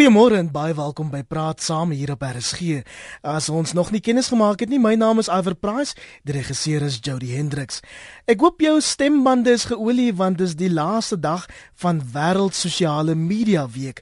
Goeiemôre 0.00 0.38
en 0.40 0.46
baie 0.48 0.72
welkom 0.72 1.10
by 1.12 1.18
Praat 1.28 1.60
Saam 1.60 1.90
hier 1.92 2.14
op 2.14 2.22
RSG. 2.24 2.78
As 3.20 3.50
ons 3.52 3.74
nog 3.76 3.90
nie 3.92 4.00
kennis 4.00 4.30
gemaak 4.32 4.62
het 4.64 4.70
nie, 4.72 4.78
my 4.80 4.94
naam 4.96 5.20
is 5.20 5.28
Iver 5.28 5.52
Price, 5.52 5.92
die 6.24 6.32
regisseur 6.32 6.86
is 6.86 6.96
Jody 7.04 7.34
Hendricks. 7.34 7.82
Ek 8.24 8.40
hoop 8.40 8.64
jou 8.64 8.78
stembande 8.80 9.52
is 9.52 9.66
geolie 9.68 10.08
want 10.16 10.40
dit 10.40 10.48
is 10.48 10.56
die 10.56 10.72
laaste 10.72 11.20
dag 11.20 11.44
van 11.84 12.00
Wêreld 12.14 12.56
Sosiale 12.56 13.12
Media 13.12 13.66
Week. 13.68 14.00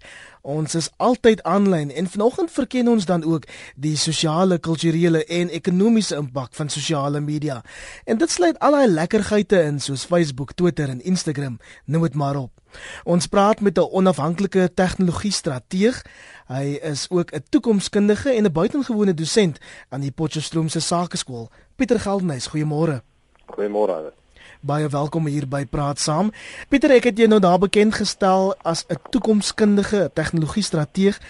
Ons 0.48 0.74
is 0.78 0.86
altyd 0.96 1.42
aanlyn 1.44 1.90
en 1.92 2.06
vanoggend 2.08 2.50
verken 2.50 2.88
ons 2.88 3.04
dan 3.04 3.24
ook 3.24 3.44
die 3.76 3.96
sosiale, 4.00 4.56
kulturele 4.58 5.20
en 5.24 5.50
ekonomiese 5.52 6.16
impak 6.16 6.54
van 6.56 6.70
sosiale 6.72 7.20
media. 7.20 7.58
En 8.08 8.16
dit 8.16 8.30
sluit 8.32 8.56
al 8.64 8.72
daai 8.78 8.88
lekkerheidte 8.88 9.60
in 9.60 9.76
soos 9.80 10.06
Facebook, 10.08 10.54
Twitter 10.56 10.88
en 10.88 11.04
Instagram. 11.04 11.58
Noem 11.84 12.06
dit 12.08 12.16
maar 12.16 12.38
op. 12.40 12.62
Ons 13.04 13.28
praat 13.28 13.60
met 13.60 13.76
'n 13.76 13.92
onafhanklike 13.92 14.70
tegnologie-strateeg. 14.74 16.04
Hy 16.46 16.80
is 16.80 17.06
ook 17.10 17.32
'n 17.32 17.44
toekomskundige 17.48 18.30
en 18.30 18.44
'n 18.44 18.52
buitengewone 18.52 19.14
dosent 19.14 19.58
aan 19.88 20.00
die 20.00 20.12
Potchefstroom 20.12 20.68
se 20.68 20.80
Sakeskool. 20.80 21.50
Pieter 21.76 22.00
Geldenhuys, 22.00 22.48
goeiemôre. 22.48 23.02
Goeiemôre 23.46 24.12
baie 24.60 24.88
welkom 24.90 25.26
hier 25.30 25.46
by 25.46 25.62
Praat 25.70 26.00
Saam. 26.02 26.32
Pieter, 26.68 26.90
ek 26.90 27.04
het 27.10 27.20
jou 27.20 27.28
nou 27.30 27.38
daar 27.40 27.60
bekend 27.62 27.94
gestel 27.94 28.54
as 28.66 28.84
'n 28.88 28.98
toekomskundige 29.10 30.10
tegnologie-strateeg. 30.14 31.20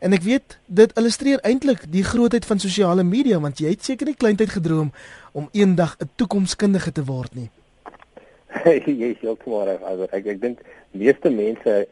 En 0.00 0.12
ek 0.12 0.22
weet 0.22 0.58
dit 0.66 0.90
illustreer 0.98 1.38
eintlik 1.42 1.86
die 1.92 2.04
grootheid 2.04 2.44
van 2.44 2.58
sosiale 2.58 3.02
media 3.02 3.38
want 3.40 3.58
jy 3.58 3.70
het 3.70 3.84
seker 3.84 4.06
nie 4.06 4.16
kleintyd 4.16 4.50
gedroom 4.50 4.92
om 5.32 5.48
eendag 5.52 5.96
'n 6.00 6.10
toekomskundige 6.16 6.92
te 6.92 7.04
word 7.04 7.34
nie. 7.34 7.50
jy 8.86 9.14
is 9.14 9.20
heeltemal 9.20 9.64
reg. 9.64 9.80
Ek 10.12 10.26
ek 10.26 10.40
dink 10.40 10.58
meeste 10.90 11.30
mense 11.30 11.86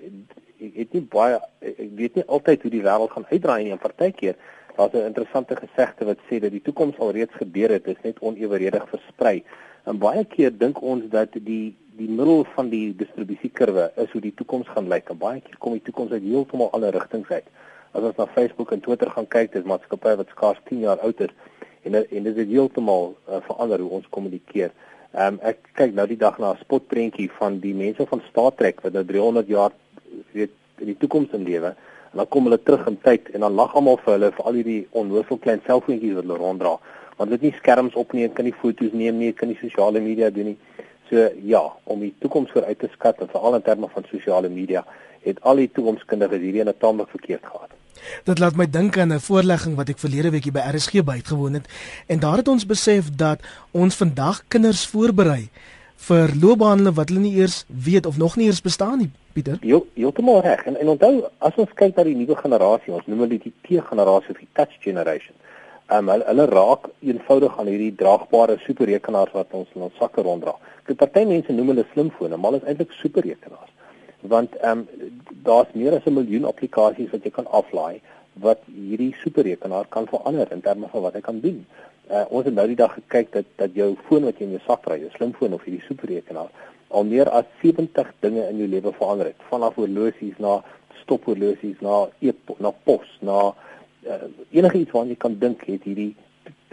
het 0.58 0.92
nie 0.92 1.06
baie 1.10 1.41
ek 1.60 1.91
weet 1.94 2.14
nie 2.14 2.27
altyd 2.27 2.62
hoe 2.62 2.70
die 2.70 2.83
wêreld 2.83 3.10
gaan 3.10 3.27
uitdraai 3.30 3.64
nie. 3.64 3.77
Partykeer 3.77 4.34
daar's 4.77 4.92
'n 4.92 5.06
interessante 5.06 5.56
gesegde 5.56 6.05
wat 6.05 6.19
sê 6.28 6.41
dat 6.41 6.50
die 6.50 6.62
toekoms 6.62 6.98
alreeds 6.98 7.34
gebeur 7.34 7.70
het, 7.70 7.84
dit 7.84 7.96
is 7.96 8.02
net 8.02 8.19
oneweredig 8.19 8.89
versprei. 8.89 9.44
En 9.84 9.98
baie 9.98 10.25
keer 10.25 10.52
dink 10.58 10.83
ons 10.83 11.08
dat 11.11 11.34
die 11.34 11.75
die 11.92 12.08
middel 12.08 12.47
van 12.55 12.70
die 12.72 12.94
distribusiekurwe 12.97 13.91
is 14.00 14.12
hoe 14.14 14.20
die 14.24 14.33
toekoms 14.34 14.69
gaan 14.72 14.89
lyk. 14.89 15.11
En 15.12 15.19
baie 15.20 15.42
keer 15.44 15.58
kom 15.61 15.74
die 15.77 15.84
toekoms 15.84 16.14
uit 16.14 16.24
heeltemal 16.24 16.70
ander 16.72 16.94
rigtings 16.94 17.28
uit. 17.28 17.50
As 17.92 18.06
ons 18.08 18.16
na 18.16 18.27
Facebook 18.33 18.72
en 18.72 18.80
Twitter 18.80 19.11
gaan 19.12 19.28
kyk, 19.28 19.52
dis 19.52 19.66
maatskappye 19.69 20.16
wat 20.22 20.33
skaars 20.33 20.62
10 20.70 20.86
jaar 20.86 21.02
oud 21.05 21.20
is 21.20 21.34
en 21.83 21.98
en 21.98 22.24
dit 22.28 22.36
is 22.39 22.48
heeltemal 22.48 23.12
uh, 23.28 23.42
verander 23.48 23.83
hoe 23.84 23.91
ons 23.98 24.08
kommunikeer. 24.16 24.72
Ehm 25.12 25.34
um, 25.34 25.41
ek 25.50 25.72
kyk 25.77 25.94
nou 25.98 26.06
die 26.08 26.17
dag 26.17 26.39
na 26.41 26.55
'n 26.55 26.62
spotprentjie 26.64 27.28
van 27.39 27.58
die 27.61 27.74
mense 27.74 28.06
van 28.06 28.22
Star 28.30 28.55
Trek 28.56 28.80
wat 28.80 28.92
nou 28.96 29.05
300 29.05 29.48
jaar 29.48 29.72
weet 30.33 30.55
in 30.78 30.86
die 30.86 30.96
toekoms 30.96 31.34
in 31.36 31.44
lewe 31.44 31.74
en 32.12 32.17
dan 32.20 32.28
kom 32.28 32.48
hulle 32.48 32.62
terug 32.62 32.86
in 32.86 32.98
tyd 33.02 33.28
en 33.34 33.41
dan 33.41 33.55
lag 33.61 33.74
almal 33.74 33.98
vir 34.05 34.12
hulle 34.14 34.30
vir 34.36 34.44
al 34.48 34.58
hierdie 34.58 34.86
onnoosel 34.91 35.39
klein 35.39 35.61
selfoontjies 35.67 36.14
wat 36.17 36.24
hulle 36.24 36.39
ronddra 36.41 36.78
want 37.16 37.30
dit 37.30 37.41
nie 37.41 37.55
skerms 37.58 37.94
opneem, 37.94 38.32
kan 38.32 38.44
nie 38.44 38.55
foto's 38.56 38.92
neem 38.92 39.18
nie, 39.18 39.32
kan 39.32 39.48
nie 39.48 39.58
sosiale 39.60 40.00
media 40.00 40.30
doen 40.30 40.52
nie. 40.52 40.58
So 41.10 41.28
ja, 41.44 41.62
om 41.84 42.00
die 42.00 42.14
toekoms 42.24 42.50
vooruit 42.55 42.78
te 42.78 42.88
skat 42.92 43.20
en 43.20 43.28
veral 43.28 43.58
in 43.58 43.62
terme 43.62 43.88
van 43.92 44.06
sosiale 44.10 44.48
media, 44.48 44.84
het 45.22 45.38
al 45.46 45.62
die 45.62 45.70
toekomskundiges 45.70 46.40
hierdie 46.42 46.64
in 46.64 46.68
'n 46.68 46.78
taamlik 46.78 47.08
verkeerd 47.08 47.44
gehad. 47.46 47.70
Dit 48.24 48.38
laat 48.38 48.56
my 48.56 48.66
dink 48.66 48.98
aan 48.98 49.12
'n 49.12 49.20
voorlegging 49.20 49.77
wat 49.77 49.88
ek 49.88 49.98
verlede 49.98 50.30
weekie 50.30 50.52
by 50.52 50.62
RSG 50.74 51.05
bygewoon 51.05 51.55
het 51.55 51.66
en 52.06 52.18
daar 52.18 52.36
het 52.36 52.48
ons 52.48 52.66
besef 52.66 53.10
dat 53.16 53.40
ons 53.70 53.96
vandag 53.96 54.42
kinders 54.48 54.86
voorberei 54.86 55.50
vir 55.96 56.30
loopbane 56.40 56.92
wat 56.92 57.08
hulle 57.08 57.20
nie 57.20 57.36
eers 57.36 57.64
weet 57.66 58.06
of 58.06 58.16
nog 58.16 58.36
nie 58.36 58.46
eers 58.46 58.60
bestaan 58.60 58.98
nie, 58.98 59.10
Pieter. 59.33 59.58
Jy 59.60 59.83
heeltemal 59.94 60.40
reg. 60.40 60.64
En 60.66 60.77
en 60.77 60.88
onthou, 60.88 61.24
as 61.38 61.55
ons 61.56 61.70
kyk 61.74 61.96
na 61.96 62.02
die 62.02 62.16
nuwe 62.16 62.36
generasie, 62.36 62.92
ons 62.92 63.06
noem 63.06 63.18
hulle 63.18 63.38
die 63.38 63.52
T-generasie 63.62 64.30
of 64.30 64.38
die 64.38 64.48
touch 64.52 64.74
generation 64.80 65.36
um, 65.91 66.08
hulle, 66.08 66.25
hulle 66.27 66.47
raak 66.47 66.88
eenvoudig 67.00 67.58
aan 67.58 67.70
hierdie 67.70 67.94
draagbare 67.98 68.58
superrekenaars 68.66 69.34
wat 69.36 69.55
ons 69.58 69.69
in 69.75 69.86
ons 69.89 69.98
sakke 69.98 70.23
ronddra. 70.23 70.55
Die 70.86 70.98
party 70.98 71.24
mense 71.29 71.52
noem 71.52 71.73
hulle 71.74 71.86
slimfone, 71.92 72.36
maar 72.36 72.58
is 72.58 72.67
eintlik 72.67 72.95
superrekenaars. 73.01 73.70
Want 74.34 74.57
ehm 74.61 74.84
um, 74.84 75.12
daar's 75.46 75.73
meer 75.74 75.96
as 75.96 76.05
'n 76.07 76.14
miljoen 76.14 76.45
applikasies 76.45 77.11
wat 77.11 77.24
jy 77.24 77.30
kan 77.30 77.46
aflaai 77.46 78.01
wat 78.42 78.61
hierdie 78.67 79.14
superrekenaar 79.23 79.86
kan 79.89 80.07
verander 80.07 80.52
in 80.52 80.61
terme 80.61 80.89
van 80.89 81.02
wat 81.02 81.14
hy 81.14 81.20
kan 81.20 81.40
doen. 81.40 81.67
Uh, 82.11 82.24
ons 82.28 82.45
het 82.45 82.55
nou 82.55 82.67
die 82.67 82.77
dag 82.77 82.95
gekyk 82.95 83.33
dat 83.33 83.45
dat 83.57 83.74
jou 83.74 83.96
foon 84.08 84.24
wat 84.24 84.39
jy 84.39 84.45
in 84.46 84.57
jou 84.57 84.62
sak 84.67 84.84
dra, 84.84 84.96
jou 84.96 85.11
slimfoon 85.11 85.52
of 85.52 85.64
hierdie 85.64 85.86
superrekenaar 85.89 86.51
al 86.92 87.05
meer 87.08 87.28
as 87.33 87.48
70 87.62 88.12
dinge 88.20 88.45
in 88.51 88.58
jou 88.61 88.68
lewe 88.68 88.92
verander 88.92 89.30
het, 89.33 89.45
vanaf 89.48 89.78
horlosies 89.80 90.39
na 90.45 90.61
stophorlosies 91.02 91.80
na 91.80 92.07
e 92.20 92.33
na 92.61 92.73
pos 92.84 93.08
na 93.20 93.52
uh, 94.07 94.29
enige 94.51 94.79
iets 94.79 94.90
waaraan 94.90 95.08
jy 95.08 95.17
kan 95.17 95.39
dink 95.39 95.64
het 95.67 95.83
hierdie 95.83 96.14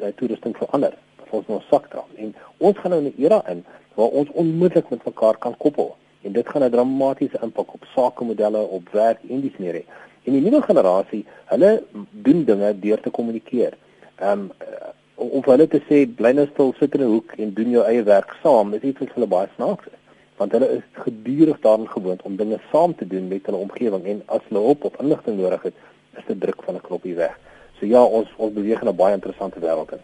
uh, 0.02 0.12
toerusting 0.16 0.58
verander. 0.58 0.98
Ons 1.30 1.48
nou 1.48 1.62
sak 1.70 1.90
dra 1.90 2.04
en 2.18 2.36
ons 2.58 2.78
gaan 2.78 2.92
nou 2.92 3.02
'n 3.02 3.14
era 3.18 3.44
in 3.52 3.66
waar 3.96 4.10
ons 4.10 4.30
onmiddellik 4.34 4.90
met 4.90 5.06
mekaar 5.06 5.38
kan 5.38 5.58
koppel 5.58 5.96
en 6.22 6.32
dit 6.32 6.50
gaan 6.50 6.64
'n 6.64 6.72
dramatiese 6.72 7.40
impak 7.42 7.74
op 7.74 7.86
sakemodelle 7.96 8.62
op 8.78 8.90
werk 8.92 9.20
en 9.30 9.42
dis 9.42 9.58
meer 9.58 9.74
hê 9.74 9.84
en 10.24 10.34
die 10.36 10.42
nuwe 10.42 10.62
generasie 10.62 11.26
hulle 11.52 11.84
doen 12.12 12.44
dinge 12.46 12.74
deur 12.80 13.02
te 13.02 13.10
kommunikeer. 13.10 13.78
Um, 14.22 14.50
uh, 14.62 14.92
om 15.20 15.44
vir 15.44 15.54
hulle 15.54 15.68
te 15.72 15.82
sê 15.88 16.04
bly 16.20 16.32
nou 16.36 16.46
stil 16.52 16.74
sit 16.80 16.96
in 16.96 17.02
'n 17.04 17.14
hoek 17.14 17.34
en 17.38 17.54
doen 17.54 17.72
jou 17.76 17.84
eie 17.84 18.04
werk 18.04 18.36
saam 18.44 18.74
is 18.74 18.86
iets 18.90 19.00
wat 19.00 19.14
hulle 19.16 19.34
baie 19.36 19.50
snaaks 19.56 19.88
is. 19.88 20.00
Want 20.38 20.52
hulle 20.56 20.70
is 20.78 20.84
gedurig 21.06 21.60
daarin 21.66 21.88
gewoond 21.88 22.22
om 22.22 22.36
dinge 22.36 22.60
saam 22.72 22.96
te 22.96 23.08
doen 23.08 23.28
met 23.28 23.46
hulle 23.46 23.64
omgewing 23.66 24.06
en 24.06 24.22
as 24.26 24.46
hulle 24.48 24.64
hulp 24.68 24.84
of 24.84 25.00
inligting 25.02 25.38
nodig 25.38 25.64
het 25.64 25.74
is 26.18 26.24
dit 26.28 26.40
druk 26.40 26.64
van 26.64 26.76
'n 26.76 26.82
knoppie 26.82 27.16
weg. 27.16 27.38
So 27.80 27.88
ja, 27.88 28.04
ons 28.04 28.28
ons 28.36 28.54
beweeg 28.54 28.82
in 28.82 28.88
'n 28.88 28.96
baie 28.96 29.14
interessante 29.14 29.60
wêreld 29.60 29.92
in. 29.92 30.00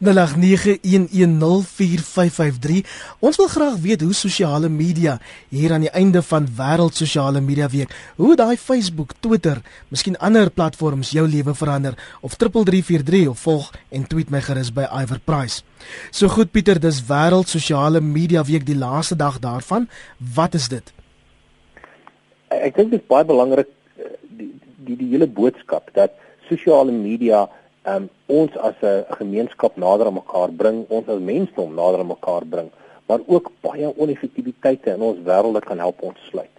0891104553. 0.00 2.86
Ons 3.18 3.36
wil 3.36 3.46
graag 3.46 3.76
weet 3.76 4.00
hoe 4.00 4.14
sosiale 4.14 4.68
media 4.68 5.20
hier 5.48 5.72
aan 5.72 5.80
die 5.80 5.90
einde 5.90 6.22
van 6.22 6.48
wêreld 6.56 6.94
sosiale 6.94 7.40
media 7.40 7.68
week, 7.68 8.12
hoe 8.16 8.36
daai 8.36 8.56
Facebook, 8.56 9.12
Twitter, 9.20 9.60
miskien 9.88 10.18
ander 10.18 10.50
platforms 10.50 11.10
jou 11.10 11.28
lewe 11.28 11.54
verander 11.54 12.18
of 12.20 12.34
3343 12.34 13.28
of 13.28 13.38
volg 13.38 13.72
en 13.88 14.06
tweet 14.06 14.30
my 14.30 14.40
gerus 14.40 14.72
by 14.72 14.86
Iver 15.02 15.20
Price. 15.24 15.62
So 16.10 16.28
goed 16.28 16.50
Pieter, 16.50 16.80
dis 16.80 17.06
wêreld 17.06 17.48
sosiale 17.48 18.00
media 18.00 18.44
week 18.44 18.66
die 18.66 18.76
laaste 18.76 19.16
dag 19.16 19.38
daarvan. 19.38 19.88
Wat 20.34 20.54
is 20.54 20.68
dit? 20.68 20.92
Ek 22.48 22.76
dink 22.76 22.90
dit 22.90 23.00
is 23.00 23.06
baie 23.06 23.24
belangrik 23.24 23.66
die 24.88 24.96
die 24.96 25.12
hele 25.12 25.28
boodskap 25.40 25.90
dat 25.96 26.16
sosiale 26.48 26.92
media 26.92 27.46
um, 27.92 28.08
ons 28.26 28.56
as 28.68 28.76
'n 28.82 29.04
gemeenskap 29.20 29.76
nader 29.76 30.06
aan 30.06 30.20
mekaar 30.20 30.52
bring, 30.52 30.84
ons 30.88 31.08
as 31.08 31.20
mensdom 31.32 31.74
nader 31.74 32.00
aan 32.00 32.12
mekaar 32.14 32.44
bring, 32.54 32.70
maar 33.08 33.20
ook 33.26 33.50
baie 33.60 33.88
oneffektiwiteite 33.96 34.94
in 34.94 35.02
ons 35.10 35.18
wêreld 35.28 35.64
kan 35.64 35.78
help 35.78 36.02
ontsluit. 36.02 36.54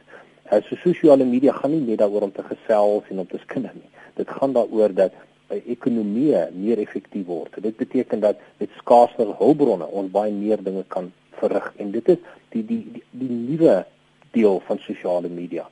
Uh, 0.52 0.62
so 0.68 0.76
sosiale 0.76 1.26
media 1.26 1.54
gaan 1.54 1.72
nie 1.72 1.86
net 1.90 2.00
daaroor 2.02 2.28
om 2.28 2.32
te 2.32 2.44
gesels 2.44 3.10
en 3.10 3.20
om 3.20 3.28
te 3.28 3.38
skinder 3.46 3.74
nie. 3.74 3.90
Dit 4.16 4.30
gaan 4.30 4.54
daaroor 4.54 4.94
dat 4.94 5.14
ekonomie 5.50 6.36
meer 6.54 6.78
effektief 6.78 7.26
word. 7.26 7.62
Dit 7.62 7.78
beteken 7.78 8.20
dat 8.20 8.38
met 8.58 8.70
skaarser 8.78 9.34
hulpbronne 9.38 9.86
ons 9.86 10.12
baie 10.12 10.32
meer 10.32 10.62
dinge 10.64 10.84
kan 10.88 11.12
verrig 11.42 11.74
en 11.78 11.92
dit 11.92 12.10
is 12.10 12.18
die 12.54 12.66
die 12.66 12.84
die, 12.94 13.04
die 13.12 13.30
nuwe 13.30 13.86
deel 14.32 14.62
van 14.68 14.82
sosiale 14.86 15.30
media 15.30 15.66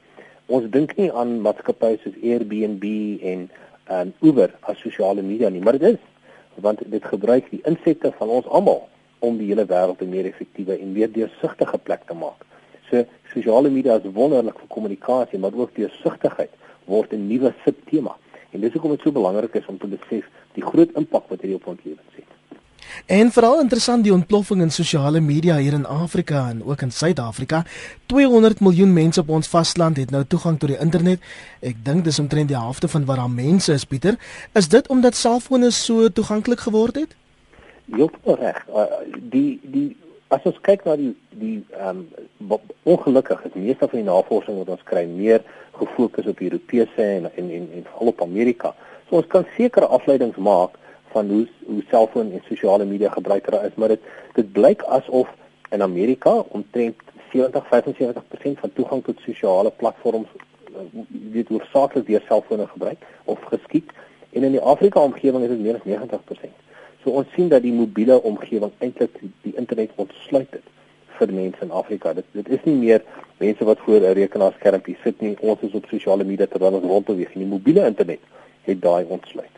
ons 0.47 0.67
dink 0.71 0.95
nie 0.97 1.09
aan 1.11 1.39
maatskappye 1.45 1.99
soos 2.03 2.19
Airbnb 2.23 2.83
en 3.31 3.49
en 3.87 4.13
Uber 4.19 4.51
as 4.67 4.79
sosiale 4.83 5.21
media 5.23 5.49
nie, 5.49 5.61
maar 5.63 5.77
dit 5.79 5.95
is 5.95 6.03
want 6.65 6.81
dit 6.91 7.03
gebruik 7.05 7.49
die 7.53 7.61
insette 7.69 8.11
van 8.17 8.31
ons 8.39 8.47
almal 8.59 8.87
om 9.19 9.37
die 9.37 9.47
hele 9.51 9.65
wêreld 9.69 10.01
'n 10.01 10.09
meer 10.09 10.25
effektiewe 10.25 10.77
en 10.79 10.91
meer 10.91 11.11
deursigtige 11.11 11.77
plek 11.77 12.03
te 12.07 12.13
maak. 12.13 12.45
So 12.89 13.05
sosiale 13.33 13.69
media 13.69 13.95
is 13.95 14.11
wonderlik 14.13 14.59
vir 14.59 14.67
kommunikasie, 14.67 15.39
maar 15.39 15.53
ook 15.53 15.75
deursigtigheid 15.75 16.51
word 16.85 17.13
'n 17.13 17.27
nuwe 17.27 17.53
subtema. 17.63 18.15
En 18.51 18.59
dis 18.59 18.73
hoekom 18.73 18.91
dit 18.91 19.01
so 19.01 19.11
belangrik 19.11 19.53
is 19.55 19.67
om 19.67 19.77
te 19.77 19.87
besef 19.87 20.25
die 20.53 20.63
groot 20.63 20.91
impak 20.95 21.29
wat 21.29 21.41
hierdie 21.41 21.59
op 21.59 21.67
ons 21.67 21.83
lewens 21.83 22.15
het. 22.15 22.36
En 23.07 23.29
veral 23.31 23.61
interessant 23.63 24.03
die 24.03 24.11
ontploffing 24.11 24.59
in 24.61 24.71
sosiale 24.75 25.21
media 25.23 25.55
hier 25.57 25.73
in 25.73 25.85
Afrika 25.85 26.49
en 26.49 26.63
ook 26.63 26.81
in 26.81 26.91
Suid-Afrika. 26.91 27.61
200 28.05 28.59
miljoen 28.59 28.93
mense 28.93 29.19
op 29.19 29.29
ons 29.29 29.47
vasteland 29.47 29.97
het 29.97 30.09
nou 30.11 30.25
toegang 30.27 30.57
tot 30.59 30.73
die 30.73 30.79
internet. 30.83 31.21
Ek 31.63 31.79
dink 31.85 32.03
dis 32.03 32.19
omtrent 32.19 32.51
die 32.51 32.57
helfte 32.57 32.89
van 32.91 33.05
wat 33.07 33.21
daar 33.21 33.31
mense 33.31 33.71
is, 33.71 33.85
Pieter. 33.87 34.17
Is 34.51 34.67
dit 34.67 34.89
omdat 34.91 35.15
selfone 35.15 35.69
so 35.71 36.09
toeganklik 36.11 36.59
geword 36.59 36.99
het? 36.99 37.15
Heeltemal 37.95 38.35
reg. 38.41 38.59
Uh, 38.67 38.83
die 39.31 39.59
die 39.63 39.85
as 40.27 40.43
ons 40.43 40.59
kyk 40.67 40.83
na 40.83 40.97
die 40.99 41.13
die 41.39 41.61
ehm 41.77 42.03
um, 42.43 42.59
ongelukkig 42.83 43.45
is 43.47 43.55
meeste 43.55 43.87
van 43.87 44.01
die 44.01 44.09
navorsing 44.09 44.57
wat 44.59 44.73
ons 44.75 44.83
kry 44.83 45.05
meer 45.07 45.47
gefokus 45.79 46.27
op 46.27 46.43
Europese 46.43 47.07
en 47.07 47.31
en 47.31 47.55
en, 47.61 47.71
en 47.71 47.87
veral 47.87 48.11
op 48.11 48.25
Amerika. 48.27 48.73
So 49.07 49.21
ons 49.21 49.31
kan 49.31 49.47
sekere 49.55 49.87
afleidings 49.87 50.35
maak 50.35 50.75
van 51.13 51.29
hoe 51.29 51.47
hoe 51.65 51.83
selfoon 51.89 52.31
en 52.31 52.43
sosiale 52.47 52.85
media 52.85 53.09
gebruiker 53.09 53.63
is, 53.63 53.75
maar 53.75 53.87
dit 53.87 54.01
dit 54.33 54.51
blyk 54.51 54.83
asof 54.83 55.27
in 55.69 55.81
Amerika 55.81 56.43
omtrent 56.47 56.95
70-75% 57.35 58.59
van 58.63 58.73
toegang 58.73 59.03
tot 59.03 59.19
sosiale 59.19 59.71
platforms 59.71 60.27
weet 61.31 61.51
oorsaaklik 61.51 62.07
deur 62.07 62.23
selfone 62.27 62.67
gebruik 62.67 63.05
of 63.23 63.43
geskied 63.51 63.91
en 64.29 64.43
in 64.43 64.51
die 64.51 64.61
Afrika 64.61 64.99
omgewing 64.99 65.43
is 65.43 65.49
dit 65.49 65.59
meer 65.59 65.75
as 65.79 65.85
90%. 65.87 66.55
So 67.03 67.09
ons 67.09 67.29
sien 67.35 67.49
dat 67.49 67.63
die 67.63 67.73
mobiele 67.73 68.21
omgewing 68.21 68.71
eintlik 68.77 69.19
die 69.41 69.55
internet 69.55 69.91
ontsluit 69.95 70.51
het 70.51 70.73
vir 71.17 71.33
mense 71.33 71.63
in 71.65 71.71
Afrika. 71.71 72.13
Dit 72.13 72.25
dit 72.37 72.49
is 72.57 72.65
nie 72.69 72.75
meer 72.75 73.03
mense 73.41 73.65
wat 73.65 73.79
voor 73.85 74.01
'n 74.01 74.17
rekenaarskermpie 74.21 74.97
sit 75.03 75.21
nie. 75.21 75.35
Ons 75.39 75.61
is 75.61 75.73
op 75.73 75.85
sosiale 75.89 76.23
media 76.23 76.45
terwyl 76.45 76.79
ons 76.79 76.85
rondbeweeg. 76.85 77.33
Die 77.33 77.45
mobiele 77.45 77.85
internet 77.85 78.19
het 78.61 78.81
daai 78.81 79.05
ontsluit. 79.05 79.56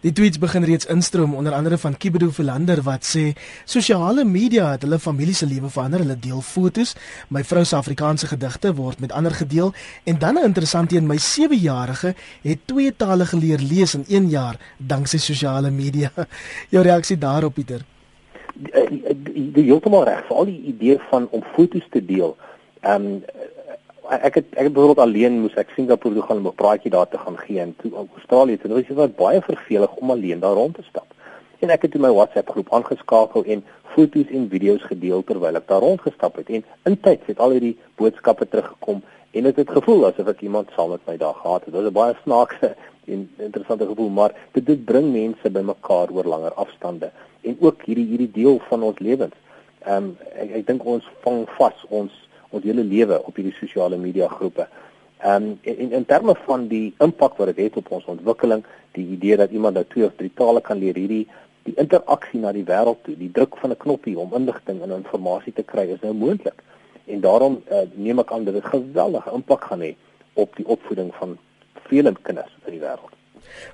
Die 0.00 0.12
tweets 0.12 0.38
begin 0.38 0.64
reeds 0.64 0.86
instroom 0.86 1.34
onder 1.34 1.52
andere 1.52 1.78
van 1.78 1.96
Kibedo 1.96 2.30
Philander 2.30 2.82
wat 2.82 3.04
sê 3.06 3.32
sosiale 3.64 4.24
media 4.24 4.70
het 4.70 4.82
hulle 4.82 4.98
familie 4.98 5.34
se 5.34 5.46
lewe 5.46 5.70
verander. 5.70 6.00
Hulle 6.00 6.18
deel 6.18 6.40
fotos. 6.40 6.94
My 7.28 7.44
vrou 7.44 7.64
se 7.64 7.76
Afrikaanse 7.76 8.26
gedigte 8.26 8.74
word 8.74 9.00
met 9.00 9.12
ander 9.12 9.32
gedeel 9.32 9.72
en 10.04 10.18
dan 10.18 10.34
'n 10.34 10.44
interessant 10.44 10.92
een 10.92 11.06
my 11.06 11.18
7-jarige 11.18 12.14
het 12.42 12.58
twee 12.66 12.96
tale 12.96 13.26
geleer 13.26 13.58
lees 13.58 13.94
in 13.94 14.04
1 14.08 14.28
jaar 14.28 14.56
danksy 14.76 15.18
sosiale 15.18 15.70
media. 15.70 16.10
Jou 16.74 16.84
reaksie 16.84 17.18
daarop 17.18 17.54
Pieter? 17.54 17.80
Die, 18.54 19.52
die 19.52 19.64
heeltemal 19.64 20.04
reg. 20.04 20.26
Veral 20.26 20.44
die 20.44 20.62
idee 20.62 20.98
van 21.10 21.28
om 21.30 21.42
fotos 21.54 21.86
te 21.90 22.04
deel. 22.04 22.36
Ehm 22.80 23.04
um, 23.04 23.22
ek 24.20 24.34
het 24.34 24.46
ek 24.52 24.64
het 24.68 24.72
byvoorbeeld 24.72 25.06
alleen 25.06 25.40
moes 25.40 25.54
ek 25.56 25.72
Singapore 25.74 26.14
toe 26.14 26.22
gaan 26.22 26.36
om 26.36 26.46
'n 26.46 26.54
praatjie 26.54 26.90
daar 26.90 27.08
te 27.08 27.18
gaan 27.18 27.38
gee 27.38 27.60
en 27.60 27.74
toe 27.76 27.92
Australië 28.16 28.58
toe. 28.58 28.74
Dit 28.74 28.96
was 28.96 29.14
baie 29.16 29.40
vervelig 29.40 29.94
om 29.94 30.10
alleen 30.10 30.40
daar 30.40 30.54
rond 30.54 30.74
te 30.74 30.82
stap. 30.82 31.06
En 31.58 31.70
ek 31.70 31.82
het 31.82 31.94
in 31.94 32.00
my 32.00 32.10
WhatsApp 32.10 32.50
groep 32.50 32.72
aangeskakel 32.72 33.44
en 33.44 33.64
foto's 33.94 34.30
en 34.30 34.48
video's 34.48 34.82
gedeel 34.82 35.24
terwyl 35.24 35.56
ek 35.56 35.66
daar 35.68 35.80
rondgestap 35.80 36.36
het 36.36 36.48
en 36.48 36.64
intyds 36.82 37.26
het 37.26 37.38
al 37.38 37.50
hierdie 37.50 37.78
boodskappe 37.96 38.48
teruggekom 38.48 39.02
en 39.30 39.42
dit 39.42 39.56
het, 39.56 39.68
het 39.68 39.76
gevoel 39.76 40.06
asof 40.06 40.28
ek 40.28 40.40
iemand 40.40 40.70
saam 40.76 40.90
met 40.90 41.06
my 41.06 41.16
daar 41.16 41.34
gehad 41.34 41.64
het. 41.64 41.72
Dit 41.72 41.82
was 41.82 41.90
'n 41.90 41.92
baie 41.92 42.16
snaakse 42.22 42.74
en 43.12 43.30
interessante 43.36 43.86
gevoel, 43.86 44.08
maar 44.08 44.34
dit 44.52 44.66
dit 44.66 44.84
bring 44.84 45.12
mense 45.12 45.50
bymekaar 45.50 46.10
oor 46.10 46.24
langer 46.24 46.52
afstande 46.52 47.10
en 47.40 47.56
ook 47.60 47.82
hierdie 47.82 48.06
hierdie 48.06 48.30
deel 48.30 48.60
van 48.68 48.82
ons 48.82 48.98
lewens. 48.98 49.34
Ehm 49.84 49.96
um, 49.96 50.16
ek, 50.34 50.50
ek 50.50 50.66
dink 50.66 50.84
ons 50.84 51.08
vang 51.20 51.48
vas 51.58 51.84
ons 51.88 52.12
ons 52.52 52.64
hele 52.64 52.84
lewe 52.84 53.18
op 53.24 53.36
hierdie 53.36 53.56
sosiale 53.58 53.98
media 54.00 54.28
groepe. 54.28 54.68
Ehm 55.22 55.52
um, 55.52 55.58
in 55.62 55.92
in 55.98 56.04
terme 56.04 56.34
van 56.46 56.66
die 56.68 56.94
impak 56.98 57.36
wat 57.38 57.52
dit 57.52 57.64
het 57.64 57.76
op 57.80 57.92
ons 57.98 58.08
ontwikkeling, 58.16 58.64
die 58.98 59.06
idee 59.16 59.36
dat 59.36 59.50
iemand 59.50 59.74
nou 59.78 59.84
twee 59.88 60.04
of 60.04 60.16
drie 60.16 60.32
tale 60.34 60.60
kan 60.60 60.78
leer, 60.78 60.98
hierdie 60.98 61.26
die 61.62 61.74
interaksie 61.78 62.40
na 62.42 62.52
die 62.52 62.66
wêreld 62.66 63.04
toe, 63.06 63.14
die 63.16 63.30
druk 63.30 63.56
van 63.56 63.70
'n 63.70 63.82
knoppie 63.84 64.18
om 64.18 64.34
inligting 64.34 64.82
en 64.82 64.90
inligting 64.90 65.52
te 65.54 65.62
kry 65.62 65.86
is 65.94 66.00
nou 66.02 66.12
moontlik. 66.14 66.62
En 67.06 67.20
daarom 67.20 67.62
uh, 67.70 67.86
neem 67.94 68.18
ek 68.18 68.32
aan 68.32 68.44
dat 68.44 68.54
dit 68.54 68.64
geweldige 68.64 69.30
impak 69.34 69.64
gaan 69.64 69.80
hê 69.80 69.94
op 70.34 70.56
die 70.56 70.66
opvoeding 70.66 71.14
van 71.14 71.38
vele 71.88 72.14
kinders 72.22 72.56
in 72.66 72.72
die 72.72 72.80
wêreld. 72.80 73.21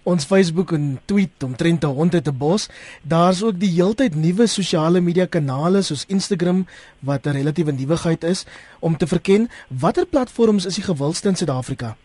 Ons 0.02 0.24
Facebook 0.24 0.72
en 0.72 1.00
tweet 1.04 1.42
omtrent 1.42 1.84
'n 1.84 1.94
hond 1.98 2.14
uit 2.14 2.28
'n 2.28 2.36
bos. 2.38 2.68
Daar's 3.02 3.42
ook 3.42 3.58
die 3.58 3.70
heeltyd 3.70 4.14
nuwe 4.14 4.46
sosiale 4.46 5.00
media 5.00 5.26
kanale 5.26 5.82
soos 5.82 6.04
Instagram 6.08 6.66
wat 7.00 7.26
'n 7.26 7.30
relatiewe 7.30 7.72
nuwigheid 7.72 8.24
is 8.24 8.46
om 8.80 8.96
te 8.96 9.06
verken 9.06 9.48
watter 9.68 10.06
platforms 10.06 10.66
is 10.66 10.74
die 10.74 10.84
gewildste 10.84 11.28
in 11.28 11.36
Suid-Afrika. 11.36 11.96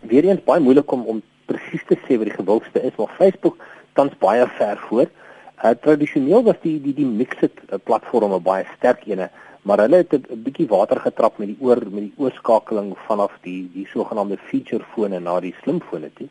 Weereens 0.00 0.44
baie 0.44 0.60
moeilik 0.60 0.92
om 0.92 1.04
om 1.06 1.22
presies 1.46 1.84
te 1.88 1.98
sê 2.06 2.16
wat 2.18 2.28
die 2.28 2.38
gewildste 2.38 2.82
is, 2.82 2.96
maar 2.96 3.14
Facebook 3.18 3.56
tans 3.92 4.12
baie 4.18 4.46
ver 4.58 4.78
voor. 4.88 5.06
Uh, 5.64 5.70
tradisioneel 5.70 6.42
was 6.42 6.58
die 6.62 6.80
die 6.82 6.94
die 6.94 7.06
Mixit 7.06 7.52
uh, 7.70 7.78
platform 7.84 8.32
'n 8.32 8.42
baie 8.42 8.64
sterk 8.76 9.06
ene 9.06 9.30
maar 9.62 9.78
hulle 9.78 9.96
het 9.96 10.12
'n 10.12 10.42
bietjie 10.42 10.68
water 10.68 11.00
getrap 11.00 11.38
met 11.38 11.48
die 11.48 11.60
oor 11.60 11.80
met 11.90 12.04
die 12.08 12.14
oorskakeling 12.16 12.96
vanaf 13.06 13.32
die 13.42 13.70
die 13.74 13.86
sogenaamde 13.86 14.38
feature 14.38 14.84
fone 14.94 15.18
na 15.18 15.40
die 15.40 15.54
slimfone 15.62 16.10
toe. 16.14 16.28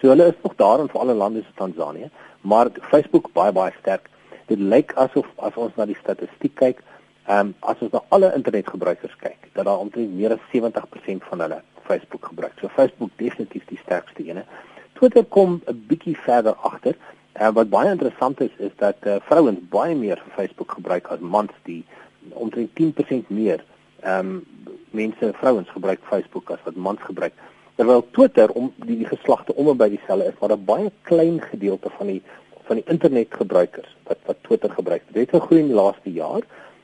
So 0.00 0.08
hulle 0.08 0.26
is 0.26 0.42
nog 0.42 0.54
daar 0.56 0.80
in 0.80 0.88
vir 0.88 1.00
alle 1.00 1.14
lande 1.14 1.42
so 1.42 1.52
Tansanië, 1.54 2.10
maar 2.40 2.70
Facebook 2.80 3.32
baie 3.32 3.52
baie 3.52 3.72
sterk. 3.80 4.08
Dit 4.46 4.58
lyk 4.58 4.92
asof 4.92 5.26
as 5.36 5.54
ons 5.56 5.76
na 5.76 5.84
die 5.84 5.98
statistiek 6.00 6.54
kyk, 6.54 6.82
ehm 7.26 7.38
um, 7.38 7.54
as 7.60 7.76
ons 7.80 7.92
na 7.92 8.00
alle 8.08 8.32
internetgebruikers 8.34 9.16
kyk, 9.16 9.50
dat 9.52 9.64
daar 9.64 9.78
omtrent 9.78 10.14
meer 10.14 10.32
as 10.32 10.46
70% 10.52 11.28
van 11.28 11.40
hulle 11.40 11.62
Facebook 11.84 12.24
gebruik. 12.24 12.52
So 12.60 12.68
Facebook 12.68 13.10
definitief 13.16 13.64
die 13.68 13.78
sterkste 13.82 14.24
ene. 14.24 14.44
Twitter 14.92 15.24
kom 15.24 15.60
'n 15.66 15.84
bietjie 15.88 16.16
verder 16.16 16.54
agter. 16.54 16.96
En 17.32 17.48
uh, 17.48 17.54
wat 17.54 17.68
baie 17.68 17.90
interessant 17.90 18.40
is 18.40 18.54
is 18.56 18.72
dat 18.76 18.96
uh, 19.06 19.16
vrouens 19.20 19.60
baie 19.68 19.94
meer 19.94 20.22
Facebook 20.34 20.72
gebruik 20.72 21.06
as 21.06 21.18
mans 21.18 21.52
die 21.62 21.84
omtrent 22.28 22.70
10% 22.80 23.28
meer 23.28 23.64
ehm 24.00 24.26
um, 24.26 24.44
mense 24.90 25.32
vrouens 25.32 25.70
gebruik 25.70 26.00
Facebook 26.02 26.50
as 26.50 26.62
wat 26.64 26.74
mans 26.74 27.02
gebruik. 27.02 27.32
Terwyl 27.74 28.06
Twitter 28.10 28.50
om 28.50 28.72
die, 28.76 28.96
die 28.96 29.06
geslagte 29.06 29.54
om 29.54 29.68
en 29.68 29.76
by 29.76 29.88
dieselfde 29.88 30.26
is 30.32 30.38
maar 30.40 30.52
'n 30.56 30.64
baie 30.64 30.90
klein 31.02 31.40
gedeelte 31.40 31.90
van 31.98 32.06
die 32.06 32.22
van 32.66 32.76
die 32.76 32.84
internetgebruikers 32.86 33.96
wat 34.06 34.18
wat 34.24 34.36
Twitter 34.40 34.70
gebruik. 34.70 35.02
Dit 35.06 35.30
het 35.30 35.40
gegroei 35.42 35.60
in 35.60 35.66
die 35.66 35.80
laaste 35.82 36.12
jaar. 36.12 36.42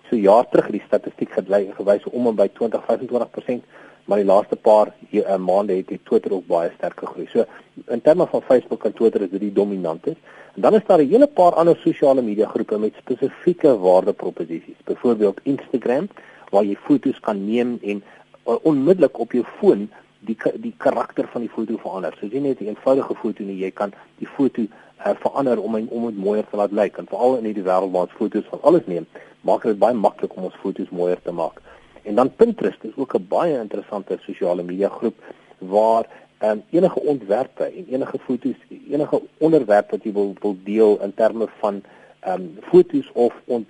So 0.08 0.16
jaar 0.16 0.48
terug 0.48 0.64
het 0.64 0.72
die 0.72 0.86
statistiek 0.86 1.32
gewys 1.76 2.04
om 2.04 2.26
en 2.26 2.34
by 2.34 2.48
20-25% 2.48 3.64
maar 4.06 4.18
die 4.22 4.26
laaste 4.26 4.56
paar 4.56 4.94
hier, 5.10 5.26
uh, 5.26 5.36
maande 5.36 5.76
het 5.76 5.88
die 5.88 6.00
Twitter 6.02 6.32
ook 6.32 6.46
baie 6.46 6.72
sterk 6.78 6.98
gegroei 7.04 7.28
so 7.32 7.44
in 7.90 8.00
terme 8.00 8.26
van 8.26 8.42
Facebook 8.42 8.84
en 8.84 8.92
Twitter 8.92 9.22
is 9.22 9.30
dit 9.30 9.40
die 9.40 9.52
dominante 9.52 10.16
En 10.56 10.62
dan 10.62 10.74
is 10.74 10.86
daar 10.86 10.98
'n 11.02 11.08
hele 11.08 11.26
paar 11.26 11.54
ander 11.54 11.76
sosiale 11.76 12.22
media 12.22 12.46
groepe 12.48 12.78
met 12.78 12.94
spesifieke 12.94 13.78
waardeproposisies. 13.78 14.80
Byvoorbeeld 14.84 15.40
Instagram 15.42 16.08
waar 16.50 16.64
jy 16.64 16.76
foto's 16.76 17.20
kan 17.20 17.44
neem 17.44 17.78
en 17.82 18.02
uh, 18.46 18.54
onmiddellik 18.62 19.18
op 19.18 19.32
jou 19.32 19.44
foon 19.58 19.90
die 20.18 20.36
die 20.54 20.74
karakter 20.76 21.28
van 21.28 21.40
die 21.40 21.50
foto 21.50 21.76
verander. 21.76 22.16
So 22.20 22.26
jy 22.26 22.38
net 22.38 22.60
'n 22.60 22.66
eenvoudige 22.66 23.14
foto 23.14 23.42
nie, 23.42 23.58
jy 23.58 23.70
kan 23.70 23.92
die 24.18 24.28
foto 24.28 24.62
uh, 24.62 25.10
verander 25.20 25.60
om 25.60 25.74
om 25.74 26.06
dit 26.06 26.18
mooier 26.18 26.46
te 26.50 26.56
laat 26.56 26.72
lyk. 26.72 26.96
En 26.96 27.06
veral 27.06 27.36
in 27.36 27.44
hierdie 27.44 27.64
wêreld 27.64 27.92
waar 27.92 28.02
ons 28.02 28.18
foto's 28.20 28.44
van 28.48 28.58
alles 28.62 28.86
neem, 28.86 29.06
maak 29.40 29.62
dit 29.62 29.78
baie 29.78 29.94
maklik 29.94 30.36
om 30.36 30.44
ons 30.44 30.60
foto's 30.62 30.88
mooier 30.90 31.22
te 31.22 31.32
maak. 31.32 31.60
En 32.06 32.14
dan 32.14 32.34
Pinterest 32.34 32.84
is 32.84 32.96
ook 32.96 33.14
'n 33.14 33.26
baie 33.28 33.58
interessante 33.58 34.18
sosiale 34.20 34.62
media 34.62 34.88
groep 34.88 35.16
waar 35.58 36.04
um, 36.42 36.62
enige 36.70 37.00
ontwerpe 37.00 37.64
en 37.64 37.86
enige 37.90 38.18
fotos, 38.18 38.58
enige 38.90 39.22
onderwerp 39.38 39.90
wat 39.90 40.02
jy 40.04 40.12
wil 40.12 40.34
wil 40.40 40.56
deel 40.64 41.02
in 41.02 41.14
terme 41.14 41.46
van 41.58 41.82
ehm 42.20 42.40
um, 42.40 42.58
fotos 42.62 43.10
of 43.12 43.34
ont 43.44 43.68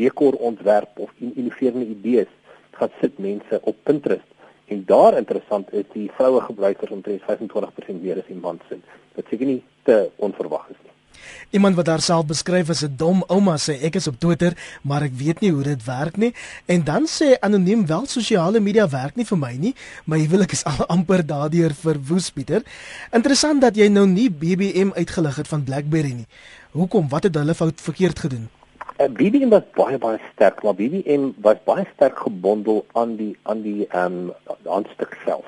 dekor 0.00 0.32
ontwerp 0.32 0.98
of 0.98 1.10
innoverende 1.18 1.86
idees, 1.86 2.30
gaan 2.70 2.90
sit 3.00 3.18
mense 3.18 3.60
op 3.62 3.76
Pinterest. 3.82 4.30
En 4.66 4.82
daar 4.86 5.16
interessant 5.16 5.72
is 5.72 5.84
die 5.92 6.10
vroue 6.10 6.40
gebruikers 6.40 6.90
omtrent 6.90 7.22
25% 7.22 8.00
meer 8.00 8.16
as 8.16 8.26
die 8.26 8.40
mans 8.40 8.62
sin. 8.68 8.82
Dit 9.14 9.26
seker 9.30 9.46
nie 9.46 9.62
te 9.82 10.10
onverwag 10.16 10.68
is 10.70 10.80
nie. 10.82 10.95
Iemand 11.50 11.76
wat 11.76 11.86
haarself 11.86 12.26
beskryf 12.26 12.70
as 12.70 12.82
'n 12.84 12.96
dom 12.96 13.24
ouma 13.28 13.56
sê 13.56 13.82
ek 13.82 13.96
is 13.96 14.06
op 14.06 14.18
Twitter, 14.18 14.52
maar 14.82 15.02
ek 15.02 15.14
weet 15.14 15.40
nie 15.40 15.50
hoe 15.50 15.62
dit 15.62 15.84
werk 15.84 16.16
nie. 16.16 16.32
En 16.66 16.84
dan 16.84 17.06
sê 17.06 17.38
anoniem 17.40 17.86
wel 17.86 18.06
sosiale 18.06 18.60
media 18.60 18.88
werk 18.88 19.16
nie 19.16 19.24
vir 19.24 19.38
my 19.38 19.52
nie. 19.56 19.74
My 20.04 20.18
huwelik 20.18 20.52
is 20.52 20.64
al 20.64 20.86
amper 20.96 21.26
daardeur 21.26 21.74
verwoes, 21.74 22.30
Pieter. 22.30 22.62
Interessant 23.12 23.60
dat 23.60 23.76
jy 23.76 23.88
nou 23.88 24.06
nie 24.06 24.30
BBM 24.30 24.92
uitgelig 24.94 25.36
het 25.36 25.48
van 25.48 25.64
BlackBerry 25.64 26.12
nie. 26.12 26.26
Hoekom? 26.72 27.08
Wat 27.08 27.22
het 27.22 27.34
hulle 27.34 27.54
fout 27.54 27.80
verkeerd 27.80 28.18
gedoen? 28.18 28.48
Eh, 28.96 29.08
BBM 29.12 29.48
was 29.52 29.64
baie 29.76 29.98
baie 29.98 30.18
sterk, 30.32 30.62
maar 30.62 30.74
BBM 30.74 31.30
was 31.44 31.58
baie 31.68 31.84
sterk 31.94 32.18
gebondel 32.18 32.86
aan 32.92 33.16
die 33.16 33.36
aan 33.42 33.60
die 33.62 33.86
ehm 33.88 34.30
um, 34.30 34.62
aanstuk 34.64 35.18
self. 35.24 35.44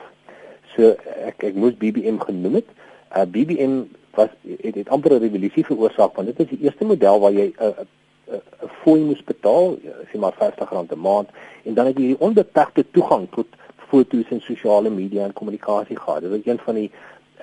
So 0.75 0.92
ek 1.25 1.46
ek 1.48 1.56
moes 1.56 1.76
BBM 1.80 2.20
genoem 2.20 2.60
het. 2.60 2.68
Uh, 2.68 3.22
eh, 3.22 3.26
BBM 3.32 3.78
was 4.18 4.34
het, 4.42 4.75
het 4.75 4.88
amper 4.88 5.14
'n 5.14 5.25
revolusie 5.26 5.64
veroorsaak 5.70 6.16
want 6.16 6.28
dit 6.30 6.40
is 6.44 6.50
die 6.54 6.64
eerste 6.66 6.84
model 6.84 7.20
waar 7.20 7.32
jy 7.32 7.46
'n 7.46 7.54
uh, 7.66 7.68
'n 7.68 7.87
uh, 8.34 8.34
uh, 8.34 8.70
fooi 8.82 9.00
moes 9.00 9.22
betaal, 9.25 9.78
sê 10.10 10.18
maar 10.18 10.34
R50 10.34 10.72
'n 10.75 11.00
maand 11.08 11.28
en 11.64 11.75
dan 11.75 11.87
het 11.87 11.98
jy 11.98 12.16
onbeperkte 12.18 12.84
toegang 12.90 13.26
tot 13.30 13.46
foto's 13.88 14.30
en 14.30 14.40
sosiale 14.40 14.90
media 14.90 15.25
en 15.25 15.32
kommunikasie 15.32 15.96
gehad. 15.96 16.20
Dit 16.20 16.30
was 16.30 16.44
een 16.44 16.60
van 16.64 16.75
die 16.75 16.90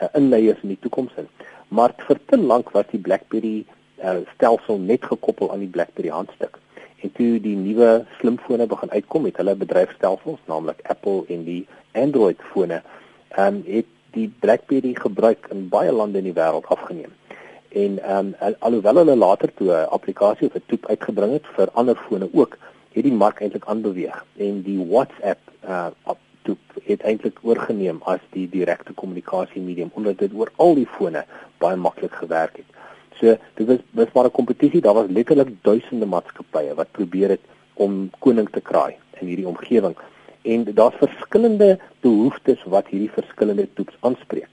uh, 0.01 0.07
inleiers 0.13 0.61
in 0.61 0.73
die 0.73 0.81
toekoms 0.81 1.13
in. 1.17 1.27
Maar 1.67 1.93
vir 2.07 2.19
te 2.25 2.37
lank 2.37 2.69
was 2.75 2.85
die 2.91 2.99
BlackBerry 2.99 3.65
uh, 4.03 4.21
stelsel 4.33 4.77
net 4.77 5.05
gekoppel 5.05 5.51
aan 5.51 5.63
die 5.65 5.71
BlackBerry 5.71 6.09
handstuk. 6.13 6.59
En 7.01 7.11
toe 7.17 7.39
die 7.41 7.55
nuwe 7.55 8.05
slimfone 8.19 8.67
begin 8.67 8.91
uitkom 8.91 9.25
met 9.27 9.37
hulle 9.37 9.55
bedryfstelsels, 9.55 10.39
naamlik 10.49 10.79
Apple 10.93 11.25
en 11.29 11.43
die 11.47 11.63
Android 11.93 12.41
fone, 12.51 12.81
ehm 13.35 13.55
um, 13.55 13.63
het 13.67 13.91
die 14.15 14.27
BlackBerry 14.39 14.93
gebruik 14.97 15.47
in 15.53 15.69
baie 15.69 15.91
lande 15.91 16.21
in 16.23 16.29
die 16.29 16.37
wêreld 16.37 16.67
afgeneem. 16.73 17.13
En 17.69 17.99
ehm 17.99 18.33
um, 18.39 18.55
alhoewel 18.59 19.01
hulle 19.01 19.15
later 19.15 19.53
toe 19.53 19.71
'n 19.71 19.87
of 19.91 20.55
'n 20.55 20.63
toep 20.65 20.87
uitgebring 20.87 21.31
het 21.33 21.47
vir 21.55 21.69
ander 21.73 21.95
fone 21.95 22.29
ook, 22.33 22.57
het 22.95 23.03
die 23.03 23.13
mark 23.23 23.41
eintlik 23.41 23.65
aanbeweeg 23.65 24.23
en 24.37 24.61
die 24.61 24.79
WhatsApp 24.91 25.39
uh 25.67 25.87
toep 26.45 26.59
het 26.85 27.01
eintlik 27.01 27.39
oorgeneem 27.41 27.99
as 28.11 28.23
die 28.35 28.45
direkte 28.49 28.93
kommunikasie 28.93 29.61
medium 29.61 29.91
omdat 29.93 30.17
dit 30.17 30.33
oor 30.33 30.51
al 30.55 30.75
die 30.77 30.87
fone 30.97 31.23
baie 31.63 31.75
maklik 31.75 32.13
gewerk 32.21 32.59
het. 32.61 32.67
So 33.19 33.37
dit 33.57 33.67
was 33.67 33.81
was 33.91 34.11
maar 34.13 34.25
'n 34.25 34.37
kompetisie, 34.39 34.81
daar 34.81 34.93
was 34.93 35.09
letterlik 35.09 35.49
duisende 35.61 36.05
maatskappye 36.05 36.75
wat 36.75 36.91
probeer 36.91 37.29
het 37.29 37.41
om 37.73 38.09
koning 38.19 38.49
te 38.49 38.61
kraai 38.61 38.95
in 39.19 39.27
hierdie 39.27 39.47
omgewing 39.47 39.95
en 40.45 40.63
daar's 40.77 41.01
verskillende 41.01 41.79
behoeftes 42.05 42.63
wat 42.73 42.87
hierdie 42.93 43.11
verskillende 43.13 43.67
toeps 43.73 43.97
aanspreek. 43.99 44.51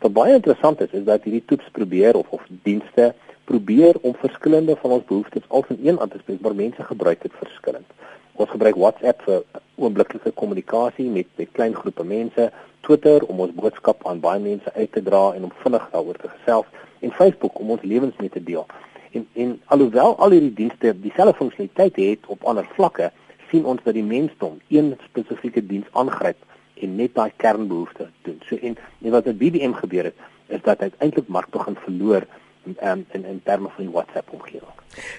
Wat 0.00 0.12
baie 0.12 0.34
interessant 0.36 0.80
is, 0.80 0.92
is 0.92 1.04
dat 1.04 1.24
hierdie 1.24 1.44
toeps 1.46 1.68
probeer 1.72 2.16
of 2.16 2.30
of 2.36 2.46
dienste 2.62 3.12
probeer 3.44 3.96
om 4.00 4.14
verskillende 4.20 4.76
van 4.80 4.96
ons 4.96 5.04
behoeftes 5.08 5.48
al 5.48 5.64
in 5.68 5.80
een 5.88 6.00
aan 6.00 6.08
te 6.08 6.18
spreek, 6.18 6.40
maar 6.40 6.54
mense 6.54 6.84
gebruik 6.84 7.22
dit 7.22 7.32
verskillend. 7.40 7.86
Ons 8.32 8.50
gebruik 8.50 8.78
WhatsApp 8.80 9.20
vir 9.26 9.42
oombliklike 9.76 10.32
kommunikasie 10.40 11.10
met 11.10 11.28
met 11.36 11.52
klein 11.52 11.74
groepe 11.74 12.04
mense, 12.04 12.50
Twitter 12.80 13.24
om 13.32 13.40
ons 13.40 13.52
boodskap 13.56 14.06
aan 14.08 14.20
baie 14.20 14.40
mense 14.40 14.72
uit 14.74 14.92
te 14.92 15.02
dra 15.02 15.22
en 15.34 15.44
om 15.48 15.52
vinnig 15.62 15.84
daaroor 15.92 16.18
te 16.20 16.30
gesels 16.32 16.66
en 17.00 17.12
Facebook 17.12 17.60
om 17.60 17.70
ons 17.76 17.84
lewens 17.92 18.16
mee 18.18 18.32
te 18.32 18.42
deel. 18.42 18.66
En 19.12 19.26
en 19.44 19.60
alhoewel 19.76 20.16
al 20.18 20.36
hierdie 20.36 20.54
dienste 20.62 20.94
dieselfde 21.00 21.36
funksionaliteit 21.38 22.00
het 22.02 22.26
op 22.26 22.44
ander 22.44 22.66
vlakke, 22.76 23.12
sien 23.54 23.66
ons 23.70 23.82
dat 23.86 23.94
die 23.94 24.06
mensdom 24.06 24.58
een 24.74 24.94
spesifieke 25.06 25.62
diens 25.62 25.90
aangryp 25.92 26.40
en 26.82 26.96
net 26.98 27.14
daai 27.14 27.30
kernbehoefte 27.38 28.08
doen. 28.26 28.40
So 28.48 28.58
en, 28.58 28.78
en 29.02 29.14
wat 29.14 29.28
met 29.30 29.38
BBM 29.38 29.76
gebeur 29.78 30.10
het, 30.10 30.24
is 30.52 30.62
dat 30.66 30.82
hy 30.82 30.90
eintlik 30.98 31.30
mark 31.32 31.52
begin 31.54 31.78
verloor 31.84 32.26
um, 32.66 33.04
in 33.14 33.24
in 33.24 33.40
terme 33.44 33.70
van 33.76 33.92
WhatsApp 33.94 34.32
omgewing. 34.34 34.72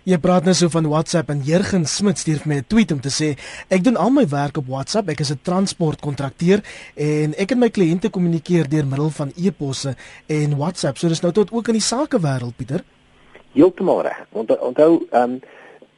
Jy 0.07 0.17
praat 0.23 0.47
nou 0.47 0.53
so 0.55 0.71
van 0.71 0.87
WhatsApp 0.87 1.31
en 1.33 1.41
Jurgen 1.45 1.85
Smit 1.89 2.19
stuur 2.21 2.43
vir 2.43 2.51
my 2.51 2.57
'n 2.59 2.67
tweet 2.67 2.91
om 2.91 2.99
te 2.99 3.11
sê 3.11 3.35
ek 3.69 3.83
doen 3.83 3.97
al 3.97 4.11
my 4.11 4.27
werk 4.27 4.57
op 4.57 4.67
WhatsApp. 4.67 5.09
Ek 5.09 5.19
is 5.19 5.31
'n 5.31 5.39
transportkontrakteur 5.41 6.63
en 6.95 7.33
ek 7.37 7.51
en 7.51 7.59
my 7.59 7.69
kliënte 7.69 8.09
kommunikeer 8.09 8.69
deur 8.69 8.85
middel 8.85 9.09
van 9.09 9.31
e-posse 9.35 9.95
en 10.27 10.57
WhatsApp. 10.57 10.97
So 10.97 11.07
dis 11.07 11.21
nou 11.21 11.31
tot 11.31 11.51
ook 11.51 11.67
in 11.67 11.79
die 11.79 11.81
sakewêreld, 11.81 12.55
Pieter. 12.55 12.83
Heeltemal 13.53 14.01
reg. 14.01 14.27
Onthou 14.31 14.57
onthou 14.59 15.07
ehm 15.11 15.31
um, 15.31 15.39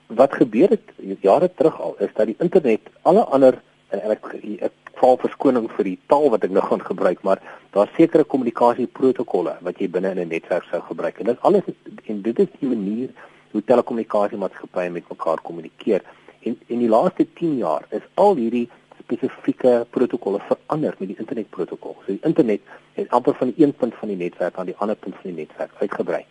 wat 0.08 0.34
gebeur 0.34 0.70
het 0.70 0.92
jare 1.22 1.50
terug 1.56 1.82
al 1.82 1.96
is 2.00 2.14
dat 2.14 2.26
die 2.26 2.36
internet 2.40 2.82
alle 3.02 3.24
ander 3.24 3.62
en 3.90 4.12
ek 4.12 4.34
ek 4.68 4.74
val 4.98 5.18
verskoning 5.22 5.68
vir 5.76 5.90
die 5.92 5.98
taal 6.12 6.30
wat 6.34 6.44
ek 6.48 6.54
nou 6.56 6.64
gaan 6.66 6.82
gebruik, 6.82 7.22
maar 7.28 7.42
daar's 7.76 7.94
sekere 7.96 8.26
kommunikasieprotokolle 8.26 9.58
wat 9.68 9.82
jy 9.82 9.90
binne 9.90 10.12
in 10.16 10.20
'n 10.20 10.34
netwerk 10.34 10.66
sou 10.72 10.82
gebruik. 10.82 11.20
En 11.20 11.26
dit 11.26 11.42
alles 11.42 11.64
en 12.06 12.22
dit 12.22 12.40
is 12.40 12.48
die 12.60 12.70
manier 12.70 13.10
hoe 13.52 13.62
telekommunikasiemaatskappye 13.62 14.90
met 14.90 15.10
mekaar 15.10 15.42
kommunikeer. 15.42 16.02
En 16.44 16.60
in 16.68 16.80
die 16.80 16.90
laaste 16.90 17.28
10 17.34 17.58
jaar 17.58 17.86
is 17.90 18.02
al 18.14 18.36
hierdie 18.36 18.70
spesifieke 19.04 19.86
protokolle 19.90 20.40
verander 20.50 20.96
met 20.98 21.08
die 21.08 21.18
internetprotokol. 21.18 21.96
So 22.06 22.12
die 22.12 22.24
internet 22.24 22.62
het 22.94 23.10
amper 23.10 23.34
van 23.34 23.54
die 23.54 23.64
een 23.64 23.74
punt 23.74 23.96
van 23.96 24.08
die 24.08 24.18
netwerk 24.18 24.58
aan 24.58 24.66
die 24.66 24.78
ander 24.78 24.96
punt 24.96 25.16
van 25.16 25.34
die 25.34 25.46
netwerk 25.46 25.72
uitgebrei. 25.80 26.26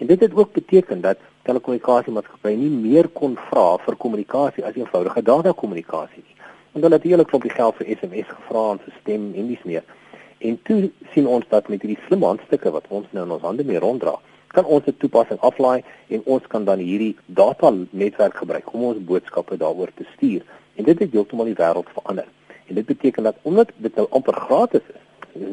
En 0.00 0.06
dit 0.06 0.20
het 0.20 0.34
ook 0.34 0.52
beteken 0.52 1.00
dat 1.00 1.18
telekommunikasiemaatskappye 1.42 2.56
nie 2.56 2.70
meer 2.72 3.08
kon 3.08 3.36
vra 3.50 3.76
vir 3.84 3.96
kommunikasie 3.96 4.64
as 4.64 4.76
eenvoudige 4.78 5.22
data-kommunikasie 5.22 6.22
nie 6.24 6.38
en 6.72 6.84
hulle 6.84 6.94
het 6.94 7.06
hele 7.08 7.24
klompie 7.24 7.50
geld 7.50 7.76
vir 7.80 7.88
SMS 7.96 8.28
gevra 8.30 8.64
en 8.74 8.80
vir 8.84 8.94
stem 9.00 9.24
en 9.34 9.48
dis 9.50 9.62
meer. 9.66 9.84
En 10.38 10.58
toe 10.68 10.78
sien 11.12 11.26
ons 11.26 11.46
dat 11.50 11.68
met 11.68 11.82
hierdie 11.82 11.98
slim 12.06 12.22
handstukke 12.24 12.70
wat 12.76 12.86
ons 12.88 13.08
nou 13.16 13.24
in 13.26 13.34
ons 13.36 13.44
hande 13.44 13.66
mee 13.66 13.82
ronddra, 13.82 14.14
kan 14.54 14.64
ons 14.64 14.86
'n 14.86 14.96
toepassing 15.02 15.40
aflaai 15.40 15.82
en 16.08 16.22
ons 16.24 16.46
kan 16.46 16.64
dan 16.64 16.78
hierdie 16.78 17.16
data 17.26 17.72
netwerk 17.90 18.36
gebruik 18.36 18.72
om 18.74 18.84
ons 18.84 19.04
boodskappe 19.04 19.56
daaroor 19.56 19.90
te 19.94 20.06
stuur. 20.14 20.42
En 20.76 20.84
dit 20.84 20.98
het 20.98 21.12
heeltemal 21.12 21.44
die 21.44 21.60
wêreld 21.62 21.88
verander. 21.92 22.26
En 22.66 22.74
dit 22.74 22.86
beteken 22.86 23.22
dat 23.22 23.36
omdat 23.42 23.68
dit 23.76 23.94
nou 23.94 24.06
amper 24.10 24.34
gratis 24.34 24.80
is, 24.94 25.02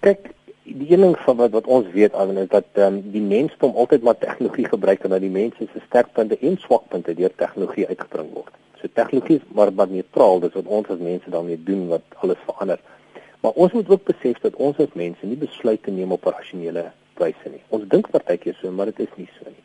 Kyk, 0.00 0.34
die 0.62 0.92
een 0.92 1.00
ding 1.00 1.18
van 1.18 1.36
wat 1.36 1.50
wat 1.50 1.66
ons 1.66 1.86
weet 1.92 2.14
aan 2.14 2.38
is 2.38 2.48
dat 2.48 2.64
ehm 2.72 2.94
um, 2.94 3.10
die 3.10 3.22
mensdom 3.22 3.74
altyd 3.74 4.02
maar 4.02 4.18
tegnologie 4.18 4.68
gebruik 4.68 5.02
en 5.02 5.10
dat 5.10 5.20
die 5.20 5.30
mense 5.30 5.68
se 5.72 5.80
sterkpunte 5.86 6.38
en 6.38 6.56
swakpunte 6.56 7.14
deur 7.14 7.34
tegnologie 7.36 7.86
uitgebring 7.86 8.32
word. 8.32 8.54
So 8.80 8.88
tegnologie 8.92 9.36
is 9.36 9.46
maar 9.54 9.72
wat 9.74 9.90
neutraal, 9.90 10.40
dis 10.40 10.56
wat 10.56 10.64
ons 10.66 10.88
as 10.88 10.98
mense 10.98 11.30
daarmee 11.30 11.60
doen 11.64 11.88
wat 11.88 12.02
alles 12.24 12.40
verander. 12.46 12.80
Maar 13.40 13.52
ons 13.52 13.72
moet 13.72 13.88
ook 13.88 14.04
besef 14.04 14.38
dat 14.40 14.56
ons 14.56 14.78
as 14.80 14.92
mense 14.92 15.26
nie 15.26 15.36
besluite 15.36 15.90
neem 15.90 16.12
op 16.12 16.24
rasionele 16.24 16.90
wyse 17.20 17.52
nie. 17.52 17.62
Ons 17.68 17.88
dink 17.92 18.08
partykeer 18.12 18.56
so, 18.60 18.72
maar 18.72 18.88
dit 18.92 19.02
is 19.06 19.16
nie 19.16 19.28
so 19.38 19.48
nie. 19.48 19.64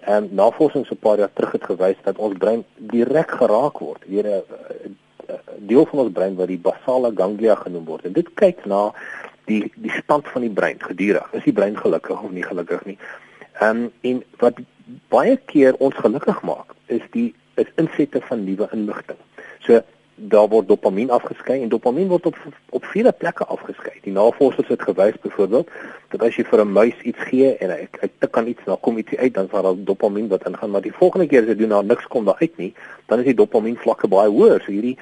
Ehm 0.00 0.24
um, 0.24 0.28
navorsing 0.40 0.86
so 0.86 0.94
'n 0.94 1.04
paar 1.04 1.18
jaar 1.18 1.32
terug 1.32 1.52
het 1.52 1.64
gewys 1.64 1.96
dat 2.04 2.18
ons 2.18 2.38
brein 2.38 2.64
direk 2.76 3.30
geraak 3.30 3.78
word 3.78 4.04
deur 4.06 4.26
'n 4.26 4.96
deel 5.58 5.86
van 5.86 5.98
ons 5.98 6.12
brein 6.12 6.36
wat 6.36 6.48
die 6.48 6.58
basale 6.58 7.12
ganglia 7.14 7.54
genoem 7.54 7.84
word. 7.84 8.04
En 8.04 8.12
dit 8.12 8.28
kyk 8.34 8.64
na 8.64 8.92
die 9.44 9.72
die 9.74 9.92
stand 10.02 10.28
van 10.28 10.40
die 10.40 10.50
brein 10.60 10.78
gedurig. 10.78 11.32
Is 11.32 11.44
die 11.44 11.52
brein 11.52 11.76
gelukkig 11.76 12.22
of 12.22 12.30
nie 12.30 12.44
gelukkig 12.44 12.84
nie? 12.84 12.98
Ehm 13.60 13.76
um, 13.76 13.92
en 14.00 14.22
wat 14.38 14.54
baie 15.08 15.36
keer 15.36 15.74
ons 15.78 15.94
gelukkig 15.94 16.42
maak 16.42 16.74
is 16.86 17.02
die 17.10 17.34
is 17.62 17.72
insette 17.80 18.20
van 18.28 18.44
nuwe 18.44 18.68
inligting. 18.72 19.18
So 19.66 19.80
daar 20.20 20.48
word 20.48 20.68
dopamien 20.68 21.10
afgeskei 21.10 21.62
en 21.62 21.68
dopamien 21.72 22.08
word 22.08 22.26
op 22.26 22.36
op 22.76 22.84
vele 22.92 23.12
plekke 23.12 23.44
afgeskei. 23.44 24.00
Die 24.04 24.12
navorsers 24.12 24.68
het 24.68 24.82
gewys 24.82 25.16
byvoorbeeld 25.22 25.70
dat 26.12 26.22
as 26.26 26.36
jy 26.36 26.44
vir 26.44 26.60
'n 26.64 26.72
muis 26.72 26.98
iets 27.02 27.22
gee 27.30 27.56
en 27.56 27.70
hy 27.70 27.88
hy 28.00 28.08
tik 28.18 28.36
aan 28.36 28.46
iets, 28.46 28.64
dan 28.64 28.80
kom 28.80 28.98
iets 28.98 29.16
uit, 29.16 29.34
dan 29.34 29.48
sal 29.50 29.62
daar 29.62 29.84
dopamien 29.84 30.28
wat 30.28 30.46
ingaan, 30.46 30.70
maar 30.70 30.80
die 30.80 30.92
volgende 30.92 31.26
keer 31.26 31.42
as 31.42 31.48
jy 31.48 31.54
doen 31.54 31.68
nou 31.68 31.84
niks 31.84 32.06
kom 32.06 32.24
daar 32.24 32.40
uit 32.40 32.56
nie, 32.56 32.74
dan 33.06 33.18
is 33.18 33.24
die 33.24 33.34
dopamien 33.34 33.76
vlakke 33.76 34.08
baie 34.08 34.28
hoër. 34.28 34.60
So 34.60 34.72
hierdie 34.72 34.98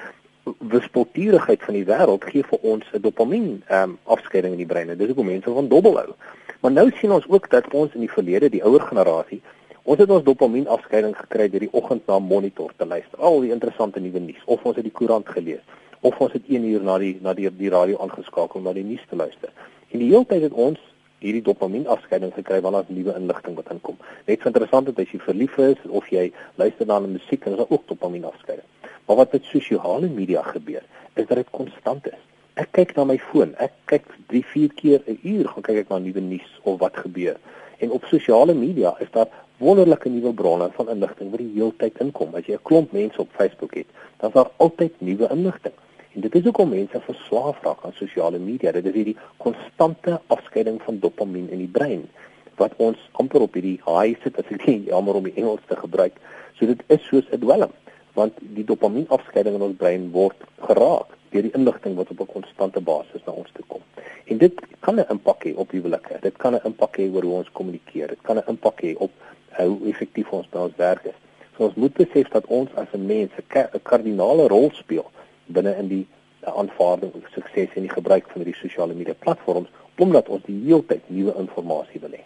wispelturigheid 0.57 1.63
van 1.63 1.73
die 1.73 1.85
wêreld 1.85 2.23
gee 2.25 2.43
vir 2.43 2.59
ons 2.61 2.85
'n 2.93 3.01
dopamien 3.01 3.63
ehm 3.67 3.89
um, 3.89 3.97
afskeiding 4.03 4.51
in 4.51 4.63
die 4.63 4.71
brein. 4.73 4.87
Dit 4.87 4.99
is 4.99 5.07
hoekom 5.07 5.25
mense 5.25 5.53
van 5.53 5.67
dobbel 5.67 5.97
hou. 5.97 6.13
Maar 6.61 6.71
nou 6.71 6.91
sien 6.91 7.11
ons 7.11 7.27
ook 7.27 7.49
dat 7.49 7.73
ons 7.73 7.93
in 7.93 7.99
die 7.99 8.11
verlede, 8.11 8.49
die 8.49 8.63
ouer 8.63 8.81
generasie, 8.81 9.41
Ons 9.89 9.97
het 9.97 10.11
ons 10.13 10.21
dopamien 10.21 10.67
afskeiding 10.69 11.15
gekry 11.17 11.47
deur 11.49 11.63
die 11.63 11.71
oggend 11.79 12.03
na 12.05 12.19
monitor 12.21 12.69
te 12.77 12.85
luister. 12.85 13.17
Al 13.25 13.39
die 13.41 13.49
interessante 13.55 13.97
nuwe 13.97 14.19
nuus 14.21 14.43
of 14.45 14.61
ons 14.69 14.75
het 14.77 14.85
die 14.85 14.93
koerant 14.93 15.25
gelees 15.33 15.63
of 16.05 16.19
ons 16.21 16.35
het 16.35 16.45
1 16.45 16.67
uur 16.69 16.83
na 16.85 16.97
die 17.01 17.15
na 17.25 17.33
die 17.33 17.49
die 17.57 17.71
radio 17.73 17.97
aangeskakel 18.05 18.59
om 18.59 18.67
na 18.69 18.73
die 18.77 18.83
nuus 18.85 19.07
te 19.09 19.17
luister. 19.17 19.49
En 19.89 20.03
die 20.03 20.11
hele 20.11 20.29
tyd 20.29 20.45
het 20.45 20.59
ons 20.67 20.83
hierdie 21.25 21.41
dopamien 21.47 21.89
afskeiding 21.89 22.35
gekry 22.35 22.61
wanneer 22.61 22.85
daar 22.85 22.99
nuwe 22.99 23.17
inligting 23.17 23.57
wat 23.57 23.73
inkom. 23.73 23.97
Net 24.29 24.45
so 24.45 24.53
interessant 24.53 24.93
is 24.93 25.01
as 25.07 25.15
jy 25.15 25.23
verlief 25.25 25.57
is 25.65 25.81
of 25.89 26.13
jy 26.13 26.27
luister 26.61 26.85
na 26.85 27.01
musiek 27.07 27.49
en 27.49 27.57
daar 27.57 27.73
ook 27.73 27.89
dopamien 27.89 28.29
afskeiding. 28.29 28.69
Maar 29.07 29.23
wat 29.23 29.33
met 29.39 29.51
sosiale 29.55 30.13
media 30.21 30.45
gebeur, 30.53 30.85
is 31.15 31.25
dat 31.25 31.37
dit 31.41 31.53
konstant 31.63 32.13
is. 32.13 32.23
Ek 32.61 32.75
kyk 32.77 32.93
na 32.93 33.09
my 33.09 33.17
foon. 33.33 33.57
Ek 33.57 33.73
kyk 33.89 34.05
3, 34.29 34.45
4 34.53 34.79
keer 34.83 35.01
'n 35.07 35.19
uur 35.23 35.49
gaan 35.49 35.65
kyk 35.65 35.85
ek 35.87 35.89
na 35.89 35.97
nuwe 35.97 36.21
nuus 36.21 36.59
of 36.61 36.77
wat 36.79 36.93
gebeur. 36.93 37.41
En 37.79 37.91
op 37.91 38.05
sosiale 38.05 38.53
media 38.53 38.93
is 38.99 39.09
daar 39.11 39.27
wonderlike 39.59 40.09
nuwe 40.09 40.33
bronne 40.33 40.69
van 40.71 40.89
inligting 40.89 41.31
wat 41.31 41.41
die 41.43 41.51
hele 41.53 41.73
tyd 41.77 41.97
inkom. 42.03 42.35
As 42.35 42.47
jy 42.47 42.55
'n 42.55 42.63
klomp 42.63 42.91
mense 42.91 43.19
op 43.21 43.29
Facebook 43.35 43.75
het, 43.75 43.87
dan 44.19 44.29
is 44.29 44.35
daar 44.35 44.51
altyd 44.57 44.93
nuwe 45.01 45.27
inligting. 45.31 45.73
En 46.13 46.21
dit 46.21 46.35
is 46.35 46.43
hoekom 46.43 46.69
mense 46.69 46.99
verslaaf 46.99 47.61
raak 47.63 47.83
aan 47.85 47.93
sosiale 47.93 48.39
media. 48.39 48.71
Dit 48.71 48.85
is 48.85 48.93
hierdie 48.93 49.17
konstante 49.37 50.21
afskeiding 50.27 50.81
van 50.81 50.99
dopamien 50.99 51.49
in 51.49 51.57
die 51.57 51.67
brein 51.67 52.09
wat 52.55 52.73
ons 52.77 52.97
amper 53.11 53.41
op 53.41 53.53
hierdie 53.53 53.79
high 53.85 54.15
sit 54.23 54.39
as 54.39 54.49
ek 54.51 54.65
nie 54.65 54.83
jammer 54.93 55.15
om 55.15 55.23
die 55.23 55.35
Engels 55.35 55.61
te 55.67 55.75
gebruik. 55.75 56.17
So 56.57 56.65
dit 56.65 56.81
is 56.87 57.05
soos 57.07 57.27
'n 57.31 57.39
dwelm 57.39 57.71
want 58.13 58.33
die 58.39 58.65
dopamien 58.65 59.07
afskeiding 59.15 59.55
in 59.55 59.61
ons 59.61 59.77
brein 59.77 60.11
word 60.11 60.35
geraak 60.67 61.13
deur 61.31 61.45
die 61.45 61.53
inligting 61.53 61.95
wat 61.95 62.09
op 62.11 62.19
'n 62.19 62.33
konstante 62.33 62.81
basis 62.81 63.23
na 63.25 63.33
ons 63.33 63.51
toe 63.53 63.65
kom. 63.67 63.83
En 64.25 64.37
dit 64.37 64.55
kan 64.79 64.95
'n 64.95 65.05
impak 65.09 65.45
hê 65.45 65.55
op 65.55 65.71
huwelike. 65.71 66.19
Dit 66.21 66.37
kan 66.37 66.55
'n 66.55 66.65
impak 66.65 66.97
hê 66.97 67.05
oor 67.13 67.23
hoe 67.23 67.37
ons 67.41 67.51
kommunikeer. 67.51 68.07
Dit 68.07 68.21
kan 68.21 68.37
'n 68.37 68.47
impak 68.47 68.81
hê 68.81 68.95
op 68.97 69.11
hoe 69.57 69.79
effektief 69.89 70.29
ons 70.29 70.47
ons 70.51 70.75
werk 70.77 71.03
is. 71.03 71.17
So 71.57 71.67
ons 71.67 71.75
moet 71.75 71.93
besef 71.93 72.29
dat 72.29 72.45
ons 72.45 72.69
as 72.75 72.87
'n 72.93 73.05
mens 73.05 73.31
'n 73.37 73.81
kardinale 73.83 74.47
rol 74.47 74.71
speel 74.73 75.11
binne 75.45 75.75
in 75.75 75.87
die 75.87 76.07
aanvaarding 76.43 77.13
en 77.13 77.23
sukses 77.33 77.75
in 77.75 77.81
die 77.81 77.95
gebruik 77.95 78.25
van 78.31 78.41
hierdie 78.41 78.61
sosiale 78.61 78.93
media 78.93 79.13
platforms 79.13 79.69
omdat 79.99 80.29
ons 80.29 80.43
die 80.45 80.61
hele 80.63 80.85
tyd 80.87 81.01
nuwe 81.07 81.33
inligting 81.35 82.01
wil 82.01 82.15
hê. 82.15 82.23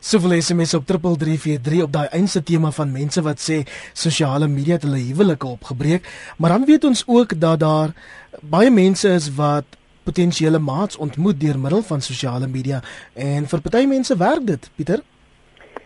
Soveel 0.00 0.40
SMS 0.40 0.74
op 0.74 0.86
3343 0.86 1.82
op 1.82 1.92
daai 1.92 2.08
eense 2.10 2.42
tema 2.42 2.70
van 2.70 2.92
mense 2.92 3.22
wat 3.22 3.40
sê 3.42 3.62
sosiale 3.92 4.48
media 4.48 4.78
het 4.78 4.82
hulle 4.82 4.98
huwelike 4.98 5.46
opgebreek, 5.46 6.08
maar 6.38 6.50
dan 6.50 6.64
weet 6.64 6.84
ons 6.84 7.04
ook 7.06 7.40
dat 7.40 7.60
daar 7.60 7.94
baie 8.40 8.70
mense 8.70 9.08
is 9.08 9.30
wat 9.34 9.64
potensiële 10.04 10.58
maats 10.58 10.96
ontmoet 10.96 11.40
deur 11.40 11.58
middel 11.58 11.82
van 11.82 12.00
sosiale 12.00 12.46
media 12.46 12.82
en 13.14 13.48
vir 13.48 13.60
party 13.60 13.84
mense 13.88 14.16
werk 14.16 14.46
dit, 14.46 14.70
Pieter. 14.76 15.02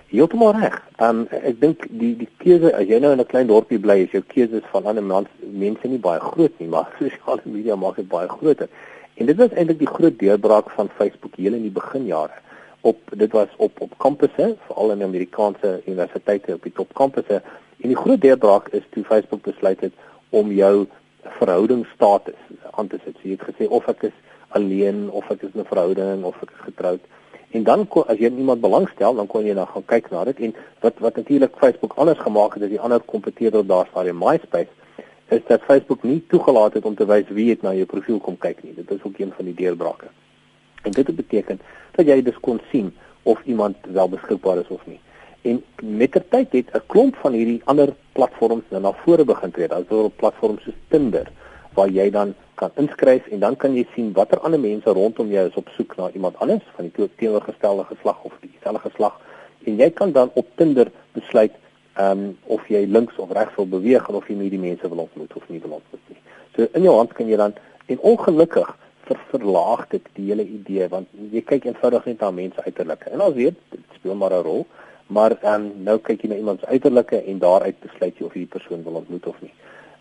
Heeltemal 0.09 0.55
reg. 0.57 0.77
Um 1.05 1.27
ek 1.31 1.61
dink 1.61 1.87
die 2.01 2.15
die 2.17 2.29
keuse 2.41 2.73
as 2.73 2.89
jy 2.89 2.99
nou 3.01 3.13
in 3.13 3.21
'n 3.21 3.29
klein 3.29 3.47
dorpie 3.47 3.79
bly, 3.79 3.99
is 4.05 4.15
jou 4.17 4.23
keuses 4.35 4.65
van 4.73 4.87
ander 4.87 5.05
mans, 5.05 5.29
mense 5.43 5.89
nie 5.89 5.99
baie 5.99 6.21
groot 6.21 6.55
nie, 6.61 6.69
maar 6.69 6.89
sosiale 6.99 7.45
media 7.45 7.77
maak 7.77 7.97
dit 7.97 8.09
baie 8.09 8.29
groter. 8.29 8.69
En 9.17 9.27
dit 9.27 9.37
was 9.37 9.53
eintlik 9.53 9.79
die 9.79 9.95
groot 9.97 10.19
deurbraak 10.19 10.71
van 10.71 10.89
Facebook 10.97 11.37
heel 11.37 11.55
in 11.55 11.63
die 11.63 11.75
beginjare 11.81 12.41
op 12.81 12.99
dit 13.11 13.33
was 13.33 13.49
op 13.57 13.81
op 13.81 13.99
kampusse 13.99 14.57
veral 14.67 14.91
in 14.91 15.03
Amerikaanse 15.03 15.83
universiteite 15.87 16.55
op 16.55 16.63
die 16.63 16.73
top 16.73 16.95
kampusse 16.95 17.43
en 17.81 17.93
die 17.93 17.97
groot 17.97 18.21
deurbraak 18.21 18.69
is 18.69 18.87
toe 18.91 19.05
Facebook 19.05 19.43
besluit 19.43 19.81
het 19.81 19.93
om 20.31 20.53
jou 20.53 20.87
verhoudingsstatus 21.39 22.41
aan 22.71 22.89
te 22.89 22.99
sit. 23.05 23.17
So 23.17 23.29
jy 23.29 23.37
het 23.37 23.47
gesê 23.51 23.69
of 23.69 23.89
ek 23.89 24.09
is 24.11 24.17
alleen 24.57 25.11
of 25.11 25.31
ek 25.31 25.43
is 25.43 25.55
in 25.55 25.61
'n 25.61 25.73
verhouding 25.73 26.25
of 26.25 26.43
ek 26.43 26.51
is 26.57 26.65
getroud. 26.71 27.01
En 27.51 27.63
dan 27.65 27.87
kon 27.89 28.05
as 28.07 28.19
jy 28.21 28.29
iemand 28.29 28.61
belangstel, 28.61 29.15
dan 29.15 29.27
kon 29.27 29.45
jy 29.45 29.55
dan 29.55 29.67
gaan 29.67 29.85
kyk 29.85 30.11
na 30.11 30.25
dit 30.29 30.41
en 30.49 30.55
wat 30.85 30.99
wat 31.05 31.17
natuurlik 31.17 31.57
Facebook 31.57 31.95
anders 31.97 32.19
gemaak 32.19 32.55
het 32.55 32.63
as 32.63 32.75
die 32.75 32.81
ander 32.81 33.01
kompetitor 33.01 33.65
daar 33.67 33.89
staan, 33.91 34.19
MySpace, 34.19 34.69
is 35.29 35.41
dat 35.47 35.65
Facebook 35.65 36.03
nie 36.03 36.25
toegelaat 36.29 36.75
het 36.75 36.85
om 36.85 36.95
te 36.95 37.07
wys 37.07 37.29
wie 37.29 37.51
het 37.51 37.63
na 37.63 37.73
jou 37.77 37.87
profiel 37.89 38.21
kom 38.21 38.37
kyk 38.41 38.63
nie. 38.65 38.75
Dit 38.75 38.91
is 38.91 39.03
ook 39.03 39.19
een 39.19 39.33
van 39.37 39.45
die 39.45 39.55
deurbrake. 39.55 40.09
En 40.83 40.93
dit 40.93 41.17
beteken 41.17 41.61
dat 41.97 42.07
jy 42.07 42.23
dus 42.23 42.41
kon 42.41 42.61
sien 42.71 42.95
of 43.23 43.41
iemand 43.45 43.77
wel 43.93 44.09
beskikbaar 44.09 44.59
is 44.59 44.69
of 44.69 44.87
nie. 44.87 45.01
En 45.43 45.63
met 45.83 46.13
ter 46.13 46.25
tyd 46.29 46.53
het 46.53 46.73
'n 46.75 46.87
klomp 46.87 47.17
van 47.17 47.33
hierdie 47.33 47.61
ander 47.65 47.95
platforms 48.13 48.65
nou 48.69 48.83
na 48.83 48.93
vore 48.93 49.25
begin 49.25 49.51
tree. 49.51 49.69
Daar's 49.69 49.89
ook 49.89 50.17
platforms 50.17 50.63
soos 50.63 50.75
Tinder 50.89 51.31
waar 51.75 51.89
jy 51.89 52.11
dan 52.11 52.35
kan 52.55 52.71
inskryf 52.75 53.27
en 53.27 53.41
dan 53.41 53.57
kan 53.57 53.75
jy 53.75 53.87
sien 53.95 54.13
watter 54.13 54.41
ander 54.41 54.61
mense 54.61 54.91
rondom 54.91 55.31
jou 55.31 55.47
is 55.49 55.57
op 55.61 55.69
soek 55.77 55.97
na 55.97 56.11
iemand 56.11 56.39
anders 56.39 56.65
van 56.77 56.91
die 56.91 57.09
teenoorgestelde 57.17 57.85
geslag 57.85 58.23
of 58.23 58.33
dieselfde 58.41 58.83
geslag. 58.89 59.21
En 59.65 59.77
jy 59.77 59.91
kan 59.91 60.13
dan 60.13 60.31
op 60.35 60.47
Tinder 60.57 60.91
besluit 61.13 61.55
ehm 61.99 62.19
um, 62.19 62.37
of 62.47 62.67
jy 62.71 62.85
links 62.87 63.17
of 63.19 63.31
regs 63.35 63.55
wil 63.57 63.67
beweeg 63.67 64.09
of 64.09 64.29
jy 64.29 64.37
met 64.39 64.51
die 64.51 64.61
mense 64.63 64.89
wil 64.89 65.07
ontmoet 65.07 65.33
of 65.35 65.49
nie 65.49 65.61
wil 65.61 65.79
ontmoet 65.81 66.13
nie. 66.13 66.21
So 66.55 66.67
in 66.79 66.87
jou 66.87 66.95
hand 66.97 67.13
kan 67.13 67.27
jy 67.27 67.37
dan 67.37 67.57
en 67.87 67.99
ongelukkig 68.11 68.69
ver 69.09 69.19
verlaag 69.33 69.87
dit 69.95 70.11
die 70.19 70.27
hele 70.29 70.45
idee 70.45 70.87
want 70.93 71.09
jy 71.33 71.43
kyk 71.43 71.67
eenvoudig 71.67 72.07
net 72.07 72.21
na 72.23 72.31
mense 72.31 72.65
uiterlike. 72.65 73.11
En 73.11 73.25
ons 73.27 73.35
weet 73.35 73.59
dit 73.75 73.97
speel 73.99 74.15
maar 74.15 74.35
'n 74.37 74.47
rol, 74.47 74.67
maar 75.07 75.35
um, 75.43 75.73
nou 75.85 75.99
kyk 75.99 76.23
jy 76.23 76.29
na 76.29 76.37
iemand 76.37 76.61
se 76.61 76.67
uiterlike 76.67 77.23
en 77.25 77.39
daaruit 77.39 77.81
besluit 77.81 78.19
jy 78.19 78.27
of 78.27 78.35
jy 78.35 78.45
die 78.47 78.55
persoon 78.57 78.85
wil 78.85 79.01
ontmoet 79.03 79.27
of 79.27 79.41
nie. 79.43 79.55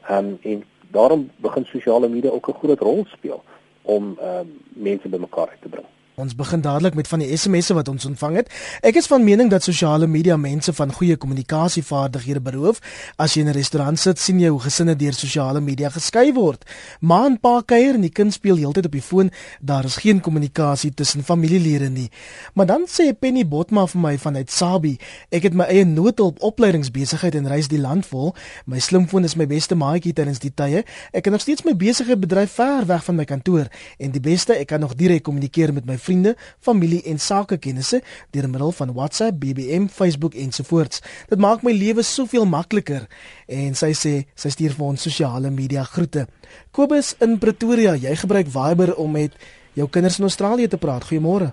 Ehm 0.08 0.26
um, 0.26 0.38
en 0.42 0.64
daarom 0.92 1.30
begin 1.38 1.66
sosiale 1.66 2.08
media 2.08 2.30
ook 2.30 2.48
'n 2.48 2.60
groot 2.60 2.80
rol 2.80 3.06
speel 3.08 3.44
om 3.82 4.18
um, 4.22 4.60
mense 4.70 5.10
bymekaar 5.10 5.50
uit 5.50 5.62
te 5.62 5.70
bring. 5.70 5.86
Ons 6.18 6.34
begin 6.34 6.64
dadelik 6.66 6.96
met 6.98 7.06
van 7.08 7.22
die 7.22 7.36
SMS'e 7.38 7.76
wat 7.78 7.92
ons 7.92 8.06
ontvang 8.10 8.40
het. 8.40 8.48
Ek 8.82 8.96
is 8.98 9.06
van 9.06 9.22
mening 9.22 9.52
dat 9.54 9.62
sosiale 9.62 10.08
media 10.10 10.34
mense 10.38 10.74
van 10.74 10.90
goeie 10.90 11.14
kommunikasievaardighede 11.14 12.42
beroof. 12.42 12.80
As 13.22 13.36
jy 13.36 13.44
in 13.44 13.50
'n 13.50 13.54
restaurant 13.54 14.00
sit, 14.00 14.20
sien 14.20 14.40
jy 14.40 14.50
hoe 14.50 14.60
gesinne 14.60 14.96
deur 14.96 15.14
sosiale 15.14 15.62
media 15.62 15.90
geskei 15.90 16.34
word. 16.34 16.66
Ma 17.02 17.26
en 17.26 17.38
pa 17.40 17.62
kuier 17.62 17.94
en 17.94 18.02
die 18.02 18.10
kind 18.10 18.34
speel 18.34 18.56
heeltyd 18.56 18.86
op 18.86 18.92
die 18.92 19.02
foon. 19.02 19.30
Daar 19.62 19.86
is 19.86 19.96
geen 19.96 20.20
kommunikasie 20.20 20.94
tussen 20.94 21.24
familielede 21.24 21.90
nie. 21.90 22.10
Maar 22.54 22.66
dan 22.66 22.88
sê 22.88 23.14
Penny 23.20 23.48
Botma 23.48 23.86
vir 23.86 24.02
my 24.02 24.18
vanuit 24.18 24.52
Sabi, 24.52 24.98
ek 25.30 25.44
het 25.44 25.54
my 25.54 25.66
eie 25.66 25.86
noodhulp 25.86 26.42
opleidingsbesigheid 26.42 27.36
en 27.36 27.48
reis 27.48 27.68
die 27.68 27.80
land 27.80 28.06
vol. 28.06 28.36
My 28.66 28.80
slimfoon 28.80 29.24
is 29.24 29.36
my 29.36 29.46
beste 29.46 29.76
maatjie 29.76 30.14
tydens 30.14 30.40
die 30.40 30.54
tye. 30.56 30.84
Ek 31.14 31.26
het 31.26 31.32
nog 31.32 31.42
steeds 31.42 31.64
my 31.64 31.76
besigheid 31.76 32.20
bedryf 32.20 32.52
ver 32.52 32.86
weg 32.86 33.04
van 33.04 33.16
my 33.16 33.26
kantoor 33.26 33.68
en 34.00 34.12
die 34.12 34.22
beste, 34.22 34.54
ek 34.54 34.68
kan 34.68 34.80
nog 34.80 34.96
direk 34.96 35.24
kommunikeer 35.24 35.74
met 35.74 35.86
my 35.86 35.98
vriende, 36.08 36.36
familie 36.64 37.02
en 37.12 37.20
sakekennisse 37.20 38.02
deur 38.36 38.50
middel 38.50 38.72
van 38.80 38.94
WhatsApp, 38.96 39.40
BBM, 39.42 39.88
Facebook 39.92 40.38
ensovoorts. 40.40 41.04
Dit 41.30 41.44
maak 41.44 41.66
my 41.68 41.76
lewe 41.76 42.06
soveel 42.08 42.48
makliker 42.50 43.08
en 43.48 43.76
sy 43.76 43.92
sê 43.98 44.16
sy 44.36 44.54
stuur 44.56 44.76
vir 44.78 44.88
ons 44.88 45.08
sosiale 45.10 45.52
media 45.52 45.84
groete. 45.84 46.28
Kobus 46.72 47.14
in 47.24 47.38
Pretoria, 47.44 47.96
jy 47.96 48.16
gebruik 48.24 48.52
Viber 48.54 48.96
om 48.96 49.12
met 49.20 49.36
jou 49.78 49.88
kinders 49.90 50.18
in 50.20 50.30
Australië 50.30 50.68
te 50.68 50.80
praat. 50.82 51.06
Goeiemôre. 51.06 51.52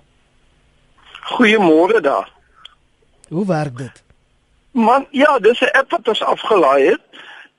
Goeiemôre 1.35 2.01
daar. 2.01 2.31
Hoe 3.29 3.45
werk 3.45 3.77
dit? 3.77 4.03
Man, 4.71 5.07
ja, 5.11 5.39
dis 5.39 5.61
'n 5.61 5.71
app 5.71 5.91
wat 5.91 6.07
ons 6.07 6.23
afgelaai 6.23 6.85
het 6.85 7.01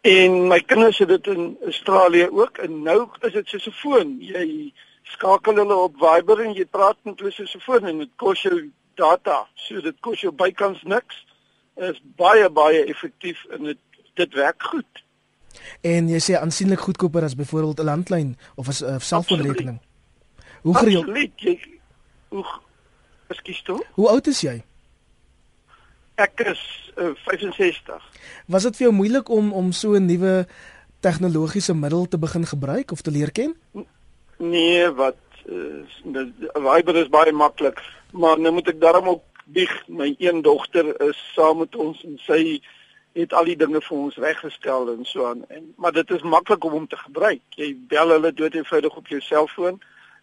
en 0.00 0.46
my 0.48 0.60
kinders 0.60 0.98
het 0.98 1.08
dit 1.08 1.26
in 1.26 1.56
Australië 1.64 2.28
ook 2.30 2.58
en 2.58 2.82
nou 2.82 3.08
is 3.20 3.32
dit 3.32 3.48
soos 3.48 3.66
'n 3.66 3.70
foon. 3.82 4.16
Jy 4.20 4.72
skakel 5.14 5.56
hulle 5.62 5.74
op 5.74 5.96
Viber 6.00 6.42
en 6.44 6.54
jy 6.54 6.66
praat 6.70 6.98
met 7.02 7.18
hulle 7.20 7.32
soos 7.32 7.54
'n 7.54 7.60
foon 7.60 7.86
en 7.86 7.98
dit 7.98 8.12
kos 8.16 8.42
jou 8.42 8.70
data. 8.94 9.46
So 9.54 9.80
dit 9.80 9.96
kos 10.00 10.20
jou 10.20 10.32
bykans 10.32 10.82
niks. 10.82 11.24
Is 11.76 12.00
baie 12.16 12.50
baie 12.50 12.84
effektief 12.84 13.44
en 13.50 13.64
dit 13.64 13.78
dit 14.14 14.34
werk 14.34 14.62
goed. 14.62 15.02
En 15.80 16.08
jy 16.08 16.20
sê 16.20 16.38
aansienlik 16.40 16.80
goedkoper 16.80 17.22
as 17.22 17.36
byvoorbeeld 17.36 17.80
'n 17.80 17.84
landlyn 17.84 18.38
of 18.54 18.68
'n 18.68 18.84
uh, 18.84 18.98
selfoonrekening. 18.98 19.80
Hoe 20.62 20.76
gereeld? 20.76 21.06
Jy, 21.36 21.80
hoe 22.28 22.44
Ekskuus 23.26 23.62
toe? 23.62 23.84
Hoe 23.94 24.08
oud 24.08 24.26
is 24.26 24.40
jy? 24.40 24.62
Ek 26.14 26.40
is 26.40 26.92
uh, 26.96 27.10
65. 27.26 28.02
Was 28.46 28.62
dit 28.62 28.78
vir 28.78 28.86
jou 28.86 28.94
moeilik 28.94 29.28
om 29.28 29.52
om 29.52 29.72
so 29.72 29.94
'n 29.94 30.06
nuwe 30.06 30.46
tegnologiese 31.00 31.74
middel 31.74 32.08
te 32.08 32.18
begin 32.18 32.46
gebruik 32.46 32.90
of 32.90 33.00
te 33.00 33.10
leer 33.10 33.32
ken? 33.32 33.56
Nee, 34.36 34.90
wat 34.90 35.16
uh, 35.46 36.26
Viber 36.52 36.96
is 36.96 37.08
baie 37.08 37.32
maklik, 37.32 37.80
maar 38.12 38.40
nou 38.40 38.52
moet 38.52 38.68
ek 38.68 38.80
daarom 38.80 39.08
ook 39.08 39.22
bieg. 39.44 39.72
My 39.88 40.14
een 40.18 40.42
dogter 40.42 40.90
is 41.08 41.20
saam 41.34 41.62
met 41.62 41.76
ons 41.76 42.02
en 42.04 42.18
sy 42.26 42.60
het 43.16 43.32
al 43.32 43.48
die 43.48 43.56
dinge 43.56 43.80
vir 43.80 43.96
ons 43.96 44.18
reggestel 44.20 44.90
en 44.92 45.04
so 45.08 45.24
aan. 45.26 45.44
En 45.48 45.72
maar 45.80 45.92
dit 45.92 46.10
is 46.10 46.22
maklik 46.22 46.64
om 46.64 46.72
hom 46.76 46.88
te 46.88 46.98
gebruik. 47.00 47.40
Jy 47.56 47.72
bel 47.88 48.12
hulle 48.12 48.32
dood 48.32 48.54
eenvoudig 48.54 48.96
op 48.96 49.08
jou 49.08 49.20
selfoon 49.24 49.80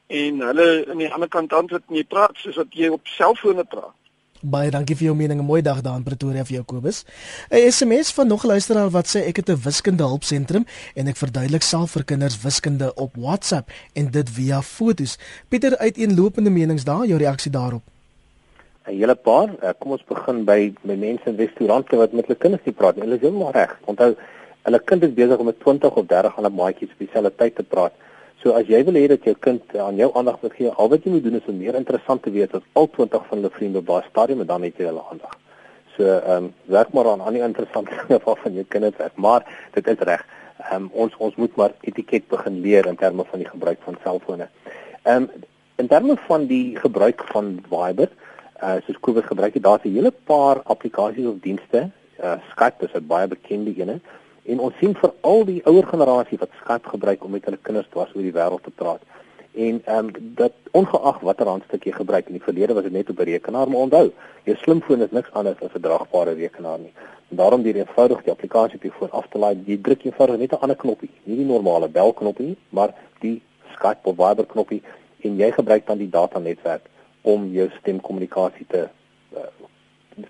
en 0.07 0.41
hulle 0.49 0.67
aan 0.89 1.01
die 1.01 1.09
ander 1.13 1.31
kant 1.31 1.53
antwoord 1.53 1.89
en 1.89 1.97
jy 1.97 2.05
praat 2.05 2.37
soos 2.37 2.59
wat 2.61 2.77
jy 2.77 2.91
op 2.93 3.09
selfone 3.15 3.65
praat. 3.65 3.97
Baie 4.43 4.67
dankie 4.75 4.97
vir 4.99 5.05
jou 5.05 5.15
mening. 5.15 5.39
'n 5.39 5.45
Mooi 5.45 5.61
dag 5.61 5.79
daar 5.81 5.95
in 5.95 6.03
Pretoria 6.03 6.43
vir 6.43 6.55
jou 6.55 6.63
Kobus. 6.63 7.05
'n 7.49 7.71
SMS 7.71 8.11
van 8.11 8.27
nog 8.27 8.43
luisteraar 8.43 8.89
wat 8.89 9.07
sê 9.07 9.23
ek 9.27 9.37
het 9.37 9.49
'n 9.49 9.61
wiskunde 9.63 10.03
hulpsentrum 10.03 10.65
en 10.95 11.07
ek 11.07 11.15
verduidelik 11.15 11.61
self 11.61 11.91
vir 11.91 12.03
kinders 12.03 12.41
wiskunde 12.41 12.93
op 12.95 13.15
WhatsApp 13.15 13.69
en 13.93 14.11
dit 14.11 14.29
via 14.29 14.61
fotos. 14.61 15.17
Pieter, 15.47 15.77
uiteenlopende 15.77 16.49
menings 16.49 16.83
daar, 16.83 17.05
jou 17.05 17.17
reaksie 17.17 17.51
daarop? 17.51 17.81
'n 18.85 18.97
Hele 18.97 19.15
paar. 19.15 19.49
Eh, 19.61 19.69
kom 19.79 19.91
ons 19.91 20.03
begin 20.03 20.43
by 20.43 20.73
by 20.81 20.95
mense 20.95 21.25
in 21.25 21.37
restaurante 21.37 21.95
wat 21.95 22.11
met 22.11 22.25
hulle 22.25 22.37
kinders 22.37 22.65
nie 22.65 22.75
praat 22.75 22.95
nie. 22.95 23.03
Hulle 23.03 23.15
is 23.15 23.21
heeltemal 23.21 23.51
reg. 23.51 23.79
Onthou, 23.85 24.15
hulle 24.63 24.79
kind 24.79 25.03
is 25.03 25.13
besig 25.13 25.37
om 25.37 25.45
met 25.45 25.59
20 25.59 25.95
of 25.95 26.05
30 26.05 26.35
ander 26.35 26.51
maatjies 26.51 26.91
op 26.91 26.99
dieselfde 26.99 27.35
tyd 27.35 27.55
te 27.55 27.63
praat. 27.63 27.93
So 28.43 28.51
as 28.59 28.67
jy 28.67 28.81
wil 28.83 28.97
hê 28.99 29.05
dat 29.07 29.23
jou 29.23 29.37
kind 29.39 29.75
aan 29.79 29.95
jou 29.95 30.09
aandag 30.19 30.41
moet 30.43 30.55
gee, 30.57 30.67
al 30.67 30.89
wat 30.91 31.05
jy 31.05 31.13
moet 31.13 31.23
doen 31.23 31.37
is 31.39 31.45
om 31.47 31.55
meer 31.55 31.77
interessant 31.79 32.25
te 32.25 32.31
wees 32.35 32.51
as 32.51 32.65
al 32.75 32.89
20 32.91 33.27
van 33.29 33.39
hulle 33.39 33.51
vriende 33.55 33.81
by 33.87 34.01
stadium 34.09 34.41
en 34.43 34.49
dan 34.49 34.65
het 34.67 34.81
jy 34.81 34.89
hulle 34.89 35.03
aandag. 35.13 35.37
So 35.95 36.03
ehm 36.03 36.49
um, 36.49 36.49
werk 36.73 36.91
maar 36.91 37.07
aan 37.11 37.21
aan 37.23 37.37
die 37.37 37.43
interessante 37.45 37.95
dinge 38.01 38.19
waarvan 38.25 38.57
jou 38.59 38.65
kinders 38.75 38.99
werk, 38.99 39.15
maar 39.15 39.45
dit 39.77 39.87
is 39.87 40.03
reg. 40.09 40.25
Ehm 40.57 40.75
um, 40.75 40.89
ons 41.05 41.15
ons 41.27 41.37
moet 41.39 41.55
maar 41.55 41.71
etiket 41.87 42.27
begin 42.33 42.59
leer 42.65 42.89
in 42.91 42.99
terme 42.99 43.23
van 43.29 43.39
die 43.45 43.47
gebruik 43.47 43.79
van 43.85 43.99
selfone. 44.03 44.49
Ehm 45.03 45.29
um, 45.29 45.47
in 45.79 45.87
terme 45.87 46.17
van 46.27 46.47
die 46.51 46.75
gebruik 46.81 47.23
van 47.31 47.53
Viber, 47.69 48.11
uh 48.59 48.75
soos 48.85 48.99
Kobus 48.99 49.29
gebruik, 49.31 49.55
daar's 49.63 49.87
'n 49.87 49.95
hele 49.95 50.11
paar 50.11 50.59
toepassings 50.67 51.31
of 51.31 51.39
dienste. 51.39 51.89
Uh 52.19 52.35
Skype 52.51 52.83
is 52.85 52.93
'n 52.93 53.07
baie 53.07 53.27
bekende 53.27 53.71
een 53.79 54.01
En 54.43 54.59
ons 54.59 54.75
sien 54.79 54.95
vir 54.99 55.13
al 55.21 55.45
die 55.47 55.61
ouer 55.69 55.85
generasie 55.87 56.37
wat 56.37 56.55
Skype 56.61 56.89
gebruik 56.89 57.23
om 57.23 57.31
met 57.31 57.45
hulle 57.47 57.59
kinders 57.61 57.87
dwars 57.93 58.11
oor 58.15 58.25
die 58.25 58.35
wêreld 58.35 58.63
te 58.63 58.73
praat. 58.81 59.01
En 59.53 59.81
ehm 59.85 60.05
um, 60.05 60.11
dat 60.35 60.53
ongeag 60.71 61.19
watter 61.19 61.47
handstuk 61.47 61.83
jy 61.85 61.91
gebruik 61.93 62.27
in 62.27 62.39
die 62.39 62.43
verlede 62.43 62.73
was 62.73 62.83
dit 62.83 62.91
net 62.91 63.09
'n 63.09 63.23
rekenaar, 63.29 63.69
maar 63.69 63.85
onthou, 63.85 64.11
jou 64.43 64.57
slimfoon 64.57 65.01
is 65.01 65.11
niks 65.11 65.31
anders 65.31 65.61
as 65.61 65.75
'n 65.75 65.81
draagbare 65.81 66.33
rekenaar 66.33 66.79
nie. 66.79 66.93
En 67.29 67.37
daarom 67.37 67.63
deur 67.63 67.75
eenvoudig 67.75 68.23
die 68.23 68.31
applikasie 68.31 68.75
op 68.75 68.83
jou 68.83 68.93
foon 68.93 69.11
af 69.11 69.27
te 69.29 69.37
laai, 69.37 69.63
jy 69.65 69.81
druk 69.81 70.03
eenvoudig 70.03 70.37
net 70.37 70.51
'n 70.51 70.61
ander 70.61 70.77
knoppie, 70.77 71.09
nie 71.23 71.37
die 71.37 71.45
normale 71.45 71.87
belknoppie 71.87 72.45
nie, 72.45 72.57
maar 72.69 72.93
die 73.19 73.41
Skype 73.73 74.09
of 74.09 74.15
Viber 74.15 74.45
knoppie 74.45 74.81
en 75.21 75.37
jy 75.37 75.51
gebruik 75.51 75.85
dan 75.87 75.97
die 75.97 76.09
datanetwerk 76.09 76.89
om 77.21 77.51
jou 77.51 77.69
stemkommunikasie 77.79 78.65
te 78.67 78.89
uh, 79.35 79.39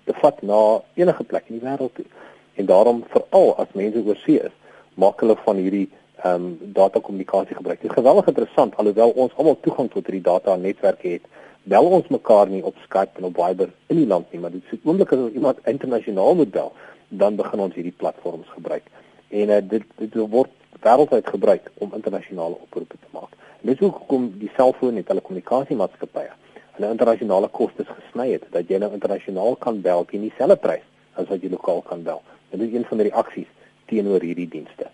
te 0.04 0.12
vat 0.12 0.42
na 0.42 0.82
enige 0.94 1.24
plek 1.24 1.44
in 1.48 1.58
die 1.58 1.66
wêreld 1.66 1.94
toe. 1.94 2.04
En 2.54 2.66
daarom 2.66 3.04
veral 3.08 3.54
as 3.56 3.72
mense 3.72 4.02
oorsee 4.06 4.40
is, 4.48 4.54
maak 4.94 5.20
hulle 5.20 5.36
van 5.44 5.60
hierdie 5.62 5.88
ehm 6.24 6.44
um, 6.44 6.72
datakommunikasie 6.76 7.56
gebruik. 7.56 7.80
Dit 7.80 7.90
is 7.90 7.96
geweldig 7.96 8.26
interessant 8.26 8.76
alhoewel 8.76 9.10
ons 9.10 9.32
almal 9.36 9.58
toegang 9.60 9.90
tot 9.92 10.06
hierdie 10.06 10.24
data 10.24 10.56
netwerke 10.56 11.08
het. 11.08 11.26
Bel 11.62 11.88
ons 11.98 12.08
mekaar 12.08 12.48
nie 12.48 12.62
op 12.64 12.76
Skype 12.84 13.18
en 13.18 13.24
op 13.28 13.40
Viber 13.40 13.72
in 13.86 13.96
die 13.96 14.06
land 14.06 14.32
nie, 14.32 14.40
maar 14.40 14.52
dit 14.54 14.62
is 14.70 14.78
oomblik 14.84 15.12
as 15.12 15.24
iemand 15.32 15.58
internasionaal 15.68 16.34
moet 16.34 16.50
bel, 16.50 16.72
dan 17.08 17.36
begin 17.36 17.60
ons 17.66 17.74
hierdie 17.74 17.96
platforms 17.96 18.48
gebruik. 18.56 18.86
En 19.28 19.50
uh, 19.50 19.60
dit 19.74 19.84
dit 19.98 20.16
word 20.36 20.52
wêreldwyd 20.84 21.28
gebruik 21.36 21.70
om 21.84 21.92
internasionale 21.94 22.56
oproepe 22.60 22.96
te 23.00 23.10
maak. 23.10 23.36
En 23.60 23.72
dis 23.72 23.84
hoekom 23.84 24.30
die 24.38 24.50
selfoon 24.56 24.96
en 25.00 25.06
telekommunikasiemaatskappye 25.10 26.32
hulle 26.74 26.90
internasionale 26.90 27.48
kostes 27.54 27.90
gesny 27.90 28.32
het 28.32 28.46
dat 28.54 28.70
jy 28.70 28.80
nou 28.82 28.90
internasionaal 28.96 29.56
kan 29.62 29.80
bel 29.82 30.04
teen 30.10 30.24
dieselfde 30.26 30.56
prys 30.62 30.86
as 31.20 31.28
wat 31.30 31.42
jy 31.42 31.52
lokaal 31.52 31.82
kan 31.86 32.02
bel. 32.06 32.22
Dit 32.54 32.68
is 32.68 32.74
een 32.74 32.84
van 32.88 33.00
die 33.00 33.08
reaksies 33.10 33.50
teenoor 33.90 34.22
hierdie 34.22 34.48
dienste. 34.48 34.90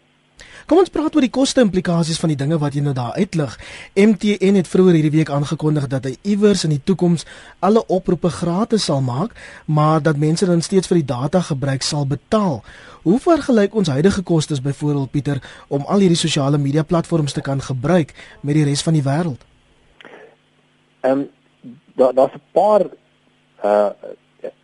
Kom 0.70 0.78
ons 0.78 0.92
praat 0.92 1.16
oor 1.16 1.24
die 1.24 1.32
koste 1.34 1.60
implikasies 1.64 2.20
van 2.22 2.30
die 2.32 2.38
dinge 2.38 2.56
wat 2.62 2.76
jy 2.76 2.82
nou 2.84 2.92
daar 2.94 3.16
uitlig. 3.18 3.56
MTN 3.98 4.56
het 4.60 4.68
vroeër 4.70 4.96
hierdie 5.00 5.16
week 5.18 5.32
aangekondig 5.34 5.88
dat 5.92 6.06
hy 6.06 6.12
iewers 6.32 6.62
in 6.64 6.74
die 6.76 6.82
toekoms 6.86 7.26
alle 7.58 7.82
oproepe 7.90 8.30
gratis 8.30 8.86
sal 8.88 9.02
maak, 9.04 9.34
maar 9.66 10.00
dat 10.02 10.20
mense 10.20 10.46
dan 10.46 10.62
steeds 10.64 10.88
vir 10.88 11.00
die 11.00 11.08
data 11.10 11.42
gebruik 11.48 11.82
sal 11.82 12.06
betaal. 12.06 12.60
Hoe 13.02 13.18
vergelyk 13.20 13.74
ons 13.74 13.90
huidige 13.92 14.22
kostes 14.22 14.62
byvoorbeeld 14.62 15.10
Pieter 15.10 15.42
om 15.68 15.84
al 15.84 16.06
hierdie 16.06 16.20
sosiale 16.20 16.58
media 16.58 16.86
platforms 16.86 17.36
te 17.36 17.44
kan 17.44 17.60
gebruik 17.60 18.14
met 18.40 18.54
die 18.54 18.64
res 18.64 18.86
van 18.86 18.96
die 18.96 19.04
wêreld? 19.04 19.44
Ehm 21.00 21.26
um, 21.26 21.28
daar 21.96 22.14
daar's 22.14 22.34
'n 22.34 22.42
paar 22.52 22.86
uh 23.64 23.90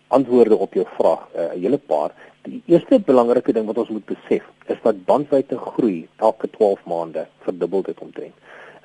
antwoorde 0.08 0.56
op 0.56 0.74
jou 0.74 0.86
vraag, 0.98 1.26
uh, 1.36 1.42
'n 1.42 1.60
hele 1.60 1.78
paar. 1.78 2.10
Die 2.46 2.62
eerste 2.70 3.00
belangrike 3.02 3.52
ding 3.52 3.66
wat 3.66 3.78
ons 3.82 3.88
moet 3.90 4.04
besef 4.06 4.44
is 4.70 4.78
dat 4.82 4.98
bandwydte 5.08 5.56
groei 5.58 6.06
elke 6.16 6.50
12 6.50 6.84
maande 6.86 7.24
verdubbel 7.46 7.82
dit 7.82 7.98
omtrent. 8.04 8.34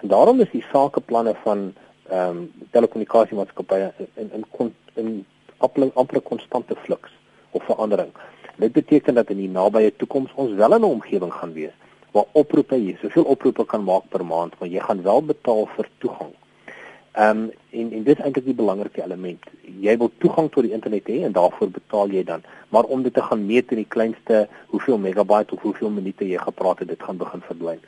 En 0.02 0.10
daarom 0.14 0.42
is 0.42 0.50
die 0.54 0.66
sakeplanne 0.72 1.36
van 1.44 1.68
ehm 2.10 2.38
um, 2.38 2.40
telekommunikasiemaatskappye 2.72 3.92
in 3.98 4.32
in 4.38 4.46
in, 4.58 4.72
in 5.04 5.92
amper 5.94 6.22
konstante 6.22 6.76
fluks 6.76 7.14
of 7.52 7.64
verandering. 7.64 8.10
Dit 8.56 8.72
beteken 8.72 9.14
dat 9.14 9.30
in 9.30 9.38
die 9.38 9.50
nabye 9.50 9.96
toekoms 9.96 10.34
ons 10.36 10.58
wel 10.64 10.76
in 10.76 10.82
'n 10.82 10.94
omgewing 10.98 11.34
gaan 11.34 11.54
wees 11.54 11.78
waar 12.12 12.26
oproepe 12.32 12.76
jy 12.76 12.98
soveel 13.02 13.24
oproepe 13.24 13.66
kan 13.66 13.84
maak 13.84 14.10
per 14.10 14.26
maand, 14.26 14.60
maar 14.60 14.70
jy 14.70 14.80
gaan 14.80 15.02
wel 15.02 15.22
betaal 15.24 15.66
vir 15.76 15.90
toegang. 15.98 16.34
Ehm 17.12 17.38
um, 17.38 17.52
en 17.70 17.92
en 17.92 18.04
dit 18.04 18.18
is 18.18 18.24
eintlik 18.24 18.46
die 18.46 18.56
belangrike 18.56 19.04
element. 19.04 19.48
Jy 19.84 19.98
wil 19.98 20.12
toegang 20.24 20.46
tot 20.52 20.64
die 20.64 20.72
internet 20.72 21.10
hê 21.12 21.18
en 21.28 21.34
daarvoor 21.36 21.70
betaal 21.76 22.14
jy 22.16 22.24
dan. 22.24 22.44
Maar 22.70 22.84
om 22.84 23.04
dit 23.04 23.14
te 23.14 23.22
gaan 23.22 23.46
meet 23.46 23.72
in 23.72 23.82
die 23.82 23.88
kleinste 23.96 24.48
hoeveel 24.68 24.98
megabyte 24.98 25.56
of 25.56 25.62
hoeveel 25.62 25.90
minute 25.90 26.28
jy 26.28 26.40
gepraat 26.40 26.80
het, 26.80 26.88
dit 26.88 27.04
gaan 27.04 27.20
begin 27.20 27.44
verdwyn. 27.48 27.84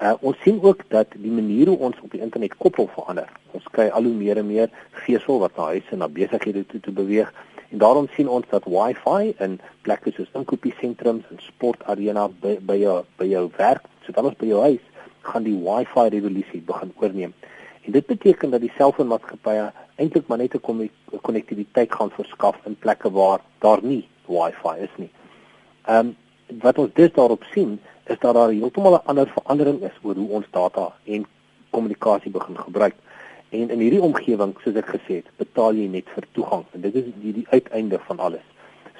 Uh 0.00 0.14
ons 0.20 0.40
sien 0.40 0.62
ook 0.62 0.80
dat 0.88 1.12
die 1.16 1.30
manier 1.30 1.68
hoe 1.68 1.78
ons 1.78 2.00
op 2.00 2.10
die 2.10 2.20
internet 2.20 2.56
koppel 2.56 2.88
verander. 2.94 3.28
Ons 3.50 3.68
kry 3.76 3.88
al 3.88 4.08
hoe 4.08 4.16
meer 4.16 4.40
en 4.40 4.46
meer 4.46 4.72
vesel 5.04 5.38
wat 5.44 5.56
na 5.56 5.68
huise 5.74 5.92
en 5.92 6.00
na 6.00 6.08
besighede 6.08 6.64
toe 6.66 6.80
te 6.80 6.92
beweeg. 6.92 7.32
En 7.68 7.78
daarom 7.78 8.08
sien 8.16 8.28
ons 8.28 8.48
dat 8.48 8.64
Wi-Fi 8.64 9.34
in 9.44 9.60
plekke 9.82 10.12
soos 10.16 10.32
inkopiesentrums 10.32 11.28
en 11.30 11.40
sportarena 11.50 12.30
by 12.40 12.56
by 12.64 12.80
jou 12.80 13.02
by 13.20 13.28
jou 13.28 13.50
werk, 13.56 13.84
so 14.06 14.12
dan 14.12 14.32
ons 14.32 14.40
by 14.40 14.46
jou 14.46 14.60
huis, 14.62 14.84
gaan 15.20 15.44
die 15.44 15.58
Wi-Fi 15.68 16.08
revolusie 16.16 16.64
begin 16.64 16.96
oorneem. 16.96 17.36
En 17.84 17.92
dit 17.92 18.06
beteken 18.06 18.50
dat 18.50 18.60
die 18.60 18.72
selfoonmaatskappye 18.76 19.72
eintlik 19.96 20.26
maar 20.26 20.38
net 20.38 20.54
'n 20.54 20.90
konnektiwiteit 21.20 21.92
gaan 21.92 22.10
verskaf 22.10 22.56
in 22.64 22.76
plekke 22.78 23.10
waar 23.10 23.40
daar 23.58 23.82
nie 23.82 24.08
Wi-Fi 24.26 24.74
is 24.78 24.94
nie. 24.96 25.10
Ehm 25.84 26.06
um, 26.06 26.16
wat 26.60 26.78
ons 26.78 26.90
dus 26.92 27.12
daarop 27.12 27.44
sien 27.52 27.80
is 28.04 28.18
dat 28.18 28.34
daar 28.34 28.48
heeltemal 28.48 28.94
'n 28.94 29.06
ander 29.06 29.28
verandering 29.28 29.82
is 29.82 29.98
oor 30.02 30.14
hoe 30.14 30.28
ons 30.28 30.46
data 30.50 30.92
en 31.04 31.26
kommunikasie 31.70 32.30
begin 32.30 32.58
gebruik. 32.58 32.94
En 33.48 33.70
in 33.70 33.78
hierdie 33.78 34.02
omgewing, 34.02 34.54
soos 34.62 34.74
ek 34.74 34.86
gesê 34.86 35.14
het, 35.20 35.28
betaal 35.36 35.74
jy 35.74 35.86
net 35.86 36.08
vir 36.14 36.24
toegang 36.32 36.64
en 36.72 36.80
dit 36.80 36.94
is 36.94 37.04
die, 37.22 37.32
die 37.32 37.46
uiteinde 37.48 37.98
van 38.06 38.18
alles. 38.18 38.46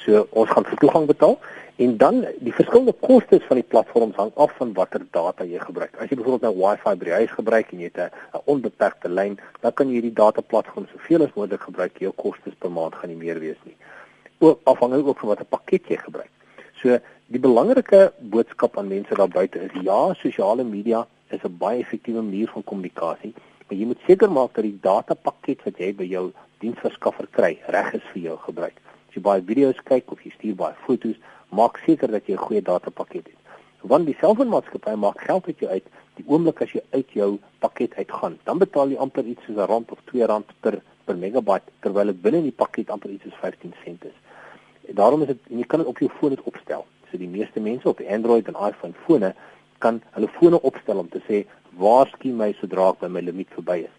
So 0.04 0.26
ons 0.36 0.50
gaan 0.52 0.66
vir 0.68 0.80
toegang 0.82 1.06
betaal 1.08 1.38
en 1.84 1.94
dan 1.96 2.18
die 2.44 2.52
verskillende 2.52 2.92
kostes 3.00 3.44
van 3.48 3.56
die 3.56 3.66
platforms 3.66 4.18
hang 4.20 4.32
af 4.44 4.52
van 4.58 4.74
watter 4.76 5.00
data 5.16 5.46
jy 5.48 5.62
gebruik. 5.62 5.94
As 5.96 6.10
jy 6.10 6.18
byvoorbeeld 6.20 6.44
nou 6.44 6.52
Wi-Fi 6.58 6.92
by 7.00 7.08
die 7.08 7.16
huis 7.22 7.32
gebruik 7.32 7.72
en 7.72 7.80
jy 7.80 7.88
het 7.88 8.12
'n 8.12 8.42
onbeperkte 8.44 9.08
lyn, 9.08 9.38
dan 9.62 9.72
kan 9.72 9.88
jy 9.88 9.94
hierdie 9.94 10.12
data 10.12 10.42
platform 10.42 10.86
soveel 10.92 11.24
as 11.24 11.32
moontlik 11.34 11.64
gebruik. 11.64 11.98
Jou 11.98 12.12
kostes 12.12 12.54
per 12.58 12.70
maand 12.70 12.94
gaan 12.94 13.10
nie 13.10 13.16
meer 13.16 13.40
wees 13.40 13.56
nie. 13.64 13.76
Ook 14.40 14.60
afhangende 14.64 15.08
ook 15.08 15.18
van 15.18 15.28
watter 15.28 15.46
pakket 15.46 15.88
jy 15.88 15.96
gebruik. 15.96 16.30
So 16.82 16.98
die 17.26 17.40
belangrike 17.40 18.12
boodskap 18.20 18.78
aan 18.78 18.88
mense 18.88 19.14
daar 19.14 19.28
buite 19.28 19.58
is 19.58 19.72
ja, 19.82 20.14
sosiale 20.14 20.64
media 20.64 21.06
is 21.30 21.42
'n 21.42 21.56
baie 21.58 21.80
effektiewe 21.80 22.22
manier 22.22 22.48
van 22.48 22.64
kommunikasie, 22.64 23.34
maar 23.66 23.78
jy 23.78 23.86
moet 23.86 24.00
seker 24.06 24.30
maak 24.30 24.52
dat 24.54 24.64
die 24.64 24.78
data 24.80 25.14
pakket 25.14 25.64
wat 25.64 25.78
jy 25.78 25.94
by 25.94 26.04
jou 26.04 26.32
diensverskaffer 26.58 27.26
kry, 27.30 27.58
reg 27.66 27.94
is 27.94 28.02
vir 28.12 28.22
jou 28.22 28.36
gebruik 28.36 28.84
jy 29.14 29.22
baie 29.22 29.42
video's 29.42 29.80
kyk 29.84 30.12
of 30.12 30.22
jy 30.24 30.32
stuur 30.34 30.54
baie 30.54 30.74
foto's, 30.86 31.18
maak 31.50 31.78
seker 31.86 32.10
dat 32.10 32.26
jy 32.26 32.34
'n 32.34 32.46
goeie 32.46 32.62
datapakket 32.62 33.26
het. 33.26 33.40
Want 33.82 34.06
die 34.06 34.16
selfoonmaatskappy 34.20 34.94
maak 34.96 35.20
geld 35.20 35.46
uit 35.46 35.58
jou 35.58 35.70
uit 35.70 35.86
die 36.18 36.24
oomblik 36.30 36.62
as 36.62 36.72
jy 36.72 36.82
uit 36.92 37.10
jou 37.16 37.38
pakket 37.64 37.94
uitgaan. 37.98 38.38
Dan 38.44 38.58
betaal 38.58 38.92
jy 38.92 38.98
amper 39.02 39.24
iets 39.24 39.44
soos 39.46 39.56
'n 39.56 39.68
rand 39.70 39.90
of 39.90 39.98
2 40.10 40.26
rand 40.26 40.46
per 40.60 40.80
per 41.06 41.16
megabyte 41.16 41.68
terwyl 41.82 42.06
dit 42.06 42.22
binne 42.22 42.38
in 42.38 42.48
die 42.48 42.58
pakket 42.62 42.90
amper 42.90 43.10
iets 43.10 43.24
soos 43.24 43.40
15 43.40 43.74
sent 43.84 44.04
is. 44.04 44.16
En 44.88 44.94
daarom 44.94 45.22
is 45.22 45.28
dit 45.28 45.40
jy 45.48 45.64
kan 45.64 45.80
dit 45.80 45.88
op 45.88 45.98
jou 45.98 46.10
foon 46.18 46.30
dit 46.30 46.42
opstel. 46.42 46.86
So 47.10 47.18
die 47.18 47.28
meeste 47.28 47.60
mense 47.60 47.88
op 47.88 48.00
Android 48.00 48.48
en 48.48 48.56
iPhone 48.68 48.94
fone 49.06 49.34
kan 49.78 50.02
hulle 50.10 50.28
fone 50.28 50.60
opstel 50.62 50.98
om 50.98 51.08
te 51.08 51.20
sê 51.28 51.44
waarsku 51.76 52.32
my 52.32 52.52
sodra 52.60 52.88
ek 52.88 53.00
by 53.00 53.08
my 53.08 53.20
limiet 53.20 53.50
verby 53.56 53.84
is. 53.84 53.94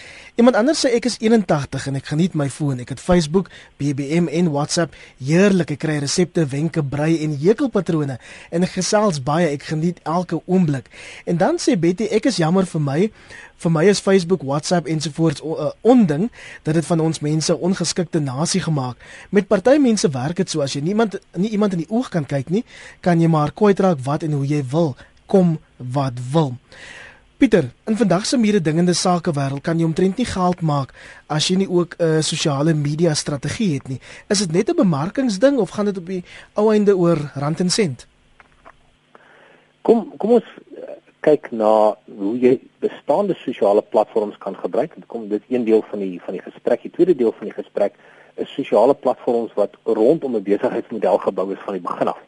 Iemand 0.40 0.56
anders 0.56 0.80
sê 0.80 0.94
ek 0.96 1.10
is 1.10 1.18
81 1.20 1.90
en 1.90 2.00
ek 2.00 2.08
geniet 2.08 2.36
my 2.38 2.48
foon. 2.50 2.80
Ek 2.80 2.94
het 2.94 3.02
Facebook 3.02 3.50
BBM 3.80 4.30
en 4.32 4.48
WhatsApp 4.54 4.96
heerlik 5.20 5.74
ek 5.76 5.82
kry 5.84 5.98
resepte, 6.02 6.44
wenke, 6.50 6.82
brei 6.82 7.16
en 7.24 7.36
hekelpatrone 7.38 8.18
en 8.50 8.66
ek 8.66 8.76
gesels 8.76 9.22
baie, 9.22 9.48
ek 9.48 9.70
geniet 9.70 10.02
elke 10.08 10.40
oomblik. 10.44 10.90
En 11.24 11.38
dan 11.40 11.60
sê 11.62 11.78
Betty, 11.78 12.10
ek 12.10 12.28
is 12.30 12.40
jammer 12.42 12.68
vir 12.68 12.82
my, 12.82 12.98
vir 13.62 13.72
my 13.72 13.84
is 13.86 14.02
Facebook, 14.02 14.42
WhatsApp 14.46 14.90
ensovoorts 14.90 15.42
'n 15.42 15.46
uh, 15.46 15.70
onding 15.80 16.30
dat 16.62 16.74
dit 16.74 16.86
van 16.86 17.00
ons 17.00 17.20
mense 17.20 17.58
ongeskikte 17.58 18.18
nasie 18.18 18.60
gemaak. 18.60 18.96
Met 19.30 19.46
party 19.46 19.78
mense 19.78 20.08
werk 20.10 20.36
dit 20.36 20.50
so 20.50 20.60
as 20.60 20.72
jy 20.72 20.80
niemand 20.80 21.18
nie 21.36 21.50
iemand 21.50 21.72
in 21.72 21.78
die 21.78 21.90
oog 21.90 22.08
kan 22.08 22.26
kyk 22.26 22.50
nie, 22.50 22.64
kan 23.00 23.20
jy 23.20 23.28
maar 23.28 23.52
kwytraak 23.52 23.98
wat 24.02 24.22
en 24.22 24.32
hoe 24.32 24.46
jy 24.46 24.64
wil, 24.70 24.96
kom 25.26 25.58
wat 25.76 26.18
wil. 26.32 26.58
Pieter, 27.42 27.72
in 27.90 27.96
vandag 27.96 28.26
se 28.26 28.38
mededingende 28.38 28.92
sake 28.94 29.32
wêreld 29.34 29.64
kan 29.66 29.80
jy 29.80 29.86
omtrent 29.88 30.20
nie 30.20 30.26
geld 30.30 30.60
maak 30.62 30.92
as 31.26 31.48
jy 31.50 31.56
nie 31.58 31.66
ook 31.66 31.96
'n 31.98 32.04
uh, 32.06 32.20
sosiale 32.22 32.72
media 32.72 33.14
strategie 33.18 33.74
het 33.74 33.88
nie. 33.88 33.98
Is 34.30 34.38
dit 34.38 34.52
net 34.52 34.70
'n 34.70 34.76
bemarkingsding 34.76 35.58
of 35.58 35.70
gaan 35.70 35.90
dit 35.90 35.98
op 35.98 36.06
die 36.06 36.22
ou 36.54 36.70
einde 36.70 36.94
oor 36.96 37.18
rand 37.34 37.60
en 37.60 37.70
sent? 37.70 38.06
Kom 39.82 40.14
kom 40.18 40.30
ons 40.30 40.44
uh, 40.70 40.94
kyk 41.20 41.50
na 41.50 41.96
hoe 42.18 42.38
jy 42.38 42.60
bestaande 42.78 43.34
sosiale 43.34 43.82
platforms 43.82 44.38
kan 44.38 44.54
gebruik. 44.54 44.94
Dit 44.94 45.06
kom 45.06 45.28
dit 45.28 45.42
een 45.48 45.64
deel 45.64 45.82
van 45.90 45.98
die 45.98 46.20
van 46.24 46.34
die 46.34 46.42
gesprek. 46.42 46.82
Die 46.82 46.94
tweede 46.94 47.16
deel 47.16 47.32
van 47.32 47.46
die 47.46 47.58
gesprek 47.62 47.94
is 48.34 48.54
sosiale 48.54 48.94
platforms 48.94 49.52
wat 49.54 49.74
rondom 49.82 50.36
'n 50.36 50.42
besigheidsmodel 50.42 51.18
gebou 51.18 51.52
is 51.52 51.64
van 51.66 51.74
die 51.74 51.82
begin 51.82 52.08
af. 52.08 52.22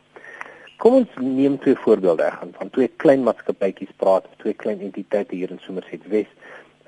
Kom 0.83 0.95
ons 0.99 1.11
neem 1.23 1.55
twee 1.63 1.77
voorbeelde 1.79 2.25
reg 2.27 2.41
van 2.59 2.71
twee 2.75 2.91
klein 3.03 3.23
maatskappytjies 3.23 3.93
praat, 3.97 4.25
twee 4.43 4.57
klein 4.59 4.81
entiteite 4.83 5.37
hier 5.37 5.53
in 5.55 5.61
Somerset 5.63 6.03
Wes. 6.11 6.27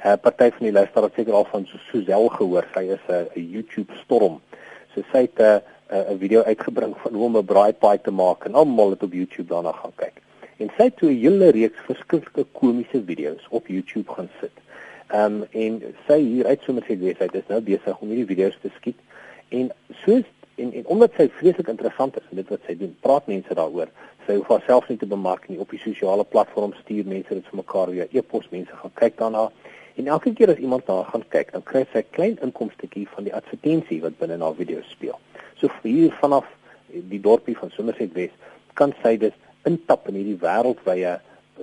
'n 0.03 0.09
uh, 0.09 0.16
Party 0.22 0.51
van 0.57 0.66
die 0.66 0.72
luisteraars 0.72 1.14
het 1.14 1.20
seker 1.20 1.35
al 1.38 1.46
van 1.51 1.66
Suzelle 1.90 2.31
gehoor. 2.31 2.66
Sy 2.75 2.83
is 2.96 3.05
'n 3.09 3.46
YouTube 3.55 3.92
storm. 4.03 4.40
So 4.94 5.03
sy 5.12 5.22
het 5.29 5.38
'n 5.38 5.62
uh, 5.94 6.11
'n 6.12 6.18
video 6.18 6.42
uitgebring 6.42 6.96
van 7.03 7.14
hoe 7.14 7.25
om 7.25 7.37
'n 7.37 7.44
braai 7.44 7.72
pie 7.72 8.01
te 8.01 8.11
maak 8.11 8.44
en 8.44 8.55
almal 8.55 8.90
het 8.90 9.03
op 9.03 9.12
YouTube 9.12 9.49
daarna 9.55 9.72
gaan 9.72 9.94
kyk. 9.94 10.20
En 10.57 10.70
sy 10.77 10.85
het 10.90 11.03
'n 11.03 11.20
hele 11.22 11.51
reeks 11.51 11.81
verskillende 11.87 12.44
komiese 12.53 13.03
video's 13.07 13.46
op 13.51 13.66
YouTube 13.66 14.12
gaan 14.12 14.31
sit. 14.40 14.57
Ehm 15.09 15.33
um, 15.33 15.46
en 15.51 15.94
sy 16.07 16.18
hier 16.20 16.46
uit 16.46 16.62
sommer 16.62 16.83
sê 16.83 16.99
sy 17.18 17.29
is 17.33 17.49
nou 17.49 17.61
besig 17.61 17.99
om 18.01 18.09
hierdie 18.09 18.35
video's 18.35 18.59
te 18.61 18.70
skiet 18.77 18.99
en 19.49 19.70
soos 20.05 20.27
en 20.57 20.73
en 20.73 20.87
omdat 20.95 21.16
sy 21.16 21.29
vreeslik 21.38 21.69
interessant 21.69 22.16
is 22.16 22.29
en 22.31 22.40
dit 22.40 22.49
wat 22.53 22.66
sy 22.66 22.77
doen, 22.81 22.92
praat 23.05 23.27
mense 23.31 23.55
daaroor. 23.55 23.92
Sy 24.27 24.38
hoef 24.38 24.49
haarself 24.55 24.88
nie 24.88 24.99
te 25.01 25.09
bemark 25.09 25.49
nie 25.49 25.59
op 25.62 25.71
die 25.71 25.81
sosiale 25.83 26.25
platforms 26.25 26.79
stuur 26.85 27.07
mense 27.07 27.35
dit 27.38 27.51
vir 27.51 27.61
mekaar 27.61 27.92
via 27.92 28.07
e-pos, 28.11 28.49
mense 28.51 28.81
gaan 28.81 28.95
kyk 29.03 29.19
daarna. 29.21 29.47
En 29.97 30.09
elke 30.16 30.33
keer 30.37 30.53
as 30.53 30.61
iemand 30.61 30.87
daar 30.87 31.05
gaan 31.12 31.25
kyk, 31.33 31.53
dan 31.53 31.62
kry 31.62 31.85
sy 31.92 32.03
'n 32.03 32.11
klein 32.16 32.38
inkomstetjie 32.42 33.07
van 33.14 33.25
die 33.25 33.35
advertensie 33.35 34.01
wat 34.03 34.19
binne 34.19 34.38
haar 34.42 34.55
video 34.55 34.83
speel. 34.83 35.19
So 35.61 35.69
hier 35.83 36.12
vanaf 36.21 36.45
die 36.88 37.21
dorpie 37.21 37.57
van 37.57 37.71
Somerset 37.71 38.12
Wes 38.12 38.33
kan 38.75 38.95
sy 39.03 39.16
dus 39.16 39.33
intap 39.64 40.09
in 40.09 40.14
hierdie 40.14 40.40
wêreldwye 40.40 41.21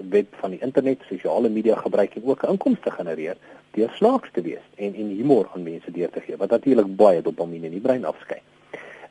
web 0.09 0.35
van 0.41 0.51
die 0.51 0.61
internet, 0.61 1.01
sosiale 1.09 1.49
media 1.49 1.75
gebruik 1.75 2.15
en 2.15 2.25
ook 2.25 2.43
inkomste 2.43 2.91
genereer 2.91 3.37
deur 3.73 3.93
snaaks 3.97 4.29
te 4.33 4.41
wees 4.41 4.65
en 4.75 4.93
en 4.93 5.13
humor 5.17 5.49
aan 5.53 5.63
mense 5.63 5.91
deur 5.91 6.09
te 6.09 6.21
gee 6.21 6.37
wat 6.37 6.49
natuurlik 6.49 6.95
baie 6.95 7.21
dopamien 7.21 7.63
in 7.63 7.71
die 7.71 7.81
brein 7.81 8.05
afskei. 8.05 8.41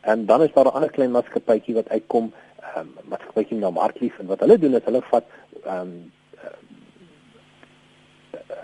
En 0.03 0.27
dan 0.27 0.43
is 0.43 0.53
daar 0.53 0.65
'n 0.65 0.75
ander 0.75 0.91
klein 0.91 1.11
maatskappytjie 1.11 1.75
wat 1.75 1.89
uitkom, 1.89 2.33
ehm 2.61 2.79
um, 2.79 2.89
maatskappytjie 3.09 3.59
nou 3.59 3.73
Marklief 3.73 4.19
en 4.19 4.27
wat 4.27 4.41
hulle 4.41 4.59
doen 4.59 4.75
is 4.75 4.85
hulle 4.85 5.03
vat 5.11 5.25
ehm 5.65 5.79
um, 5.81 6.13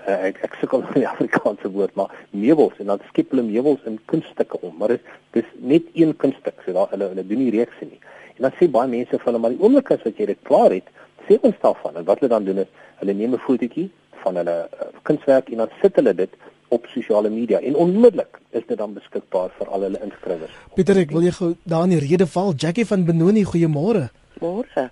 uh, 0.09 0.19
ek 0.29 0.41
ek 0.47 0.57
sukkel 0.61 0.81
met 0.81 0.95
die 1.01 1.09
Afrikaanse 1.15 1.71
woord 1.71 1.95
maar 1.95 2.15
meubels 2.31 2.79
en 2.83 2.93
dan 2.93 3.05
skep 3.09 3.31
hulle 3.35 3.45
meubels 3.47 3.85
in 3.91 3.99
kunststukke 4.13 4.61
om 4.61 4.75
maar 4.79 4.95
dit 4.97 5.11
dis 5.37 5.51
net 5.73 5.91
een 5.95 6.17
kunststuk 6.17 6.63
so 6.65 6.73
daar 6.73 6.91
hulle 6.95 7.11
hulle 7.13 7.27
doen 7.27 7.45
nie 7.45 7.55
reekse 7.55 7.85
nie. 7.85 8.01
En 8.37 8.49
dan 8.49 8.57
sê 8.59 8.71
baie 8.71 8.89
mense 8.89 9.15
vir 9.15 9.31
hulle 9.31 9.43
maar 9.45 9.55
die 9.55 9.63
oomblik 9.63 9.91
as 9.95 10.05
wat 10.07 10.19
jy 10.19 10.27
dit 10.33 10.45
klaar 10.51 10.75
het 10.75 10.91
sê 11.29 11.39
ons 11.43 11.63
daarvan. 11.63 11.97
En 11.97 12.05
wat 12.05 12.21
hulle 12.21 12.35
dan 12.35 12.45
doen 12.45 12.63
is 12.65 12.71
hulle 13.01 13.15
neem 13.15 13.35
'n 13.35 13.47
fotootjie 13.47 13.91
van 14.25 14.37
hulle 14.41 14.57
uh, 14.67 14.89
kunstwerk 15.03 15.51
en 15.53 15.65
dan 15.65 15.75
sit 15.83 15.97
hulle 15.97 16.15
dit 16.15 16.33
op 16.69 16.87
sosiale 16.87 17.31
media 17.31 17.61
en 17.61 17.77
onmiddellik 17.77 18.39
is 18.51 18.67
dit 18.67 18.79
dan 18.79 18.93
beskikbaar 18.93 19.51
vir 19.59 19.69
al 19.69 19.85
hulle 19.87 20.01
inskrywers. 20.05 20.55
Pieter, 20.75 21.01
ek 21.01 21.13
wil 21.15 21.25
jy 21.27 21.33
gou 21.37 21.51
daar 21.69 21.87
in 21.89 21.97
die 21.97 22.05
rede 22.05 22.27
val. 22.29 22.53
Jackie 22.57 22.87
van 22.87 23.05
Benoni, 23.09 23.45
goeiemôre. 23.49 24.09
Môre. 24.43 24.89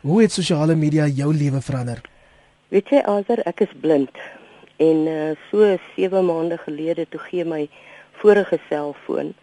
Hoe 0.00 0.22
het 0.22 0.32
sosiale 0.32 0.76
media 0.76 1.06
jou 1.06 1.32
lewe 1.34 1.60
verander? 1.64 2.02
Weet 2.68 2.92
jy, 2.92 3.02
Azer, 3.08 3.42
ek 3.48 3.64
is 3.66 3.74
blind. 3.80 4.22
En 4.78 5.06
uh, 5.10 5.30
so 5.50 5.76
7 5.96 6.24
maande 6.24 6.58
gelede 6.62 7.06
toe 7.08 7.20
gee 7.26 7.44
my 7.44 7.64
vorige 8.20 8.58
selfoon 8.68 9.34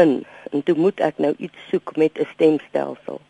in 0.00 0.12
en 0.50 0.62
toe 0.66 0.74
moet 0.78 1.00
ek 1.02 1.18
nou 1.22 1.32
iets 1.38 1.68
soek 1.70 1.96
met 1.96 2.18
'n 2.18 2.26
stemstelsel. 2.34 3.20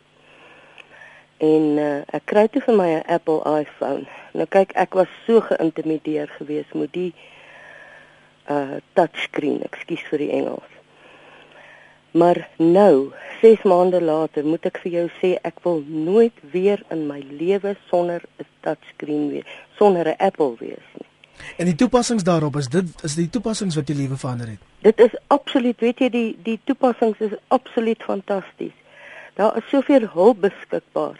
En 1.37 1.63
uh, 1.77 2.01
ek 2.17 2.25
kry 2.25 2.47
toe 2.47 2.61
vir 2.61 2.75
my 2.75 2.89
'n 2.97 3.07
Apple 3.07 3.41
iPhone. 3.61 4.05
Nou 4.33 4.45
kyk, 4.49 4.73
ek 4.73 4.93
was 4.93 5.09
so 5.25 5.41
geïntimideer 5.41 6.27
geweest 6.37 6.73
met 6.73 6.93
die 6.93 7.13
uh 7.13 7.33
touchscreen, 8.93 9.61
ekskuus 9.65 10.03
vir 10.09 10.17
die 10.17 10.31
Engels. 10.31 10.71
Maar 12.15 12.47
nou, 12.57 13.11
6 13.41 13.65
maande 13.67 14.01
later, 14.01 14.45
moet 14.45 14.65
ek 14.65 14.77
vir 14.83 14.91
jou 14.91 15.07
sê 15.17 15.33
ek 15.43 15.59
wil 15.65 15.81
nooit 15.87 16.37
weer 16.53 16.83
in 16.93 17.07
my 17.09 17.19
lewe 17.19 17.75
sonder 17.89 18.21
'n 18.39 18.45
touchscreen 18.61 19.29
wees, 19.29 19.49
sonder 19.77 20.07
'n 20.07 20.15
Apple 20.19 20.55
wees 20.59 20.87
nie. 20.99 21.09
En 21.57 21.65
die 21.65 21.75
toepassings 21.75 22.23
daarop 22.23 22.55
is 22.55 22.67
dit 22.67 23.03
is 23.03 23.15
die 23.15 23.29
toepassings 23.29 23.75
wat 23.75 23.87
jou 23.87 23.97
lewe 23.97 24.17
verander 24.17 24.47
het. 24.47 24.61
Dit 24.79 24.99
is 24.99 25.17
absoluut, 25.27 25.79
weet 25.79 25.99
jy, 25.99 26.09
die 26.09 26.37
die 26.43 26.59
toepassings 26.63 27.19
is 27.19 27.35
absoluut 27.47 28.03
fantasties. 28.03 28.75
Daar 29.35 29.57
is 29.57 29.69
soveel 29.69 30.07
hulp 30.13 30.39
beskikbaar. 30.45 31.19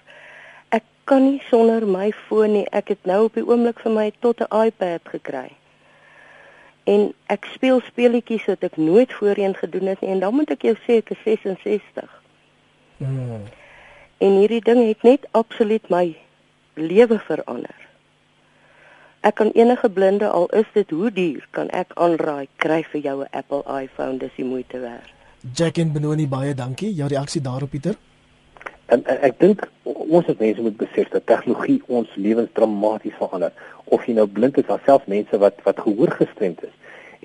Ek 0.70 0.84
kan 1.04 1.24
nie 1.24 1.42
sonder 1.50 1.88
my 1.88 2.12
foon 2.28 2.52
nie. 2.52 2.66
Ek 2.72 2.88
het 2.88 3.04
nou 3.04 3.26
op 3.26 3.34
die 3.34 3.46
oomblik 3.48 3.80
vir 3.84 3.92
my 3.92 4.12
tot 4.20 4.40
'n 4.40 4.66
iPad 4.68 5.02
gekry. 5.04 5.52
En 6.86 7.08
ek 7.34 7.48
speel 7.54 7.82
speletjies 7.82 8.46
wat 8.46 8.66
ek 8.68 8.78
nooit 8.78 9.14
voorheen 9.14 9.56
gedoen 9.58 9.90
het 9.90 10.02
nie 10.02 10.12
en 10.14 10.22
dan 10.22 10.36
moet 10.38 10.52
ek 10.54 10.68
jou 10.68 10.76
sê 10.86 11.00
ek 11.02 11.10
is 11.16 11.24
66. 11.26 12.12
Mm. 12.98 13.48
En 14.18 14.38
hierdie 14.42 14.62
ding 14.62 14.84
het 14.88 15.02
net 15.04 15.26
absoluut 15.32 15.90
my 15.90 16.06
lewe 16.78 17.18
verander. 17.20 17.82
Ek 19.26 19.40
kan 19.42 19.50
enige 19.58 19.90
blinde 19.90 20.28
al 20.30 20.46
is 20.54 20.70
dit 20.74 20.90
hoe 20.94 21.10
duur 21.12 21.48
kan 21.58 21.72
ek 21.74 21.96
aanraai 21.98 22.48
kry 22.62 22.84
vir 22.92 23.02
jou 23.02 23.18
'n 23.24 23.32
Apple 23.32 23.64
iPhone 23.82 24.18
dis 24.18 24.36
die 24.38 24.46
moeite 24.46 24.80
werd. 24.80 25.10
Jack 25.54 25.78
en 25.78 25.92
Benoni 25.92 26.28
baie 26.28 26.54
dankie. 26.54 26.94
Jou 26.94 27.08
reaksie 27.10 27.42
daarop 27.42 27.70
Pieter? 27.70 27.96
En, 28.94 29.02
en 29.02 29.22
ek 29.26 29.40
dink 29.42 29.64
ons 29.86 30.28
as 30.30 30.38
mense 30.38 30.62
moet 30.62 30.78
besef 30.78 31.10
dat 31.14 31.26
tegnologie 31.30 31.80
ons 31.88 32.10
lewens 32.22 32.52
dramaties 32.58 33.16
verander. 33.18 33.54
Of 33.86 34.06
jy 34.06 34.14
nou 34.18 34.28
blind 34.30 34.58
is, 34.62 34.68
selfs 34.86 35.10
mense 35.10 35.40
wat 35.42 35.62
wat 35.66 35.82
gehoorgestremd 35.82 36.66
is. 36.68 36.76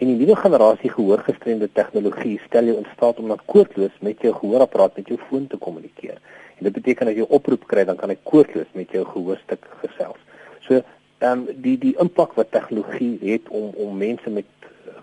En 0.00 0.08
die 0.08 0.16
nuwe 0.16 0.36
generasie 0.40 0.88
gehoorgestremde 0.92 1.68
tegnologie 1.76 2.38
stel 2.46 2.70
jou 2.70 2.78
in 2.80 2.88
staat 2.94 3.18
om 3.20 3.28
net 3.28 3.42
koordloos 3.52 3.98
met 4.06 4.22
jou 4.24 4.32
gehoorapparaat 4.38 4.96
met 4.96 5.12
jou 5.12 5.18
foon 5.28 5.44
te 5.52 5.60
kommunikeer. 5.60 6.16
En 6.56 6.68
dit 6.68 6.72
beteken 6.78 7.10
as 7.12 7.18
jy 7.18 7.26
oproep 7.28 7.66
kry, 7.68 7.84
dan 7.88 8.00
kan 8.00 8.12
hy 8.12 8.16
koordloos 8.30 8.70
met 8.78 8.96
jou 8.96 9.04
gehoorstuk 9.12 9.68
gesels. 9.82 10.24
So 10.64 10.80
ehm 10.80 11.44
um, 11.44 11.60
die 11.60 11.76
die 11.76 11.92
impak 12.00 12.32
wat 12.40 12.52
tegnologie 12.56 13.18
het 13.20 13.48
om 13.52 13.74
om 13.76 13.96
mense 14.00 14.32
met 14.32 14.48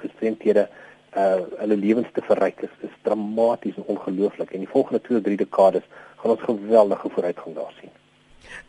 gestremthede 0.01 0.65
uh 1.13 1.37
hulle 1.61 1.77
lewens 1.77 2.09
te 2.13 2.25
verryk 2.25 2.65
is, 2.65 2.73
is 2.89 2.97
dramaties 3.05 3.77
en 3.77 3.85
ongelooflik 3.93 4.51
en 4.51 4.65
die 4.65 4.73
volgende 4.73 5.01
2 5.05 5.17
of 5.17 5.23
3 5.29 5.37
dekades 5.45 5.85
gaan 6.17 6.31
ons 6.31 6.41
geweldige 6.41 7.09
vooruitgang 7.09 7.55
daar 7.55 7.73
sien. 7.79 7.91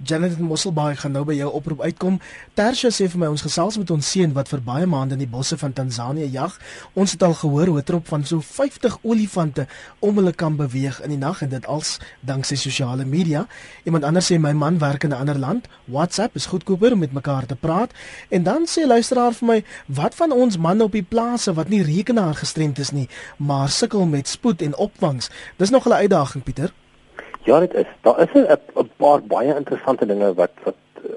Janet 0.03 0.39
Mosselbaai 0.39 0.97
gaan 0.97 1.13
nou 1.17 1.25
by 1.27 1.35
jou 1.35 1.49
oproep 1.59 1.81
uitkom. 1.83 2.19
Tersha 2.55 2.91
sê 2.95 3.09
vir 3.11 3.19
my 3.19 3.31
ons 3.33 3.43
gesels 3.43 3.79
met 3.81 3.91
ons 3.91 4.11
seun 4.13 4.35
wat 4.37 4.51
vir 4.53 4.61
baie 4.63 4.87
maande 4.87 5.17
in 5.17 5.25
die 5.25 5.31
bosse 5.31 5.59
van 5.59 5.75
Tansanië 5.75 6.29
jag. 6.31 6.55
Ons 6.95 7.17
het 7.17 7.25
al 7.27 7.35
gehoor 7.35 7.67
hoe 7.67 7.79
'n 7.81 7.85
trop 7.85 8.07
van 8.07 8.25
so 8.25 8.41
50 8.41 8.99
olifante 9.03 9.67
om 9.99 10.17
hulle 10.17 10.33
kan 10.33 10.57
beweeg 10.57 11.03
in 11.03 11.11
die 11.11 11.19
nag 11.19 11.43
en 11.43 11.49
dit 11.49 11.67
als 11.67 11.99
danksy 12.21 12.55
sosiale 12.55 13.05
media. 13.05 13.47
Iemand 13.85 14.05
anders 14.05 14.31
sê 14.31 14.39
my 14.39 14.53
man 14.53 14.79
werk 14.79 15.05
in 15.05 15.11
'n 15.11 15.19
ander 15.19 15.39
land. 15.39 15.69
WhatsApp 15.85 16.35
is 16.35 16.47
goedkoper 16.47 16.93
om 16.93 16.99
met 16.99 17.13
mekaar 17.13 17.47
te 17.47 17.57
praat. 17.57 17.93
En 18.29 18.43
dan 18.43 18.67
sê 18.67 18.87
luisteraar 18.87 19.33
vir 19.33 19.49
my, 19.49 19.65
wat 19.87 20.15
van 20.15 20.33
ons 20.33 20.57
manne 20.57 20.85
op 20.85 20.93
die 20.93 21.03
plase 21.03 21.53
wat 21.53 21.69
nie 21.69 21.83
rekenaar 21.83 22.35
gestremd 22.35 22.79
is 22.79 22.91
nie, 22.91 23.09
maar 23.37 23.69
sukkel 23.69 24.07
met 24.07 24.29
spoed 24.29 24.63
en 24.63 24.77
opvangs. 24.77 25.31
Dis 25.57 25.71
nog 25.71 25.87
'n 25.87 25.93
uitdaging, 25.93 26.45
Pieter. 26.45 26.73
Ja, 27.49 27.61
dit 27.61 27.75
is. 27.75 27.87
Daar 28.01 28.21
is 28.21 28.33
'n 28.33 28.91
paar 28.97 29.23
baie 29.23 29.55
interessante 29.57 30.07
dinge 30.07 30.35
wat 30.35 30.51
wat 30.63 30.75
uh, 31.05 31.11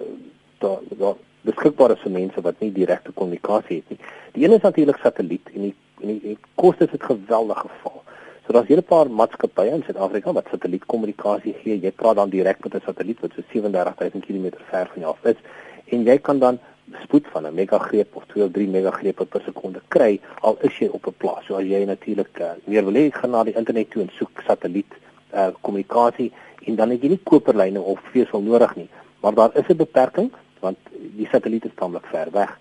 daar 0.57 0.79
daar 0.89 1.15
beskikbaar 1.41 1.91
is 1.91 1.99
vir 1.99 2.11
mense 2.11 2.41
wat 2.41 2.59
nie 2.59 2.71
direkte 2.71 3.11
kommunikasie 3.11 3.75
het 3.75 3.89
nie. 3.89 3.99
Die 4.31 4.45
een 4.45 4.53
is 4.53 4.61
natuurlik 4.61 4.99
satelliet 5.03 5.49
en 5.53 5.61
die 5.61 5.75
en 6.01 6.07
die, 6.07 6.19
die 6.21 6.37
koste 6.55 6.87
dit 6.91 7.03
geweldig 7.03 7.59
geval. 7.59 8.03
So 8.45 8.53
daar's 8.53 8.69
'n 8.69 8.83
paar 8.83 9.09
maatskappye 9.09 9.71
in 9.71 9.83
Suid-Afrika 9.83 10.33
wat 10.33 10.47
satellietkommunikasie 10.51 11.53
gee. 11.63 11.79
Jy 11.79 11.91
praat 11.91 12.15
dan 12.15 12.29
direk 12.29 12.63
met 12.63 12.73
'n 12.75 12.85
satelliet 12.85 13.19
wat 13.19 13.31
so 13.35 13.41
37000 13.47 14.25
km 14.25 14.49
ver 14.69 14.87
van 14.93 15.01
jou 15.01 15.11
af 15.11 15.25
is 15.25 15.39
en 15.85 16.03
jy 16.03 16.17
kan 16.17 16.39
dan 16.39 16.59
spoed 17.03 17.27
van 17.31 17.45
'n 17.47 17.53
megagreep 17.53 18.15
of 18.15 18.23
2 18.25 18.43
of 18.43 18.51
3 18.51 18.67
megagrepe 18.67 19.25
per 19.25 19.41
sekonde 19.41 19.81
kry 19.87 20.19
al 20.39 20.57
is 20.61 20.77
jy 20.77 20.87
op 20.87 21.07
'n 21.07 21.13
plaas. 21.17 21.45
So 21.45 21.55
as 21.55 21.65
jy 21.65 21.83
natuurlik 21.83 22.39
uh, 22.39 22.51
meer 22.63 22.85
wil 22.85 22.93
hê, 22.93 23.11
gaan 23.11 23.29
na 23.31 23.43
die 23.43 23.57
internet 23.57 23.89
toe 23.89 24.01
en 24.01 24.09
soek 24.13 24.41
satelliet 24.47 25.00
uh 25.33 25.47
kommunikasie 25.61 26.31
en 26.65 26.75
dan 26.75 26.89
het 26.89 27.01
jy 27.01 27.09
nie 27.09 27.23
koperlyne 27.23 27.81
of 27.81 27.99
vesel 28.11 28.41
nodig 28.41 28.75
nie. 28.75 28.89
Maar 29.21 29.33
daar 29.33 29.51
is 29.53 29.67
'n 29.69 29.77
beperking 29.77 30.31
want 30.59 30.77
die 31.17 31.27
satelliet 31.31 31.65
is 31.65 31.75
tamelik 31.75 32.05
ver 32.05 32.31
weg. 32.31 32.59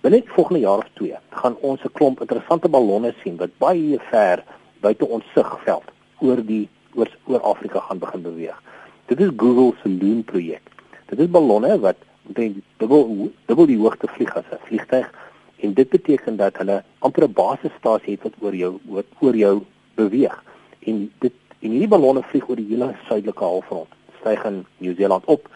Binne 0.00 0.20
die 0.20 0.32
volgende 0.34 0.60
jaar 0.60 0.78
of 0.78 0.88
2 0.94 1.14
gaan 1.30 1.56
ons 1.60 1.84
'n 1.84 1.92
klomp 1.92 2.20
interessante 2.20 2.68
ballonne 2.68 3.14
sien 3.22 3.36
wat 3.36 3.58
baie 3.58 3.98
ver 4.10 4.44
buite 4.80 5.08
ons 5.08 5.24
sigveld 5.34 5.84
oor 6.20 6.42
die 6.46 6.68
oor 6.94 7.08
oor 7.26 7.40
Afrika 7.40 7.80
gaan 7.80 7.98
begin 7.98 8.22
beweeg. 8.22 8.62
Dit 9.06 9.20
is 9.20 9.30
Google 9.36 9.72
se 9.82 9.88
Loon 9.88 10.24
projek. 10.24 10.62
Dit 11.06 11.18
is 11.18 11.30
ballonne 11.30 11.78
wat 11.78 11.96
omtrent 12.26 12.56
dubbel 12.76 13.30
dubbel 13.46 13.66
die 13.66 13.78
hoogte 13.78 14.08
vlieg 14.08 14.36
as 14.36 14.44
'n 14.50 14.62
vliegtyg 14.66 15.10
en 15.56 15.74
dit 15.74 15.88
beteken 15.88 16.36
dat 16.36 16.56
hulle 16.56 16.82
amper 16.98 17.24
'n 17.24 17.32
basisstasie 17.32 18.12
het 18.12 18.22
wat 18.22 18.34
oor 18.40 18.54
jou 18.54 18.78
oor, 18.88 19.04
oor 19.20 19.36
jou 19.36 19.62
beweeg. 19.94 20.42
En 20.80 21.12
dit 21.18 21.32
En 21.66 21.72
hierdie 21.74 21.90
ballonne 21.90 22.20
vlieg 22.30 22.44
oor 22.46 22.60
die 22.60 22.68
hele 22.68 22.92
suidelike 23.08 23.42
halfrond. 23.42 23.94
Styg 24.20 24.44
in 24.46 24.58
Nieu-Seeland 24.78 25.24
op, 25.32 25.48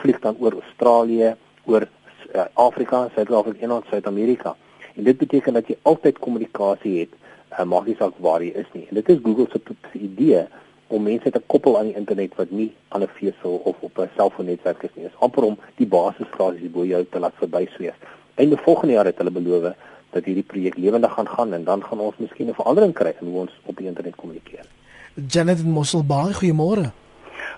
vlieg 0.00 0.16
dan 0.24 0.38
oor 0.40 0.54
Australië, 0.56 1.34
oor 1.68 1.84
uh, 1.84 2.46
Afrika, 2.54 3.02
Suid-Afrika 3.12 3.66
en 3.66 3.82
Suid-Amerika. 3.90 4.54
En 4.94 5.04
dit 5.04 5.18
beteken 5.20 5.58
dat 5.58 5.68
jy 5.68 5.76
altyd 5.90 6.22
kommunikasie 6.24 6.94
het 7.02 7.12
uh, 7.18 7.66
maak 7.68 7.84
nie 7.84 7.98
saak 7.98 8.16
waar 8.24 8.40
jy 8.46 8.54
is 8.62 8.70
nie. 8.72 8.86
En 8.88 8.96
dit 8.96 9.10
is 9.12 9.20
Google 9.26 9.60
se 9.92 10.00
idee 10.00 10.46
om 10.88 11.04
mense 11.04 11.34
te 11.36 11.44
koppel 11.52 11.76
aan 11.76 11.90
die 11.90 11.98
internet 12.00 12.40
wat 12.40 12.50
nie 12.50 12.70
aan 12.88 13.04
'n 13.04 13.12
vesel 13.18 13.60
of 13.68 13.76
op 13.90 14.00
'n 14.00 14.08
selfoonnetwerk 14.16 14.88
is 14.88 14.94
nie. 14.94 15.04
Dit 15.04 15.12
is 15.12 15.20
amper 15.20 15.44
om 15.50 15.58
die 15.76 15.86
basisfrasies 15.86 16.72
bo 16.72 16.84
jou 16.84 17.04
te 17.04 17.18
laat 17.18 17.36
verbysweef. 17.44 18.00
Einde 18.40 18.56
volgende 18.56 18.94
jaar 18.94 19.04
het 19.12 19.18
hulle 19.18 19.36
beloof 19.36 19.74
dat 20.16 20.24
hierdie 20.24 20.48
projek 20.48 20.76
lewendig 20.76 21.12
gaan 21.12 21.28
gaan 21.28 21.52
en 21.52 21.64
dan 21.64 21.84
gaan 21.84 22.00
ons 22.00 22.16
miskien 22.16 22.48
'n 22.48 22.54
verandering 22.54 22.94
kry 22.94 23.12
in 23.20 23.26
hoe 23.26 23.40
ons 23.40 23.52
op 23.66 23.76
die 23.76 23.86
internet 23.86 24.16
kommunikeer. 24.16 24.77
Janet 25.26 25.64
Mosselbaai, 25.64 26.32
goeiemôre. 26.32 26.92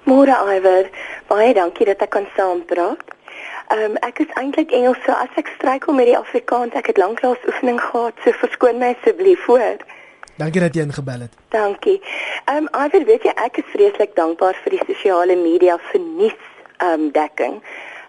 Môre 0.09 0.33
Iwer, 0.57 0.88
baie 1.29 1.53
dankie 1.53 1.85
dat 1.85 2.01
ek 2.01 2.14
kan 2.14 2.27
saampraat. 2.37 3.03
Ehm 3.70 3.92
um, 3.92 3.99
ek 4.07 4.23
is 4.25 4.31
eintlik 4.40 4.73
Engels, 4.73 4.99
so 5.05 5.12
as 5.12 5.35
ek 5.37 5.51
struikel 5.59 5.92
met 5.94 6.09
die 6.09 6.16
Afrikaans, 6.16 6.73
ek 6.75 6.88
het 6.90 6.99
lanklaas 6.99 7.42
oefening 7.46 7.77
gehad, 7.83 8.16
so 8.25 8.33
verskoon 8.40 8.81
my 8.81 8.94
asseblief 8.96 9.44
voor. 9.44 9.77
Dankie 10.40 10.62
dat 10.64 10.75
jy 10.75 10.87
ingebel 10.88 11.27
het. 11.27 11.37
Dankie. 11.53 11.99
Ehm 12.46 12.64
um, 12.64 12.70
Iwer, 12.87 13.05
weet 13.12 13.29
jy 13.29 13.35
ek 13.37 13.61
is 13.61 13.68
vreeslik 13.75 14.16
dankbaar 14.16 14.57
vir 14.64 14.79
die 14.79 14.85
sosiale 14.88 15.37
media 15.37 15.77
vir 15.90 16.01
nuus 16.01 16.40
ehm 16.79 16.94
um, 16.96 17.09
dekking. 17.12 17.61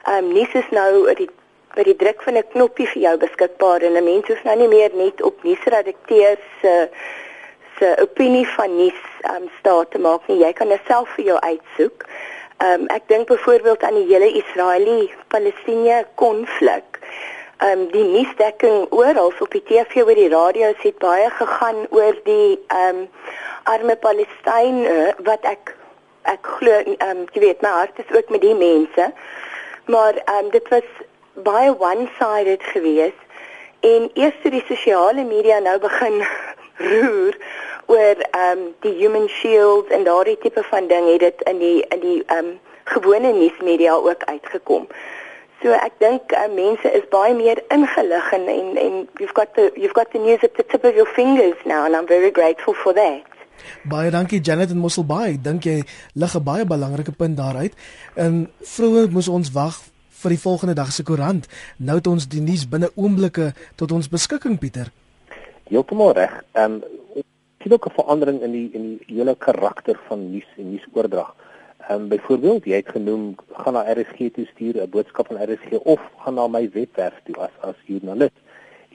Ehm 0.07 0.29
um, 0.29 0.33
nuus 0.37 0.55
is 0.63 0.71
nou 0.71 1.11
die 1.19 1.27
by 1.75 1.83
die 1.87 1.99
druk 1.99 2.23
van 2.23 2.39
'n 2.39 2.47
knoppie 2.55 2.87
vir 2.93 3.01
jou 3.01 3.17
beskikbaar 3.17 3.83
en 3.83 3.99
'n 3.99 4.07
mens 4.07 4.27
hoef 4.31 4.43
nou 4.47 4.55
nie 4.55 4.71
meer 4.71 4.95
net 4.95 5.21
op 5.21 5.43
nuusredakteurs 5.43 6.47
se 6.61 6.71
uh, 6.87 7.19
se 7.81 7.95
opinie 8.01 8.45
van 8.55 8.75
nuus 8.77 9.01
um, 9.33 9.49
staat 9.59 9.91
te 9.91 9.99
maak 9.99 10.27
nie. 10.29 10.37
Jy 10.43 10.53
kan 10.53 10.69
dit 10.69 10.89
self 10.89 11.09
vir 11.17 11.31
jou 11.31 11.37
uitsoek. 11.41 12.05
Um, 12.61 12.85
ek 12.93 13.07
dink 13.09 13.25
byvoorbeeld 13.31 13.83
aan 13.83 13.97
die 13.97 14.07
hele 14.11 14.29
Israeli-Palestina 14.37 16.03
konflik. 16.21 16.99
Um, 17.65 17.87
die 17.89 18.05
nuusdekking 18.05 18.85
oral 18.93 19.33
op 19.33 19.53
die 19.53 19.63
TV 19.65 20.03
oor 20.05 20.17
die 20.17 20.29
radio 20.29 20.69
het 20.77 20.97
baie 21.01 21.29
gegaan 21.37 21.87
oor 21.89 22.17
die 22.25 22.59
um, 22.73 23.07
arme 23.69 23.97
Palestynë 24.05 25.15
wat 25.25 25.45
ek 25.49 25.73
ek 26.29 26.45
glo 26.59 26.77
um, 27.01 27.25
jy 27.33 27.41
weet 27.47 27.65
my 27.65 27.73
hart 27.79 27.97
is 28.01 28.13
ook 28.13 28.29
met 28.29 28.45
die 28.45 28.57
mense. 28.57 29.09
Maar 29.89 30.21
um, 30.37 30.53
dit 30.53 30.69
was 30.69 30.93
baie 31.33 31.73
one-sided 31.73 32.61
geweest 32.73 33.29
en 33.81 34.09
eers 34.13 34.37
toe 34.43 34.53
die 34.53 34.65
sosiale 34.69 35.25
media 35.25 35.57
nou 35.65 35.79
begin 35.81 36.21
roer 36.91 37.37
oor 37.91 38.17
ehm 38.19 38.57
um, 38.57 38.67
die 38.85 38.93
human 39.03 39.27
shield 39.27 39.89
en 39.95 40.03
daardie 40.07 40.37
tipe 40.43 40.63
van 40.73 40.87
ding 40.87 41.07
het 41.11 41.19
dit 41.27 41.41
in 41.51 41.57
die 41.63 41.79
in 41.95 41.99
die 41.99 42.19
ehm 42.25 42.45
um, 42.45 42.59
gewone 42.93 43.33
nuusmedia 43.33 43.93
ook 43.93 44.23
uitgekom. 44.33 44.87
So 45.61 45.75
ek 45.77 45.99
dink 46.01 46.33
uh, 46.33 46.47
mense 46.55 46.91
is 46.97 47.03
baie 47.13 47.35
meer 47.37 47.59
ingelig 47.69 48.31
en 48.37 48.47
en 48.49 48.77
en 48.85 48.95
you've 49.19 49.35
got 49.37 49.53
the 49.57 49.69
you've 49.75 49.97
got 49.99 50.11
the 50.11 50.21
news 50.23 50.43
at 50.47 50.55
the 50.57 50.65
tip 50.71 50.87
of 50.89 50.95
your 50.95 51.09
fingers 51.19 51.59
now 51.65 51.85
and 51.85 51.95
I'm 51.95 52.07
very 52.07 52.31
grateful 52.31 52.73
for 52.73 52.93
that. 52.93 53.27
Baie 53.83 54.09
dankie 54.09 54.41
Janet 54.41 54.73
en 54.73 54.81
Mosselbaai. 54.81 55.37
Dink 55.41 55.63
jy 55.69 55.83
lig 56.13 56.35
'n 56.35 56.43
baie 56.43 56.65
belangrike 56.65 57.11
punt 57.11 57.37
daaruit. 57.37 57.73
En 58.15 58.49
vroeër 58.61 59.11
moes 59.11 59.27
ons 59.27 59.51
wag 59.51 59.77
vir 60.21 60.29
die 60.29 60.39
volgende 60.39 60.73
dag 60.73 60.91
se 60.91 61.03
koerant. 61.03 61.47
Nou 61.77 61.97
het 61.97 62.07
ons 62.07 62.27
die 62.27 62.41
nuus 62.41 62.67
binne 62.69 62.89
oomblikke 62.95 63.53
tot 63.75 63.91
ons 63.91 64.09
beskikking 64.09 64.59
Pieter. 64.59 64.91
Heeltemal 65.69 66.13
reg. 66.13 66.43
Ehm 66.51 66.81
um, 66.81 67.29
sien 67.61 67.73
ook 67.73 67.85
'n 67.87 67.97
verandering 67.99 68.41
in 68.41 68.51
die 68.51 68.69
in 68.73 68.83
die 69.05 69.15
hele 69.15 69.35
karakter 69.35 69.99
van 70.07 70.31
nuus 70.31 70.49
en 70.57 70.69
nuusoordrag. 70.71 71.35
Ehm 71.89 72.01
um, 72.01 72.07
byvoorbeeld, 72.07 72.65
jy 72.65 72.75
het 72.75 72.89
genoem 72.89 73.35
gaan 73.51 73.73
na 73.73 73.93
RSG 73.93 74.17
toe 74.33 74.45
stuur 74.45 74.81
'n 74.81 74.89
boodskap 74.89 75.27
van 75.27 75.43
RSG 75.43 75.71
of 75.83 76.01
gaan 76.17 76.33
na 76.33 76.47
my 76.47 76.69
webwerf 76.73 77.21
toe 77.23 77.35
as 77.35 77.55
as 77.61 77.75
joernalis. 77.85 78.35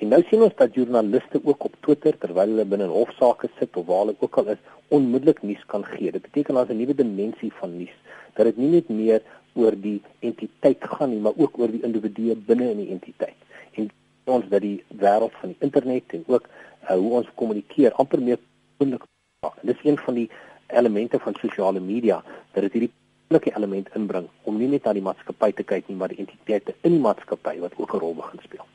En 0.00 0.08
nou 0.08 0.22
sien 0.28 0.42
ons 0.42 0.54
dat 0.56 0.74
joernaliste 0.74 1.40
ook 1.44 1.64
op 1.64 1.74
Twitter 1.80 2.18
terwyl 2.18 2.48
hulle 2.48 2.64
binne 2.64 2.86
hofsaake 2.86 3.48
sit 3.58 3.76
of 3.76 3.86
waar 3.86 3.98
hulle 3.98 4.16
ook 4.18 4.36
al 4.36 4.46
is, 4.46 4.62
onmiddellik 4.88 5.42
nuus 5.42 5.64
kan 5.66 5.84
gee. 5.84 6.12
Dit 6.12 6.22
beteken 6.22 6.54
daar's 6.54 6.68
'n 6.68 6.76
nuwe 6.76 6.94
dimensie 6.94 7.52
van 7.52 7.76
nuus 7.76 7.96
dat 8.34 8.44
dit 8.44 8.56
nie 8.56 8.70
net 8.70 8.88
meer 8.88 9.22
oor 9.54 9.72
die 9.80 10.02
entiteit 10.18 10.84
gaan 10.84 11.10
nie, 11.10 11.20
maar 11.20 11.32
ook 11.36 11.58
oor 11.58 11.70
die 11.72 11.82
individu 11.82 12.34
binne 12.34 12.70
in 12.70 12.76
die 12.76 12.90
entiteit. 12.90 13.38
En 13.72 13.90
ons 14.24 14.48
dat 14.48 14.60
die 14.60 14.84
wêreld 14.88 15.32
van 15.40 15.48
die 15.48 15.56
internet 15.60 16.04
en 16.18 16.24
ook 16.26 16.48
uh, 16.90 16.96
hoe 16.96 17.12
ons 17.20 17.32
kommunikeer 17.34 17.92
amper 17.92 18.22
meer 18.22 18.38
persoonlik 18.76 19.02
maak. 19.40 19.58
Dis 19.62 19.82
een 19.82 19.98
van 19.98 20.14
die 20.14 20.30
elemente 20.66 21.18
van 21.18 21.34
sosiale 21.40 21.80
media 21.80 22.22
dat 22.52 22.62
dit 22.62 22.72
hierdie 22.72 22.92
persoonlike 23.26 23.56
element 23.56 23.88
inbring 23.94 24.28
om 24.42 24.58
nie 24.58 24.68
net 24.68 24.84
na 24.84 24.92
die 24.92 25.02
maatskappy 25.02 25.52
te 25.52 25.62
kyk 25.62 25.88
nie, 25.88 25.96
maar 25.96 26.08
die 26.08 26.22
entiteite 26.22 26.74
in 26.82 26.92
die 26.92 27.02
maatskappy 27.02 27.58
wat 27.60 27.72
ook 27.76 27.94
'n 27.94 27.98
rol 27.98 28.14
begin 28.14 28.40
speel. 28.42 28.66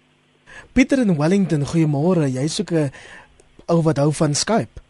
Pieter 0.74 1.00
in 1.00 1.18
Wellington, 1.18 1.66
goeiemôre. 1.66 2.28
Jy 2.28 2.48
soek 2.48 2.72
'n 2.72 2.92
ou 3.68 3.82
wat 3.82 3.98
hou 3.98 4.12
van 4.12 4.34
Skype. 4.36 4.82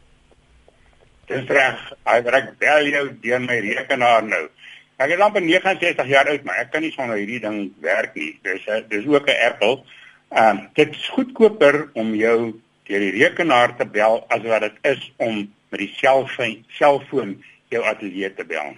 Dis 1.27 1.47
reg. 1.47 1.93
Ek 2.03 2.57
bel 2.59 2.85
jou 2.85 3.05
deur 3.21 3.39
my 3.39 3.59
rekenaar 3.59 4.23
nou. 4.23 4.49
Ek 4.97 5.09
is 5.09 5.19
amper 5.19 5.41
69 5.41 6.07
jaar 6.07 6.27
oud, 6.27 6.43
maar 6.43 6.59
ek 6.61 6.71
kan 6.71 6.81
nie 6.81 6.91
sonder 6.91 7.17
hierdie 7.17 7.39
ding 7.39 7.73
werk 7.81 8.15
nie. 8.15 8.39
Dis 8.43 8.65
dis 8.89 9.07
ook 9.07 9.27
'n 9.27 9.39
Apple. 9.47 9.83
Ehm 10.29 10.57
um, 10.57 10.69
dit 10.73 10.89
is 10.89 11.09
goedkoper 11.09 11.89
om 11.93 12.15
jou 12.15 12.61
deur 12.89 12.99
die 12.99 13.11
rekenaar 13.23 13.75
te 13.77 13.85
bel 13.85 14.23
as 14.29 14.41
wat 14.41 14.61
dit 14.61 14.77
is 14.93 15.11
om 15.17 15.43
met 15.71 15.79
die 15.79 15.91
selfoon 15.95 16.63
selfoon 16.77 17.35
jou 17.71 17.83
ateljee 17.87 18.33
te 18.35 18.45
bel. 18.47 18.73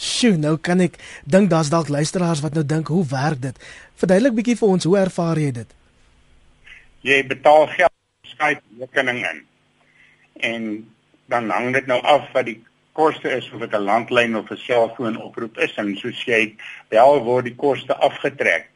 Sjoe, 0.00 0.38
nou 0.40 0.56
kan 0.56 0.80
ek 0.80 0.96
dink 1.28 1.50
daar's 1.52 1.70
dalk 1.72 1.90
luisteraars 1.92 2.40
wat 2.40 2.56
nou 2.56 2.64
dink, 2.64 2.88
hoe 2.88 3.04
werk 3.10 3.42
dit? 3.42 3.58
Verduidelik 4.00 4.38
bietjie 4.38 4.56
vir 4.56 4.72
ons, 4.74 4.88
hoe 4.88 4.96
ervaar 4.98 5.38
jy 5.38 5.50
dit? 5.60 5.76
Jy 7.04 7.20
betaal 7.28 7.68
geld 7.74 7.96
Skype 8.32 8.62
rekening 8.80 9.20
in. 9.28 9.44
En 10.40 10.66
dan 11.30 11.52
hang 11.52 11.74
dit 11.76 11.86
nou 11.86 12.00
af 12.02 12.26
wat 12.32 12.48
die 12.48 12.58
koste 12.96 13.30
is 13.36 13.46
of 13.52 13.60
dit 13.60 13.74
'n 13.76 13.86
landlyn 13.90 14.36
of 14.36 14.50
'n 14.50 14.56
selfoon 14.56 15.20
oproep 15.20 15.58
is 15.58 15.76
en 15.76 15.96
soos 15.96 16.24
jy 16.24 16.56
bel 16.88 17.22
word 17.24 17.44
die 17.44 17.54
koste 17.54 17.94
afgetrek. 17.96 18.70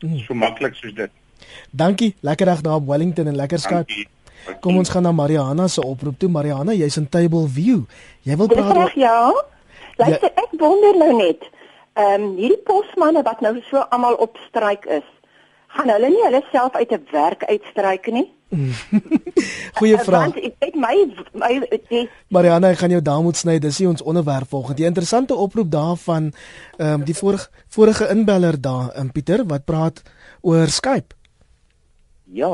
Mm. 0.00 0.18
So 0.18 0.34
maklik 0.34 0.74
soos 0.74 0.94
dit. 0.94 1.10
Dankie. 1.70 2.14
Lekker 2.20 2.46
dag 2.46 2.60
daar 2.60 2.74
op 2.74 2.86
Wellington 2.86 3.26
en 3.26 3.36
lekker 3.36 3.58
skat. 3.58 3.90
Kom 4.60 4.76
ons 4.76 4.88
gaan 4.88 5.02
na 5.02 5.12
Mariana 5.12 5.68
se 5.68 5.80
oproep 5.80 6.18
toe. 6.18 6.28
Mariana, 6.28 6.72
jy's 6.72 6.96
in 6.96 7.08
Table 7.08 7.48
View. 7.48 7.84
Jy 8.22 8.36
wil 8.36 8.46
praat 8.46 8.76
oor 8.76 8.92
Ja. 8.98 9.32
Luister, 9.96 10.30
ja. 10.34 10.42
ek 10.42 10.54
wonder 10.58 10.96
nou 10.98 11.12
net. 11.16 11.50
Ehm 11.94 12.22
um, 12.22 12.30
hierdie 12.36 12.62
posmanne 12.66 13.22
wat 13.22 13.40
nou 13.44 13.54
so 13.70 13.84
almal 13.94 14.16
op 14.18 14.38
stryk 14.48 14.88
is, 14.90 15.06
gaan 15.76 15.92
hulle 15.94 16.10
nie 16.10 16.24
hulle 16.24 16.42
self 16.50 16.74
uit 16.74 16.90
'n 16.92 17.06
werk 17.12 17.44
uitstryk 17.46 18.10
nie? 18.10 18.26
Goeie 19.78 19.98
vraag. 19.98 20.34
Want 20.34 20.36
ek 20.36 20.58
weet 20.58 20.74
my 20.74 20.94
my 21.32 21.52
die 21.90 22.08
Mariana, 22.28 22.70
ek 22.74 22.82
gaan 22.82 22.90
jou 22.90 23.02
daar 23.02 23.22
moet 23.22 23.38
sny. 23.38 23.58
Dis 23.58 23.78
nie 23.78 23.88
ons 23.88 24.02
onderwerp 24.02 24.48
volgende. 24.48 24.82
Die 24.82 24.90
interessante 24.90 25.34
oproep 25.34 25.70
daarvan 25.70 26.32
ehm 26.78 27.00
um, 27.00 27.04
die 27.04 27.16
vorige 27.16 27.48
vorige 27.68 28.08
inbeller 28.08 28.60
daar, 28.60 28.90
in 28.98 29.12
Pieter 29.12 29.46
wat 29.46 29.64
praat 29.64 30.02
oor 30.40 30.66
Skype. 30.66 31.14
Ja, 32.34 32.48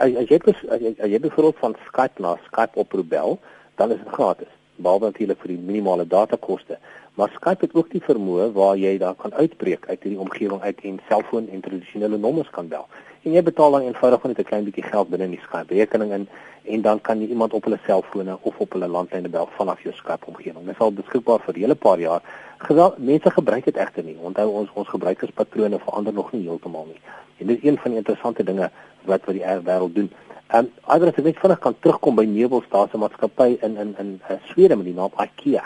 as 0.00 0.30
jy 0.30 0.38
as 0.48 0.80
jy, 0.80 0.94
as 0.96 1.10
jy 1.12 1.18
byvoorbeeld 1.20 1.58
van 1.60 1.74
Skype 1.90 2.22
na 2.24 2.38
Skype 2.46 2.78
oproep 2.80 3.08
bel, 3.10 3.34
dan 3.76 3.90
is 3.92 3.98
dit 4.00 4.14
gratis, 4.14 4.48
behalwe 4.80 5.10
natuurlik 5.10 5.42
vir 5.42 5.50
die 5.52 5.58
minimale 5.60 6.06
datakoste. 6.08 6.78
Maar 7.20 7.34
Skype 7.34 7.66
het 7.66 7.74
ook 7.76 7.90
die 7.92 8.00
vermoë 8.00 8.46
waar 8.56 8.80
jy 8.80 8.94
daar 9.02 9.18
kan 9.20 9.36
uitbreek 9.36 9.84
uit 9.90 10.06
hierdie 10.06 10.22
omgewing 10.24 10.62
uit 10.64 10.80
en 10.88 10.96
selfoon 11.10 11.50
en 11.52 11.60
tradisionele 11.60 12.16
nommers 12.16 12.48
kan 12.56 12.72
bel. 12.72 12.88
En 13.28 13.36
jy 13.36 13.42
betaal 13.44 13.76
dan 13.76 13.84
eenvoudig 13.90 14.24
net 14.24 14.40
'n 14.40 14.48
klein 14.48 14.64
bietjie 14.64 14.88
geld 14.88 15.12
binne 15.12 15.28
in 15.28 15.36
die 15.36 15.44
Skype 15.44 15.74
rekening 15.74 16.12
in 16.12 16.28
en 16.64 16.82
dan 16.82 17.00
kan 17.00 17.20
jy 17.20 17.28
iemand 17.28 17.52
op 17.52 17.64
hulle 17.64 17.78
selfone 17.86 18.38
of 18.40 18.54
op 18.58 18.72
hulle 18.72 18.88
landlyne 18.88 19.28
bel 19.28 19.48
vanaf 19.58 19.82
jou 19.82 19.92
Skype 19.94 20.26
omgewing. 20.26 20.64
Dit 20.64 20.74
is 20.74 20.80
al 20.80 20.92
beskikbaar 20.92 21.40
vir 21.44 21.54
'n 21.54 21.60
hele 21.60 21.74
paar 21.74 21.98
jaar. 21.98 22.22
Gewel, 22.58 22.94
mense 22.98 23.30
gebruik 23.30 23.64
dit 23.64 23.76
egter 23.76 24.04
nie. 24.04 24.16
Onthou 24.22 24.48
ons 24.48 24.70
ons 24.74 24.88
gebruikerspatrone 24.88 25.78
verander 25.78 26.12
nog 26.12 26.32
nie 26.32 26.42
heeltemal 26.42 26.86
nie. 26.86 27.00
En 27.38 27.46
dit 27.46 27.56
is 27.58 27.68
een 27.68 27.78
van 27.78 27.90
die 27.90 27.98
interessante 27.98 28.44
dinge 28.44 28.70
wat 29.04 29.24
wat 29.24 29.34
die 29.34 29.44
wêreld 29.44 29.94
doen. 29.94 30.10
Ehm 30.46 30.64
um, 30.64 30.70
alhoewel 30.82 31.30
ek 31.30 31.40
vinnig 31.42 31.58
kan 31.58 31.76
terugkom 31.80 32.16
by 32.16 32.24
Nebelstasie 32.24 32.98
maatskappy 32.98 33.58
in 33.60 33.76
in 33.76 33.94
in 33.98 34.20
uh, 34.30 34.36
Swede 34.50 34.76
met 34.76 34.86
die 34.86 34.94
naam 34.94 35.10
IKEA. 35.20 35.64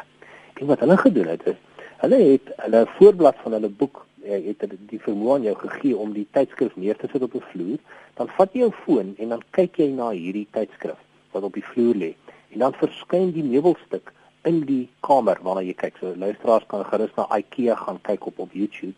Ek 0.54 0.64
wat 0.66 0.80
hulle 0.80 0.96
gedoen 0.96 1.28
het 1.34 1.46
is 1.46 1.58
hulle 2.00 2.16
het 2.16 2.52
hulle 2.64 2.86
voorblad 2.96 3.36
van 3.44 3.52
hulle 3.52 3.68
boek 3.68 4.06
jy 4.24 4.38
het 4.46 4.64
die 4.88 5.00
vermoë 5.00 5.34
aan 5.34 5.46
jou 5.48 5.54
gegee 5.62 5.96
om 5.96 6.12
die 6.16 6.26
tydskrif 6.36 6.76
neer 6.76 6.96
te 6.96 7.08
sit 7.12 7.22
op 7.22 7.34
'n 7.34 7.44
vloer, 7.52 7.78
dan 8.16 8.28
vat 8.36 8.52
jy 8.52 8.60
jou 8.60 8.72
foon 8.84 9.14
en 9.18 9.28
dan 9.28 9.42
kyk 9.50 9.76
jy 9.76 9.88
na 9.92 10.10
hierdie 10.10 10.46
tydskrif 10.50 11.00
wat 11.32 11.42
op 11.42 11.54
die 11.54 11.64
vloer 11.72 11.94
lê 11.94 12.14
en 12.52 12.58
dan 12.58 12.72
verskyn 12.72 13.32
die 13.32 13.44
meubelstuk 13.44 14.12
in 14.44 14.60
die 14.66 14.88
kamer 15.06 15.38
waarna 15.42 15.62
jy 15.62 15.74
kyk. 15.74 15.98
So 16.00 16.14
luisteraars 16.16 16.66
kan 16.68 16.84
gerus 16.84 17.12
na 17.16 17.26
IKEA 17.36 17.76
gaan 17.76 18.00
kyk 18.02 18.26
op 18.26 18.38
op 18.38 18.52
YouTube 18.52 18.96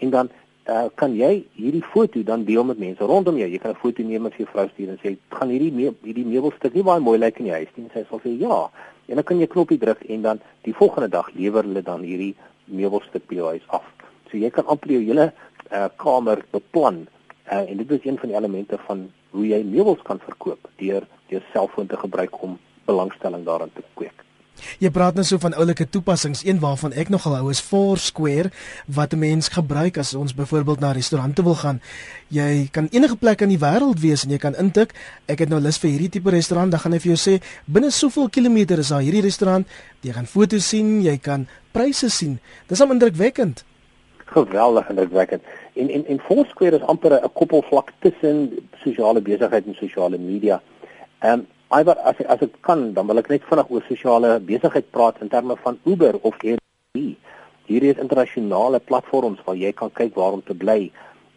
en 0.00 0.10
dan 0.10 0.30
uh, 0.68 0.86
kan 0.94 1.14
jy 1.16 1.44
hierdie 1.56 1.84
foto 1.84 2.22
dan 2.24 2.44
deel 2.44 2.64
met 2.64 2.78
mense 2.78 3.04
rondom 3.04 3.36
jou. 3.36 3.48
Jy 3.48 3.58
kan 3.58 3.72
'n 3.72 3.82
foto 3.82 4.02
neem 4.02 4.22
met 4.22 4.34
jou 4.34 4.46
vrou 4.52 4.68
stuur 4.68 4.88
en 4.88 4.98
sê, 5.02 5.16
"Gaan 5.28 5.48
hierdie 5.48 5.72
me 5.72 5.94
hierdie 6.02 6.26
meubelstuk 6.26 6.74
nie 6.74 6.82
baie 6.82 7.00
mooi 7.00 7.18
lyk 7.18 7.38
in 7.38 7.44
die 7.44 7.52
huis 7.52 7.68
nie?" 7.76 7.88
Sy 7.92 8.04
sal 8.08 8.20
sê, 8.20 8.38
"Ja." 8.38 8.70
En 9.08 9.14
dan 9.14 9.24
kan 9.24 9.38
jy 9.38 9.46
knoppie 9.46 9.78
druk 9.78 10.02
en 10.08 10.22
dan 10.22 10.40
die 10.62 10.74
volgende 10.74 11.08
dag 11.08 11.30
lewer 11.34 11.62
hulle 11.62 11.82
dan 11.82 12.02
hierdie 12.02 12.34
meubelstuk 12.64 13.26
by 13.26 13.34
jou 13.34 13.48
huis 13.48 13.66
af. 13.68 13.84
So 14.30 14.36
jy 14.38 14.50
kan 14.50 14.66
amper 14.66 14.90
jou 14.90 15.02
hele 15.02 15.32
uh, 15.72 15.88
kamer 15.96 16.44
beplan 16.50 17.06
uh, 17.52 17.70
en 17.70 17.76
dit 17.76 17.90
is 17.90 18.04
een 18.04 18.18
van 18.18 18.28
die 18.28 18.36
elemente 18.36 18.78
van 18.86 19.10
hoe 19.30 19.46
jy 19.46 19.62
meubels 19.64 20.02
kan 20.02 20.18
verkoop 20.18 20.70
deur 20.76 21.06
jou 21.28 21.42
selfoon 21.52 21.86
te 21.86 21.96
gebruik 21.96 22.42
om 22.42 22.58
belangstelling 22.84 23.44
daarin 23.44 23.72
te 23.74 23.82
kweek. 23.94 24.29
Jy 24.78 24.90
praat 24.90 25.14
nou 25.14 25.24
so 25.24 25.38
van 25.38 25.54
oulike 25.54 25.88
toepassings. 25.88 26.44
Een 26.44 26.60
waarvan 26.60 26.92
ek 26.92 27.08
nogal 27.08 27.36
hou 27.36 27.50
is 27.50 27.60
Foursquare 27.60 28.50
wat 28.86 29.12
'n 29.12 29.18
mens 29.18 29.48
gebruik 29.48 29.98
as 29.98 30.14
ons 30.14 30.34
byvoorbeeld 30.34 30.80
na 30.80 30.92
restaurante 30.92 31.42
wil 31.42 31.54
gaan. 31.54 31.80
Jy 32.28 32.68
kan 32.72 32.88
enige 32.90 33.16
plek 33.16 33.40
in 33.40 33.48
die 33.48 33.58
wêreld 33.58 34.00
wees 34.00 34.24
en 34.24 34.30
jy 34.30 34.38
kan 34.38 34.54
intik, 34.54 34.94
ek 35.26 35.38
het 35.38 35.48
nou 35.48 35.60
lus 35.60 35.78
vir 35.78 35.90
hierdie 35.90 36.08
tipe 36.08 36.30
restaurant, 36.30 36.70
dan 36.70 36.80
gaan 36.80 36.92
hy 36.92 36.98
vir 36.98 37.14
jou 37.14 37.18
sê 37.18 37.42
binne 37.66 37.90
soveel 37.90 38.28
kilometer 38.28 38.78
is 38.78 38.88
daar 38.88 39.02
hierdie 39.02 39.22
restaurant. 39.22 39.66
Jy 40.00 40.12
gaan 40.12 40.26
foto's 40.26 40.68
sien, 40.68 41.02
jy 41.02 41.18
kan 41.18 41.46
pryse 41.72 42.08
sien. 42.08 42.38
Dis 42.68 42.80
om 42.80 42.90
indrukwekkend. 42.90 43.64
Geweldig 44.24 44.88
indrukwekkend. 44.88 45.42
En 45.74 45.90
en 45.90 46.06
en 46.06 46.20
Foursquare 46.20 46.76
is 46.76 46.82
amper 46.82 47.12
'n 47.12 47.32
koppelvlak 47.32 47.92
tussen 47.98 48.50
sosiale 48.82 49.20
besigheid 49.20 49.66
en 49.66 49.74
sosiale 49.74 50.18
media. 50.18 50.62
Ehm 51.18 51.32
um, 51.32 51.46
Iwer 51.70 51.94
as 52.02 52.18
as 52.26 52.40
ek 52.42 52.56
kan, 52.66 52.80
dan 52.94 53.06
wil 53.06 53.20
ek 53.20 53.28
net 53.30 53.44
vinnig 53.46 53.68
oor 53.70 53.84
sosiale 53.86 54.30
besigheid 54.42 54.88
praat 54.90 55.20
in 55.22 55.28
terme 55.30 55.54
van 55.62 55.76
Uber 55.86 56.16
of 56.26 56.34
Airbnb. 56.42 57.12
Hierdie 57.68 57.92
is 57.92 58.00
internasionale 58.02 58.80
platforms 58.82 59.44
waar 59.46 59.54
jy 59.54 59.70
kan 59.78 59.92
kyk 59.94 60.18
waar 60.18 60.34
om 60.34 60.42
te 60.42 60.56
bly. 60.64 60.90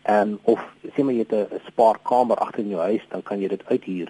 En 0.10 0.40
of 0.50 0.64
sê 0.96 1.06
maar 1.06 1.14
jy 1.14 1.28
het 1.28 1.36
'n 1.38 1.62
spaarkamer 1.68 2.42
agter 2.48 2.64
in 2.64 2.74
jou 2.74 2.82
huis, 2.82 3.06
dan 3.12 3.22
kan 3.22 3.42
jy 3.42 3.48
dit 3.54 3.62
uithuur. 3.70 4.10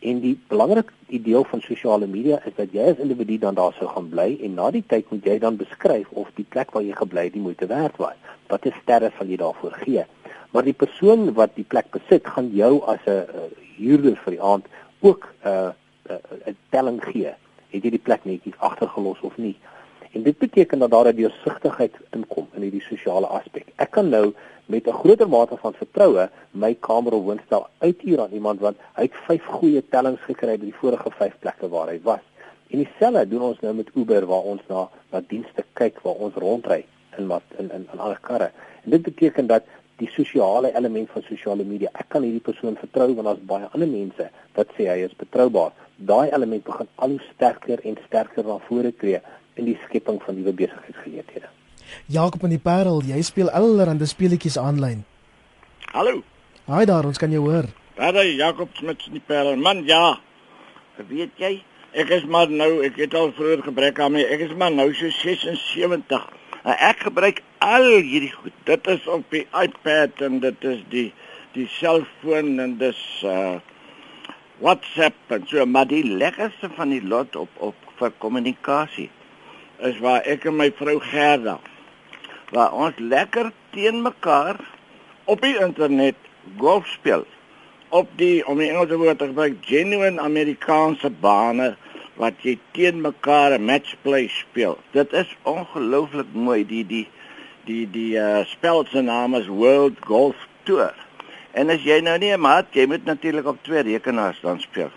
En 0.00 0.20
die 0.20 0.40
belangrike 0.48 0.92
idee 1.08 1.44
van 1.50 1.60
sosiale 1.60 2.06
media 2.06 2.40
is 2.46 2.56
dat 2.56 2.72
jy 2.72 2.88
as 2.88 3.04
individu 3.04 3.38
dan 3.38 3.54
daar 3.54 3.76
sou 3.76 3.88
gaan 3.88 4.08
bly 4.08 4.38
en 4.40 4.54
na 4.54 4.70
die 4.70 4.84
tyd 4.86 5.04
moet 5.10 5.24
jy 5.24 5.38
dan 5.38 5.56
beskryf 5.56 6.08
of 6.10 6.32
die 6.34 6.48
plek 6.48 6.72
waar 6.72 6.82
jy 6.82 6.94
gebly 6.94 7.24
het 7.24 7.32
die 7.32 7.44
moeite 7.44 7.66
werd 7.66 7.96
was. 7.96 8.16
Wat 8.48 8.64
is 8.64 8.80
sterre 8.82 9.12
sal 9.18 9.26
jy 9.26 9.36
daarvoor 9.36 9.72
gee? 9.84 10.04
Maar 10.50 10.62
die 10.62 10.72
persoon 10.84 11.34
wat 11.34 11.54
die 11.54 11.68
plek 11.68 11.90
besit, 11.90 12.26
gaan 12.26 12.48
jou 12.54 12.80
as 12.86 13.04
'n 13.06 13.26
huurder 13.76 14.16
vir 14.16 14.32
die 14.32 14.42
aand 14.42 14.64
ook 15.00 15.28
'n 15.44 15.48
uh, 15.48 15.68
'n 16.08 16.20
uh, 16.46 16.54
telling 16.68 17.04
gee. 17.04 17.34
Het 17.68 17.82
jy 17.82 17.90
die 17.90 17.98
plek 17.98 18.24
netjies 18.24 18.58
agtergelos 18.58 19.20
of 19.20 19.36
nie? 19.36 19.56
En 20.12 20.22
dit 20.22 20.38
beteken 20.38 20.78
dat 20.78 20.90
daar 20.90 21.08
'n 21.08 21.16
deursigtigheid 21.16 21.94
inkom 22.10 22.48
in 22.52 22.62
hierdie 22.62 22.82
sosiale 22.82 23.26
aspek. 23.26 23.66
Ek 23.76 23.90
kan 23.90 24.08
nou 24.08 24.34
met 24.66 24.86
'n 24.86 24.92
groter 24.92 25.28
mate 25.28 25.56
van 25.56 25.74
vertroue 25.74 26.30
my 26.50 26.74
kamer 26.74 27.12
of 27.12 27.22
woonstel 27.22 27.66
uithuur 27.78 28.20
aan 28.20 28.32
iemand 28.32 28.60
want 28.60 28.76
hy 28.92 29.02
het 29.02 29.14
vyf 29.26 29.44
goeie 29.44 29.88
tellings 29.88 30.20
gekry 30.20 30.58
by 30.58 30.64
die 30.64 30.80
vorige 30.80 31.10
vyf 31.10 31.38
plekke 31.38 31.68
waar 31.68 31.88
hy 31.88 32.00
was. 32.02 32.24
En 32.68 32.78
dieselfde 32.78 33.28
doen 33.28 33.42
ons 33.42 33.60
nou 33.60 33.74
met 33.74 33.90
Uber 33.94 34.26
waar 34.26 34.42
ons 34.42 34.60
na 34.68 34.88
na 35.10 35.22
dienste 35.28 35.64
kyk 35.72 36.00
waar 36.00 36.14
ons 36.14 36.34
rondry 36.34 36.84
in 37.16 37.26
wat 37.26 37.42
in 37.58 37.70
in 37.70 37.86
in 37.92 37.98
ander 37.98 38.18
karre. 38.20 38.50
En 38.84 38.90
dit 38.90 39.02
beteken 39.02 39.46
dat 39.46 39.62
die 39.98 40.08
sosiale 40.14 40.70
element 40.78 41.10
van 41.10 41.24
sosiale 41.26 41.64
media. 41.66 41.90
Ek 41.98 42.08
kan 42.14 42.22
hierdie 42.22 42.44
persoon 42.44 42.78
vertrou 42.78 43.10
want 43.14 43.26
daar's 43.30 43.44
baie 43.50 43.68
ander 43.72 43.90
mense 43.90 44.28
wat 44.56 44.72
sê 44.76 44.88
hy 44.90 45.02
is 45.06 45.16
betroubaar. 45.18 45.74
Daai 45.98 46.30
element 46.30 46.64
begin 46.64 46.90
al 46.96 47.16
hoe 47.16 47.22
sterker 47.32 47.82
en 47.82 47.98
sterker 48.06 48.46
na 48.46 48.58
vore 48.68 48.92
tree 48.94 49.20
in 49.58 49.66
die 49.66 49.78
skepping 49.86 50.20
van 50.22 50.38
nuwe 50.38 50.54
besigheidsgeleenthede. 50.54 51.50
Jakob 52.06 52.44
in 52.46 52.54
die 52.54 52.62
Parel, 52.62 53.02
jy 53.06 53.20
speel 53.26 53.50
allerlei 53.50 54.06
speletjies 54.06 54.58
aanlyn. 54.60 55.04
Hallo. 55.92 56.22
Haai 56.68 56.84
daar, 56.86 57.06
ons 57.08 57.18
kan 57.18 57.32
jou 57.32 57.42
hoor. 57.48 57.66
Daar 57.96 58.14
is 58.22 58.36
Jakob 58.36 58.68
met 58.84 59.08
die 59.10 59.22
Parel. 59.24 59.56
Man, 59.56 59.82
ja. 59.88 60.18
Weet 61.08 61.40
jy, 61.40 61.62
ek 61.96 62.10
is 62.14 62.26
maar 62.30 62.50
nou, 62.50 62.84
ek 62.86 62.98
het 63.00 63.14
al 63.18 63.32
vroeër 63.34 63.64
gebrek 63.70 63.98
aan 64.04 64.14
my. 64.14 64.22
Ek 64.22 64.44
is 64.46 64.54
maar 64.54 64.74
nou 64.74 64.90
so 64.94 65.10
76. 65.10 66.28
Nou, 66.68 66.74
ek 66.84 66.98
gebruik 67.06 67.38
al 67.64 67.86
hierdie 68.04 68.28
goed. 68.28 68.52
Dit 68.68 68.88
is 68.92 69.06
op 69.08 69.22
die 69.32 69.46
iPad 69.56 70.18
en 70.20 70.34
dit 70.42 70.64
is 70.68 70.82
die 70.92 71.06
die 71.54 71.64
selfoon 71.78 72.58
en 72.60 72.74
dis 72.82 72.98
uh 73.24 73.56
WhatsApp 74.60 75.32
en 75.32 75.46
so 75.48 75.64
maar 75.64 75.88
die 75.88 76.02
lekkerste 76.04 76.68
van 76.76 76.92
die 76.92 77.00
lot 77.00 77.38
op 77.40 77.56
op 77.70 77.88
vir 78.02 78.12
kommunikasie 78.20 79.08
is 79.88 79.96
waar 80.04 80.28
ek 80.28 80.44
en 80.50 80.58
my 80.58 80.68
vrou 80.76 80.98
Gerda 81.06 81.56
waar 82.52 82.76
ons 82.76 83.00
lekker 83.00 83.48
teen 83.72 84.04
mekaar 84.04 84.60
op 85.24 85.40
die 85.40 85.56
internet 85.56 86.20
golf 86.60 86.90
speel 86.92 87.24
op 87.88 88.12
die 88.20 88.42
om 88.44 88.60
die 88.60 88.68
Engelse 88.68 89.00
woord 89.00 89.22
te 89.24 89.32
gebruik 89.32 89.56
genuine 89.70 90.20
Amerikaanse 90.20 91.14
bane 91.24 91.72
wat 92.18 92.42
jy 92.42 92.58
teen 92.74 93.00
mekaar 93.00 93.54
'n 93.54 93.64
matchplay 93.64 94.26
speel. 94.28 94.78
Dit 94.90 95.12
is 95.12 95.30
ongelooflik 95.42 96.30
mooi 96.32 96.66
die 96.66 96.86
die 96.86 97.06
die 97.64 97.86
die 97.90 98.14
uh 98.18 98.44
spel 98.44 98.84
se 98.90 99.00
naam 99.00 99.34
is 99.34 99.46
World 99.46 99.96
Golf 100.00 100.48
Tour. 100.62 100.94
En 101.52 101.70
as 101.70 101.82
jy 101.82 102.00
nou 102.00 102.18
nie 102.18 102.32
'n 102.32 102.40
maat, 102.40 102.66
jy 102.72 102.86
moet 102.86 103.04
natuurlik 103.04 103.46
op 103.46 103.62
twee 103.62 103.82
rekenaars 103.82 104.40
dan 104.40 104.60
speel. 104.60 104.90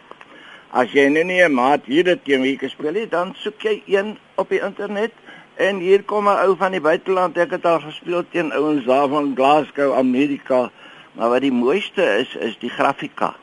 As 0.71 0.91
jy 0.91 1.07
nou 1.09 1.23
nie 1.23 1.43
'n 1.43 1.53
maat 1.53 1.85
hier 1.85 2.03
dit 2.03 2.25
teen 2.25 2.41
wie 2.41 2.69
speel 2.69 2.91
nie, 2.91 3.07
dan 3.07 3.35
soek 3.37 3.61
jy 3.61 3.83
een 3.85 4.17
op 4.35 4.49
die 4.49 4.61
internet 4.61 5.11
en 5.55 5.79
hier 5.79 6.03
kom 6.03 6.25
'n 6.27 6.41
ou 6.45 6.55
van 6.57 6.71
die 6.71 6.81
buiteland. 6.81 7.37
Ek 7.37 7.51
het 7.51 7.65
al 7.65 7.79
gespeel 7.79 8.25
teen 8.29 8.51
ouens 8.51 8.85
daar 8.85 9.09
van 9.09 9.35
Glasgow, 9.35 9.93
Amerika. 9.93 10.71
Maar 11.13 11.29
wat 11.29 11.41
die 11.41 11.51
mooiste 11.51 12.03
is, 12.03 12.35
is 12.35 12.57
die 12.57 12.69
grafika 12.69 13.35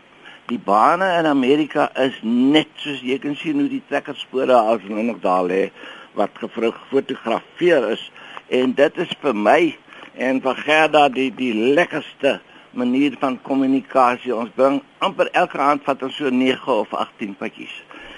die 0.49 0.59
bane 0.59 1.19
in 1.19 1.27
Amerika 1.27 1.91
is 2.05 2.15
net 2.23 2.71
soos 2.81 3.03
jy 3.05 3.19
kan 3.21 3.35
sien 3.37 3.61
hoe 3.61 3.69
die 3.69 3.83
trekkerspore 3.91 4.57
as 4.57 4.81
hulle 4.87 5.05
nog 5.05 5.21
daar 5.21 5.45
lê 5.45 5.67
wat 6.17 6.41
gefotografeer 6.41 7.91
is. 7.93 8.05
En 8.49 8.73
dit 8.73 9.03
is 9.05 9.13
vir 9.23 9.37
my 9.37 9.61
en 10.17 10.41
vir 10.45 10.63
Gerda 10.65 11.09
die 11.13 11.29
die 11.37 11.53
lekkerste 11.53 12.39
manier 12.73 13.17
van 13.21 13.37
kommunikasie 13.45 14.35
ons 14.35 14.55
bring 14.57 14.81
amper 15.05 15.29
elke 15.37 15.61
aand 15.61 15.85
vat 15.85 16.03
ons 16.09 16.17
so 16.17 16.33
9 16.33 16.81
of 16.81 16.97
18 16.97 17.37
pakkies 17.37 17.75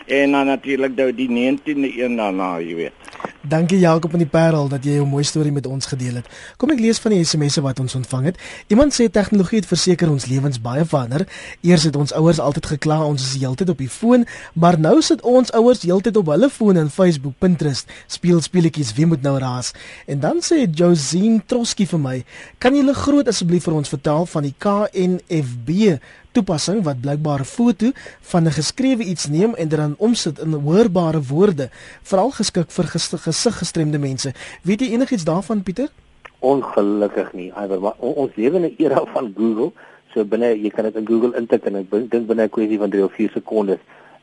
en 0.06 0.32
dan 0.32 0.46
natuurlik 0.46 0.96
nou 0.96 1.14
die 1.14 1.28
19de 1.28 1.98
een 2.02 2.16
daarna 2.16 2.58
jy 2.60 2.74
weet 2.74 3.00
Dankie 3.40 3.78
Jakob 3.78 4.10
van 4.12 4.20
die 4.20 4.28
Parel 4.28 4.66
dat 4.68 4.84
jy 4.84 4.98
jou 4.98 5.06
mooi 5.08 5.22
storie 5.24 5.52
met 5.52 5.64
ons 5.66 5.86
gedeel 5.88 6.18
het. 6.20 6.26
Kom 6.60 6.74
ek 6.74 6.82
lees 6.82 6.98
van 7.00 7.14
die 7.14 7.22
SMS'e 7.24 7.62
wat 7.64 7.78
ons 7.80 7.94
ontvang 7.96 8.26
het. 8.28 8.40
Iemand 8.68 8.92
sê 8.92 9.06
tegnologie 9.08 9.62
het 9.62 9.68
verseker 9.68 10.10
ons 10.12 10.26
lewens 10.28 10.60
baie 10.60 10.84
verander. 10.84 11.24
Eers 11.64 11.86
het 11.88 11.96
ons 11.96 12.12
ouers 12.20 12.40
altyd 12.40 12.68
gekla 12.74 12.98
ons 13.06 13.24
is 13.24 13.38
heeltyd 13.40 13.72
op 13.72 13.80
die 13.80 13.88
foon, 13.88 14.26
maar 14.52 14.76
nou 14.76 14.98
sit 15.00 15.24
ons 15.24 15.52
ouers 15.56 15.80
heeltyd 15.88 16.20
op 16.20 16.28
hulle 16.34 16.50
foon 16.52 16.76
en 16.76 16.92
Facebook, 16.92 17.38
Pinterest, 17.40 17.88
speel 18.12 18.44
speletjies, 18.44 18.92
wie 19.00 19.08
moet 19.08 19.24
nou 19.24 19.38
raas? 19.40 19.72
En 20.04 20.20
dan 20.20 20.44
sê 20.44 20.66
Josine 20.68 21.40
Troski 21.48 21.88
vir 21.88 22.04
my, 22.04 22.16
kan 22.60 22.76
jy 22.76 22.84
hulle 22.84 22.98
groot 22.98 23.32
asseblief 23.32 23.64
vir 23.64 23.80
ons 23.80 23.96
vertel 23.96 24.28
van 24.28 24.50
die 24.50 24.56
KNFB 24.60 25.96
toepassing 26.32 26.82
wat 26.82 27.00
blykbaar 27.00 27.40
'n 27.40 27.44
foto 27.44 27.90
van 28.20 28.44
'n 28.44 28.56
geskrewe 28.58 29.04
iets 29.04 29.26
neem 29.26 29.54
en 29.54 29.68
dit 29.68 29.78
dan 29.78 29.94
omsit 29.98 30.38
in 30.38 30.52
hoorbare 30.52 31.22
woorde, 31.22 31.68
veral 32.02 32.30
geskik 32.30 32.70
vir 32.70 32.84
gesiggestremde 33.18 33.98
mense. 33.98 34.32
Weet 34.62 34.80
jy 34.80 34.92
enigiets 34.92 35.24
daarvan 35.24 35.62
Pieter? 35.62 35.88
Ongelukkig 36.38 37.32
nie. 37.32 37.52
Iwer, 37.52 37.80
maar 37.80 37.94
ons 37.98 38.30
lewe 38.34 38.56
in 38.56 38.64
'n 38.64 38.74
era 38.78 39.04
van 39.04 39.32
Google, 39.36 39.72
so 40.14 40.24
binne 40.24 40.60
jy 40.62 40.70
kan 40.70 40.84
dit 40.84 40.96
in 40.96 41.06
Google 41.06 41.36
intik 41.36 41.64
en 41.64 41.76
ek 41.76 41.90
dink 41.90 42.26
binne 42.26 42.42
'n 42.42 42.48
kwessie 42.48 42.78
van 42.78 42.90
3 42.90 43.04
of 43.04 43.12
4 43.12 43.30
sekondes 43.30 43.78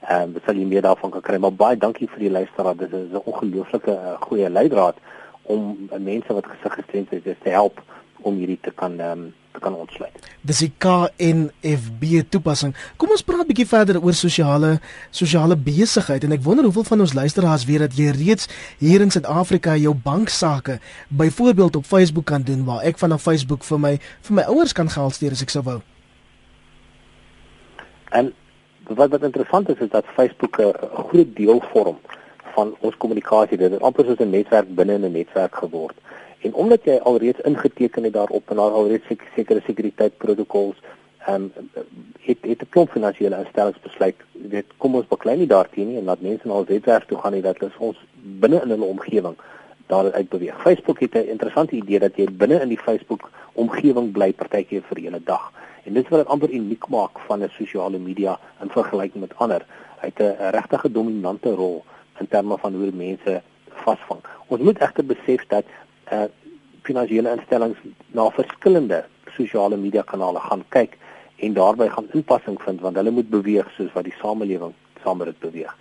ehm 0.08 0.36
um, 0.36 0.42
sal 0.46 0.56
jy 0.56 0.66
meer 0.66 0.82
daarvan 0.82 1.12
kan 1.12 1.22
kry. 1.22 1.38
Maar 1.38 1.54
baie 1.54 1.78
dankie 1.78 2.08
vir 2.08 2.20
die 2.20 2.32
luisteraar. 2.32 2.78
Dit 2.78 2.94
is 2.94 3.12
'n 3.12 3.22
ongelooflike 3.26 3.92
uh, 3.92 4.16
goeie 4.20 4.50
leidraad 4.50 4.96
om 5.42 5.90
uh, 5.92 6.00
mense 6.00 6.34
wat 6.34 6.46
gesiggestremd 6.46 7.12
is 7.12 7.36
te 7.44 7.50
help 7.50 7.82
om 8.22 8.36
hierdie 8.36 8.60
te 8.62 8.72
kan 8.72 9.00
ehm 9.00 9.12
um, 9.12 9.34
te 9.58 9.64
kan 9.66 9.76
ontsluit. 9.76 10.30
Dis 10.48 10.62
die 10.62 10.72
KNFB 10.84 12.22
toepassing. 12.34 12.76
Kom 13.02 13.12
ons 13.16 13.26
praat 13.26 13.44
'n 13.44 13.50
bietjie 13.50 13.68
verder 13.68 14.00
oor 14.02 14.14
sosiale 14.14 14.80
sosiale 15.12 15.58
besigheid 15.58 16.24
en 16.24 16.32
ek 16.32 16.46
wonder 16.46 16.66
hoeveel 16.66 16.88
van 16.92 17.02
ons 17.02 17.14
luisteraars 17.14 17.66
weet 17.66 17.80
dat 17.80 17.98
jy 17.98 18.12
reeds 18.14 18.48
hier 18.80 19.02
in 19.02 19.12
Suid-Afrika 19.12 19.76
jou 19.76 19.94
banksaake 19.94 20.80
byvoorbeeld 21.10 21.76
op 21.76 21.86
Facebook 21.86 22.26
kan 22.26 22.42
doen 22.42 22.66
waar 22.66 22.84
ek 22.84 22.98
van 22.98 23.14
op 23.14 23.20
Facebook 23.20 23.64
vir 23.64 23.80
my 23.80 24.00
vir 24.22 24.36
my 24.36 24.44
ouers 24.44 24.74
kan 24.74 24.90
geld 24.90 25.14
stuur 25.14 25.32
as 25.32 25.42
ek 25.42 25.50
sou 25.50 25.64
wou. 25.64 25.82
En 28.10 28.34
wat 28.88 29.10
wat 29.10 29.24
interessant 29.24 29.70
is 29.70 29.80
is 29.80 29.90
dat 29.90 30.06
Facebook 30.16 30.58
'n 30.58 30.74
groot 31.10 31.36
deel 31.36 31.64
vorm 31.74 31.98
van 32.56 32.76
ons 32.80 32.98
kommunikasie. 32.98 33.58
Dit 33.58 33.72
is 33.72 33.80
amper 33.80 34.06
soos 34.06 34.20
'n 34.20 34.30
netwerk 34.30 34.76
binne 34.76 34.98
'n 34.98 35.12
netwerk 35.12 35.56
geword. 35.56 35.96
En 36.48 36.54
omdat 36.54 36.84
jy 36.88 36.96
alreeds 37.04 37.44
ingeteken 37.50 38.04
het 38.04 38.14
daarop 38.14 38.50
en 38.50 38.56
daar 38.56 38.78
alreeds 38.80 39.06
sekere 39.36 39.62
sekuriteitsprotokols 39.66 40.80
ehm 41.28 41.44
um, 41.44 41.70
het 42.28 42.38
het 42.42 42.62
'n 42.62 42.70
klomp 42.70 42.90
finansiële 42.92 43.40
instellings 43.44 43.80
besluit 43.88 44.16
dit 44.32 44.66
kom 44.78 44.96
ons 44.96 45.08
beklei 45.08 45.38
nie 45.38 45.48
daarteen 45.48 45.88
nie 45.88 45.98
en 45.98 46.04
laat 46.04 46.22
mense 46.22 46.48
na 46.48 46.54
ons 46.54 46.68
webwerf 46.68 47.06
toe 47.06 47.18
gaan 47.18 47.34
nie 47.34 47.42
dat 47.42 47.58
hulle 47.60 47.72
ons 47.90 48.00
binne 48.44 48.62
in 48.64 48.70
hulle 48.70 48.86
omgewing 48.86 49.36
daar 49.88 50.12
uitbeweeg. 50.12 50.62
Facebook 50.62 51.00
het 51.00 51.14
'n 51.14 51.30
interessante 51.36 51.76
idee 51.76 52.00
dat 52.00 52.16
jy 52.16 52.28
binne 52.32 52.62
in 52.62 52.68
die 52.68 52.84
Facebook 52.88 53.30
omgewing 53.54 54.12
bly 54.12 54.34
partykeer 54.34 54.84
vir 54.90 55.00
'n 55.00 55.22
dag. 55.24 55.52
En 55.84 55.94
dit 55.94 56.08
wat 56.10 56.20
dit 56.20 56.28
amper 56.28 56.50
uniek 56.50 56.88
maak 56.88 57.20
van 57.20 57.44
'n 57.44 57.50
sosiale 57.50 57.98
media 57.98 58.40
in 58.62 58.70
vergelyking 58.70 59.22
met 59.22 59.36
ander. 59.36 59.66
Hy 60.02 60.08
het 60.14 60.20
'n 60.20 60.50
regtige 60.58 60.92
dominante 60.92 61.52
rol 61.52 61.84
in 62.20 62.28
terme 62.28 62.58
van 62.58 62.74
hoe 62.74 62.92
mense 62.92 63.42
vasvang. 63.70 64.22
Ons 64.48 64.62
moet 64.62 64.80
egter 64.80 65.06
besef 65.06 65.46
dat 65.48 65.66
uh 66.12 66.28
finansiële 66.88 67.34
instellings 67.36 67.80
na 68.16 68.30
verskillende 68.32 69.06
sosiale 69.36 69.78
media 69.78 70.04
kanale 70.04 70.40
gaan 70.40 70.64
kyk 70.76 70.96
en 71.38 71.54
daarbey 71.54 71.90
gaan 71.90 72.08
inpassing 72.14 72.62
vind 72.64 72.82
want 72.82 72.96
hulle 72.96 73.12
moet 73.12 73.30
beweeg 73.30 73.72
soos 73.76 73.92
wat 73.94 74.08
die 74.08 74.16
samelewing 74.22 74.74
saam 75.04 75.18
met 75.18 75.28
dit 75.34 75.40
beweeg. 75.40 75.74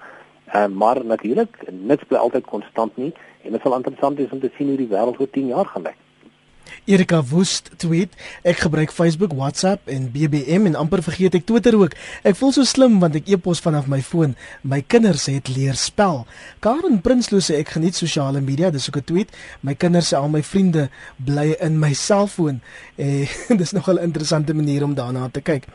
Ehm 0.47 0.73
uh, 0.73 0.79
maar 0.79 1.05
natuurlik 1.05 1.63
niks 1.71 2.09
bly 2.09 2.19
altyd 2.19 2.51
konstant 2.51 2.97
nie 2.97 3.13
en 3.43 3.53
dit 3.53 3.63
sal 3.63 3.77
interessant 3.77 4.19
wees 4.19 4.35
om 4.35 4.41
te 4.41 4.51
sien 4.57 4.69
hoe 4.69 4.81
die 4.83 4.91
wêreld 4.91 5.21
oor 5.21 5.31
10 5.31 5.47
jaar 5.55 5.71
gaan 5.73 5.87
lyk. 5.89 6.01
Erika 6.85 7.23
Woest 7.25 7.71
tweet: 7.77 8.13
Ek 8.43 8.59
gebruik 8.65 8.93
Facebook, 8.93 9.33
WhatsApp 9.33 9.89
en 9.89 10.11
BBM 10.11 10.67
en 10.67 10.75
amper 10.75 11.03
vergeet 11.03 11.35
ek 11.35 11.47
Twitter 11.47 11.77
ook. 11.79 11.95
Ek 12.27 12.37
voel 12.39 12.53
so 12.53 12.65
slim 12.65 12.99
want 13.03 13.17
ek 13.19 13.29
e-pos 13.31 13.63
vanaf 13.65 13.87
my 13.91 14.01
foon. 14.03 14.35
My 14.63 14.81
kinders 14.83 15.27
het 15.31 15.49
leer 15.49 15.79
spel. 15.79 16.25
Karen 16.65 17.01
Prinsloo 17.05 17.43
sê 17.45 17.61
ek 17.63 17.75
geniet 17.77 17.99
sosiale 17.99 18.41
media, 18.41 18.71
dis 18.71 18.89
ook 18.89 18.99
'n 19.03 19.05
tweet. 19.05 19.31
My 19.63 19.75
kinders 19.75 20.13
sê 20.13 20.17
al 20.17 20.29
my 20.29 20.43
vriende 20.43 20.89
bly 21.17 21.57
in 21.61 21.79
my 21.79 21.93
selfoon. 21.93 22.61
Eh 22.97 23.29
dis 23.61 23.73
nogal 23.73 23.99
'n 23.99 24.09
interessante 24.09 24.55
manier 24.55 24.83
om 24.83 24.95
daarna 24.95 25.29
te 25.29 25.41
kyk. 25.41 25.67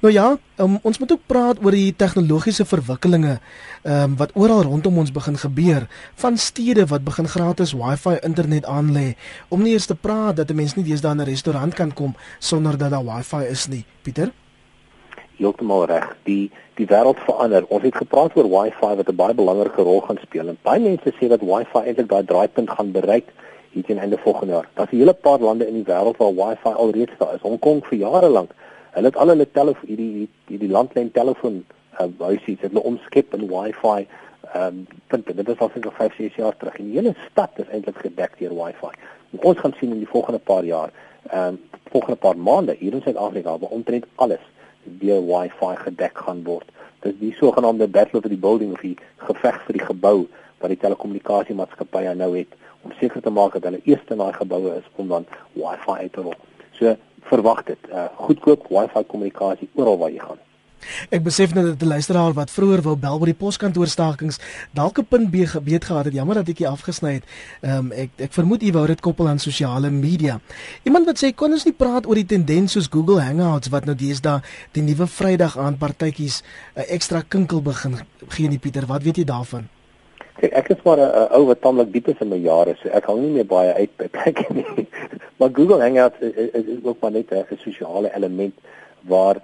Nou 0.00 0.12
ja, 0.12 0.38
um, 0.56 0.78
ons 0.82 0.98
moet 0.98 1.12
ook 1.12 1.26
praat 1.26 1.64
oor 1.64 1.70
die 1.70 1.96
tegnologiese 1.96 2.64
verwikkelinge 2.64 3.40
um, 3.82 4.16
wat 4.16 4.30
oral 4.34 4.62
rondom 4.62 4.98
ons 4.98 5.12
begin 5.12 5.36
gebeur, 5.36 5.88
van 6.14 6.36
stede 6.36 6.86
wat 6.86 7.04
begin 7.04 7.28
gratis 7.28 7.72
Wi-Fi 7.72 8.18
internet 8.22 8.64
aanlê 8.64 9.16
om 9.48 9.62
nie 9.62 9.72
eers 9.72 9.86
te 9.86 9.94
praat 9.94 10.19
dat 10.34 10.50
'n 10.50 10.56
mens 10.56 10.74
nie 10.74 10.84
deesdae 10.84 11.12
in 11.12 11.20
'n 11.20 11.30
restaurant 11.34 11.74
kan 11.74 11.92
kom 11.92 12.14
sonder 12.38 12.78
dat 12.78 12.90
daar 12.90 13.04
Wi-Fi 13.04 13.42
is 13.50 13.66
nie. 13.68 13.84
Pieter? 14.02 14.32
Heeltemal 15.36 15.84
reg. 15.86 16.16
Die 16.22 16.50
die 16.74 16.86
wêreld 16.86 17.18
verander. 17.28 17.64
Ons 17.68 17.82
het 17.82 17.96
gepraat 17.96 18.36
oor 18.36 18.48
Wi-Fi 18.56 18.94
wat 18.96 19.08
'n 19.08 19.16
baie 19.16 19.34
belangrike 19.34 19.82
rol 19.82 20.00
gaan 20.00 20.18
speel. 20.22 20.48
En 20.48 20.58
baie 20.62 20.80
mense 20.80 21.12
sê 21.18 21.28
dat 21.28 21.40
Wi-Fi 21.40 21.80
eintlik 21.86 22.08
daai 22.08 22.24
draaipunt 22.24 22.70
gaan 22.70 22.90
bereik 22.92 23.26
hier 23.72 23.84
teen 23.84 23.98
einde 23.98 24.18
volgende 24.18 24.52
jaar. 24.52 24.68
Daar's 24.74 24.92
'n 24.92 24.96
hele 24.96 25.12
paar 25.12 25.38
lande 25.38 25.66
in 25.66 25.74
die 25.74 25.92
wêreld 25.92 26.16
waar 26.16 26.34
Wi-Fi 26.34 26.72
alreeds 26.82 27.12
daar 27.18 27.34
is. 27.34 27.40
Hong 27.40 27.58
Kong 27.58 27.84
vir 27.86 27.98
jare 27.98 28.28
lank. 28.28 28.50
Hulle 28.90 29.06
het 29.06 29.16
al 29.16 29.28
hulle 29.28 29.50
telefoon 29.50 29.88
hierdie 29.88 30.28
hierdie 30.46 30.70
landlyn 30.70 31.10
telefoon 31.10 31.64
uh, 32.00 32.06
huisies 32.18 32.60
het 32.60 32.72
hulle 32.72 32.82
omskep 32.82 33.34
in 33.34 33.48
Wi-Fi 33.48 34.06
ehm 34.52 34.66
um, 34.66 34.86
punte. 35.06 35.34
Dit 35.34 35.48
is 35.48 35.58
al 35.58 35.70
seker 35.74 35.92
5, 35.92 36.14
6 36.16 36.34
jaar 36.34 36.56
terug. 36.56 36.76
En 36.78 36.84
die 36.84 36.98
hele 36.98 37.14
stad 37.30 37.50
is 37.56 37.68
eintlik 37.68 37.96
gedek 37.96 38.38
deur 38.38 38.54
Wi-Fi. 38.54 38.92
Ons 39.38 39.58
gaan 39.58 39.74
sien 39.78 39.92
in 39.92 40.02
die 40.02 40.08
volgende 40.10 40.38
paar 40.38 40.64
jaar, 40.64 40.92
ehm 41.30 41.54
um, 41.54 41.60
volgende 41.90 42.16
paar 42.16 42.36
maande 42.38 42.76
hier 42.78 42.92
in 42.94 43.02
Suid-Afrika 43.02 43.58
waar 43.58 43.70
omtrent 43.70 44.04
alles 44.14 44.42
deur 44.82 45.22
Wi-Fi 45.26 45.76
gedek 45.76 46.18
gaan 46.18 46.44
word. 46.44 46.68
Dit 47.00 47.12
is 47.12 47.18
die 47.18 47.32
sogenaamde 47.34 47.88
battle 47.88 48.18
of 48.18 48.28
the 48.28 48.36
building 48.36 48.72
of 48.72 48.80
die 48.80 48.96
geveg 49.16 49.58
vir 49.66 49.78
die 49.78 49.86
gebou 49.86 50.28
wat 50.60 50.70
die 50.70 50.78
telekommunikasiemaatskappye 50.84 52.14
nou 52.14 52.30
het 52.36 52.54
om 52.84 52.92
seker 53.00 53.22
te 53.22 53.30
maak 53.30 53.56
dat 53.56 53.66
hulle 53.68 53.80
eers 53.84 54.04
in 54.08 54.22
daai 54.22 54.32
geboue 54.32 54.76
is 54.76 54.86
om 54.96 55.08
dan 55.08 55.26
Wi-Fi 55.52 55.96
uit 56.04 56.12
te 56.12 56.26
rol. 56.26 56.38
So 56.78 56.94
verwag 57.32 57.64
dit, 57.72 57.90
uh, 57.90 58.06
goedkoop 58.26 58.70
Wi-Fi 58.70 59.04
kommunikasie 59.08 59.68
oral 59.74 59.98
waar 59.98 60.14
jy 60.14 60.22
gaan. 60.24 60.40
Ek 61.10 61.22
besef 61.22 61.54
nou 61.54 61.64
dat 61.66 61.78
die 61.80 61.88
luisteraar 61.88 62.32
wat 62.32 62.50
vroeër 62.50 62.82
wou 62.82 62.96
bel 62.96 63.18
by 63.18 63.30
die 63.30 63.38
poskantoorstakings 63.38 64.40
dalk 64.72 64.98
'n 64.98 65.06
punt 65.08 65.30
B 65.30 65.46
geweet 65.46 65.84
gehad 65.84 66.04
het. 66.04 66.14
Jammer 66.14 66.34
dat 66.34 66.48
ek 66.48 66.58
hier 66.58 66.68
afgesny 66.68 67.12
het. 67.12 67.24
Ehm 67.62 67.78
um, 67.78 67.92
ek 67.92 68.10
ek 68.16 68.32
vermoed 68.32 68.62
u 68.62 68.72
wou 68.72 68.86
dit 68.86 69.00
koppel 69.00 69.28
aan 69.28 69.38
sosiale 69.38 69.90
media. 69.90 70.40
Iemand 70.82 71.06
wat 71.06 71.18
sê 71.18 71.34
kon 71.34 71.52
ons 71.52 71.64
nie 71.64 71.76
praat 71.76 72.06
oor 72.06 72.14
die 72.14 72.26
tendens 72.26 72.72
soos 72.72 72.88
Google 72.90 73.20
Hangouts 73.20 73.68
wat 73.68 73.84
nou 73.84 73.94
deesdae 73.94 74.40
die 74.72 74.82
nuwe 74.82 75.06
Vrydag 75.06 75.58
aan 75.58 75.78
partytjies 75.78 76.42
'n 76.76 76.84
ekstra 76.88 77.22
kinkel 77.28 77.62
begin 77.62 77.98
gee 78.28 78.48
nie 78.48 78.58
Pieter. 78.58 78.86
Wat 78.86 79.02
weet 79.02 79.16
jy 79.16 79.24
daarvan? 79.24 79.68
Kijk, 80.40 80.52
ek 80.52 80.68
is 80.68 80.82
maar 80.84 80.98
'n 80.98 81.32
ou 81.36 81.46
wat 81.46 81.60
tamelik 81.60 81.92
diep 81.92 82.08
is 82.08 82.20
in 82.20 82.28
my 82.28 82.36
jare, 82.36 82.76
so 82.82 82.88
ek 82.88 83.04
hang 83.04 83.20
nie 83.20 83.30
meer 83.30 83.46
baie 83.46 83.72
uit 83.72 83.96
by 83.96 84.08
plekke 84.08 84.54
nie. 84.54 84.88
maar 85.38 85.50
Google 85.52 85.80
Hangouts 85.80 86.20
is, 86.20 86.32
is, 86.32 86.64
is 86.64 86.84
ook 86.84 87.00
maar 87.00 87.10
net 87.10 87.30
'n 87.30 87.58
sosiale 87.58 88.14
element 88.14 88.54
waar 89.02 89.40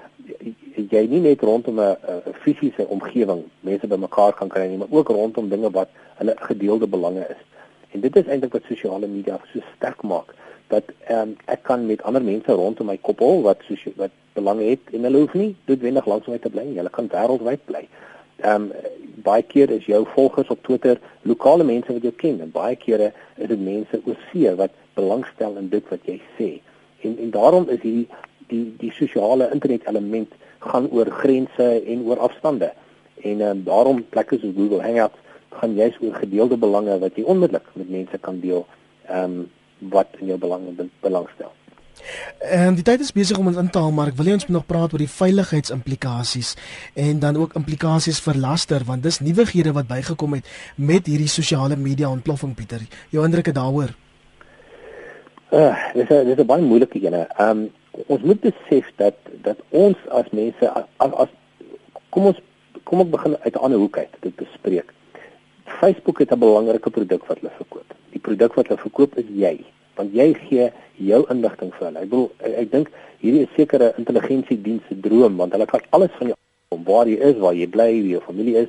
jy 0.90 1.06
nie 1.08 1.20
net 1.20 1.40
rondom 1.40 1.80
'n 1.80 1.96
fisiese 2.42 2.86
omgewing 2.86 3.44
mense 3.60 3.86
bymekaar 3.86 4.32
kan 4.32 4.48
kry 4.48 4.66
nie, 4.68 4.76
maar 4.76 4.90
ook 4.90 5.08
rondom 5.08 5.48
dinge 5.48 5.70
wat 5.70 5.88
hulle 6.16 6.34
gedeelde 6.36 6.86
belange 6.86 7.26
is. 7.30 7.42
En 7.90 8.00
dit 8.00 8.16
is 8.16 8.26
eintlik 8.26 8.52
wat 8.52 8.62
sosiale 8.68 9.06
media 9.06 9.40
so 9.52 9.60
sterk 9.76 10.02
maak 10.02 10.34
dat 10.68 10.84
um, 11.10 11.36
ek 11.46 11.62
kan 11.62 11.86
met 11.86 12.02
ander 12.02 12.22
mense 12.22 12.52
rondom 12.52 12.86
my 12.90 12.98
koppel 12.98 13.42
wat 13.42 13.62
soos 13.68 13.84
wat 13.96 14.10
belange 14.34 14.66
het 14.66 14.92
en 14.92 15.06
hulle 15.06 15.22
hoef 15.22 15.34
nie 15.38 15.54
noodwendig 15.64 16.06
langs 16.06 16.26
my 16.26 16.38
te 16.38 16.50
bly 16.50 16.64
nie. 16.66 16.78
Hulle 16.80 16.90
kan 16.90 17.10
wêreldwyd 17.12 17.66
bly. 17.70 17.86
Ehm 18.42 18.70
um, 18.70 18.94
baie 19.26 19.42
keer 19.42 19.70
is 19.70 19.86
jou 19.88 20.02
volgers 20.12 20.50
op 20.52 20.62
Twitter 20.62 20.98
lokale 21.22 21.64
mense 21.64 21.92
wat 21.92 22.04
jy 22.04 22.12
ken 22.20 22.40
en 22.44 22.50
baie 22.52 22.76
kere 22.76 23.12
is 23.36 23.48
dit 23.48 23.62
mense 23.62 24.00
oor 24.04 24.18
see 24.30 24.52
wat 24.58 24.74
belangstel 24.98 25.56
in 25.56 25.70
dit 25.72 25.88
wat 25.90 26.04
jy 26.04 26.18
sê. 26.36 26.50
En 27.06 27.16
en 27.24 27.30
daarom 27.30 27.68
is 27.68 27.80
hierdie 27.80 28.08
die 28.52 28.74
die 28.78 28.92
sosiale 28.92 29.50
internet 29.52 29.86
element 29.86 30.32
gaan 30.58 30.88
oor 30.90 31.10
grense 31.10 31.68
en 31.86 32.06
oor 32.06 32.18
afstande. 32.18 32.72
En 33.22 33.40
um, 33.40 33.62
daarom 33.64 34.04
plekke 34.08 34.38
soos 34.38 34.54
Google 34.56 34.82
Hangouts 34.82 35.18
gaan 35.60 35.74
juist 35.74 36.00
oor 36.02 36.14
gedeelde 36.14 36.56
belange 36.56 36.98
wat 36.98 37.16
jy 37.16 37.24
onmiddellik 37.24 37.68
met 37.72 37.90
mense 37.90 38.18
kan 38.18 38.40
deel, 38.40 38.66
ehm 39.08 39.38
um, 39.38 39.46
wat 39.92 40.08
in 40.20 40.26
jou 40.26 40.38
belange 40.40 40.72
belangstel. 41.04 41.52
En 42.40 42.74
die 42.76 42.84
tyd 42.84 43.00
is 43.00 43.12
besig 43.12 43.38
om 43.38 43.48
ons 43.50 43.58
in 43.60 43.68
te 43.72 43.80
haal, 43.80 43.92
maar 43.92 44.10
ek 44.12 44.18
wil 44.20 44.30
ons 44.32 44.46
nog 44.52 44.66
praat 44.68 44.92
oor 44.92 45.02
die 45.02 45.10
veiligheidsimplikasies 45.10 46.54
en 47.06 47.20
dan 47.20 47.36
ook 47.40 47.56
implikasies 47.58 48.20
vir 48.24 48.40
laster 48.40 48.84
want 48.88 49.04
dis 49.04 49.20
nuwighede 49.24 49.72
wat 49.76 49.88
bygekom 49.90 50.36
het 50.38 50.50
met 50.76 51.08
hierdie 51.10 51.30
sosiale 51.32 51.76
media 51.76 52.10
ontploffing 52.12 52.54
Pieter. 52.56 52.84
Jou 53.10 53.24
indrukke 53.24 53.52
daaroor? 53.56 53.94
Uh, 55.52 55.74
dis 55.94 56.08
'n 56.10 56.24
dis 56.26 56.38
'n 56.38 56.46
baie 56.46 56.62
moeilike 56.62 57.00
ene. 57.00 57.26
Ehm 57.38 57.50
um, 57.50 57.70
ons 58.06 58.22
moet 58.22 58.40
besef 58.40 58.88
dat 59.00 59.16
dat 59.42 59.60
ons 59.70 59.96
as 60.08 60.28
mense 60.30 60.70
as, 60.72 60.84
as 60.98 61.28
kom 62.10 62.30
ons 62.32 62.40
kom 62.84 63.02
ek 63.02 63.10
begin 63.10 63.36
uit 63.44 63.54
'n 63.54 63.64
ander 63.66 63.78
hoek 63.78 63.98
uit 63.98 64.12
dit 64.20 64.36
bespreek. 64.36 64.92
Facebook 65.80 66.18
het 66.18 66.32
'n 66.32 66.38
belangrike 66.38 66.90
produk 66.90 67.26
wat 67.26 67.38
hulle 67.40 67.52
verkoop. 67.56 67.94
Die 68.10 68.20
produk 68.20 68.54
wat 68.54 68.68
hulle 68.68 68.80
verkoop 68.80 69.16
is 69.18 69.28
jy, 69.28 69.64
want 69.94 70.14
jy 70.14 70.34
gee 70.34 70.70
jou 70.96 71.24
inligting 71.28 71.72
vir 71.74 71.86
hulle. 71.86 71.98
Ek 71.98 72.08
bedoel 72.08 72.30
ek, 72.38 72.52
ek 72.52 72.70
dink 72.70 72.90
hierdie 73.20 73.42
is 73.42 73.54
sekere 73.56 73.92
intelligensiedienste 73.96 75.00
droom 75.00 75.36
want 75.36 75.52
hulle 75.52 75.66
kan 75.66 75.80
alles 75.90 76.10
van 76.18 76.26
jou 76.26 76.36
om 76.68 76.84
waar 76.84 77.06
jy 77.06 77.18
is, 77.18 77.36
waar 77.38 77.54
jy 77.54 77.66
bly, 77.66 77.90
wie 78.02 78.14
jou 78.16 78.20
familie 78.20 78.56
is. 78.56 78.68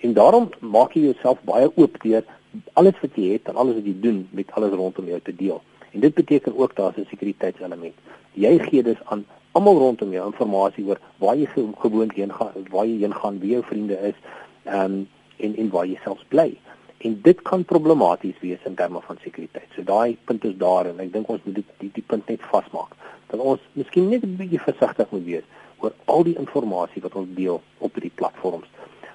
En 0.00 0.12
daarom 0.12 0.50
maak 0.60 0.92
jy 0.94 1.02
jouself 1.02 1.38
baie 1.44 1.70
oop 1.76 2.02
deur 2.02 2.24
alles 2.72 2.94
wat 3.00 3.16
jy 3.16 3.32
het 3.32 3.48
en 3.48 3.56
alles 3.56 3.74
wat 3.74 3.84
jy 3.84 3.94
doen 4.00 4.28
met 4.30 4.50
alles 4.50 4.72
rondom 4.72 5.08
jou 5.08 5.20
te 5.20 5.34
deel. 5.36 5.62
En 5.96 6.02
dit 6.02 6.14
beteken 6.14 6.58
ook 6.58 6.76
daar's 6.76 6.96
'n 6.96 7.08
sekuriteitselement. 7.08 7.94
Jy 8.32 8.58
gee 8.58 8.82
dus 8.82 9.00
aan 9.04 9.24
almal 9.52 9.78
rondom 9.78 10.10
jou 10.12 10.24
inligting 10.26 10.88
oor 10.88 11.00
waar 11.16 11.36
jy 11.36 11.48
gewoond 11.78 12.12
heen 12.12 12.32
gaan, 12.32 12.52
waar 12.70 12.86
jy 12.86 12.98
heen 12.98 13.14
gaan, 13.14 13.38
wie 13.38 13.50
jou 13.50 13.62
vriende 13.64 13.96
is, 14.00 14.18
ehm 14.62 14.84
um, 14.84 15.08
en 15.36 15.56
en 15.56 15.70
waar 15.70 15.86
jy 15.86 15.98
self 16.04 16.20
bly. 16.28 16.58
En 16.98 17.18
dit 17.22 17.42
kan 17.42 17.64
problematies 17.64 18.38
wees 18.40 18.58
in 18.64 18.74
terme 18.74 19.00
van 19.00 19.16
sekuriteit. 19.22 19.68
So 19.74 19.82
daai 19.82 20.16
punt 20.24 20.44
is 20.44 20.56
daar 20.56 20.86
en 20.86 21.00
ek 21.00 21.12
dink 21.12 21.28
ons 21.28 21.40
moet 21.44 21.54
dit 21.54 21.64
die, 21.78 21.90
die 21.92 22.04
punt 22.06 22.28
net 22.28 22.40
vasmaak. 22.50 22.92
Dat 23.26 23.40
ons 23.40 23.60
miskien 23.72 24.08
net 24.08 24.22
'n 24.24 24.36
bietjie 24.36 24.60
versigtig 24.60 25.10
moet 25.10 25.24
wees 25.24 25.46
oor 25.78 25.92
al 26.04 26.22
die 26.22 26.36
inligting 26.36 27.02
wat 27.02 27.14
ons 27.14 27.34
deel 27.34 27.62
op 27.78 27.92
hierdie 27.92 28.14
platforms. 28.14 28.68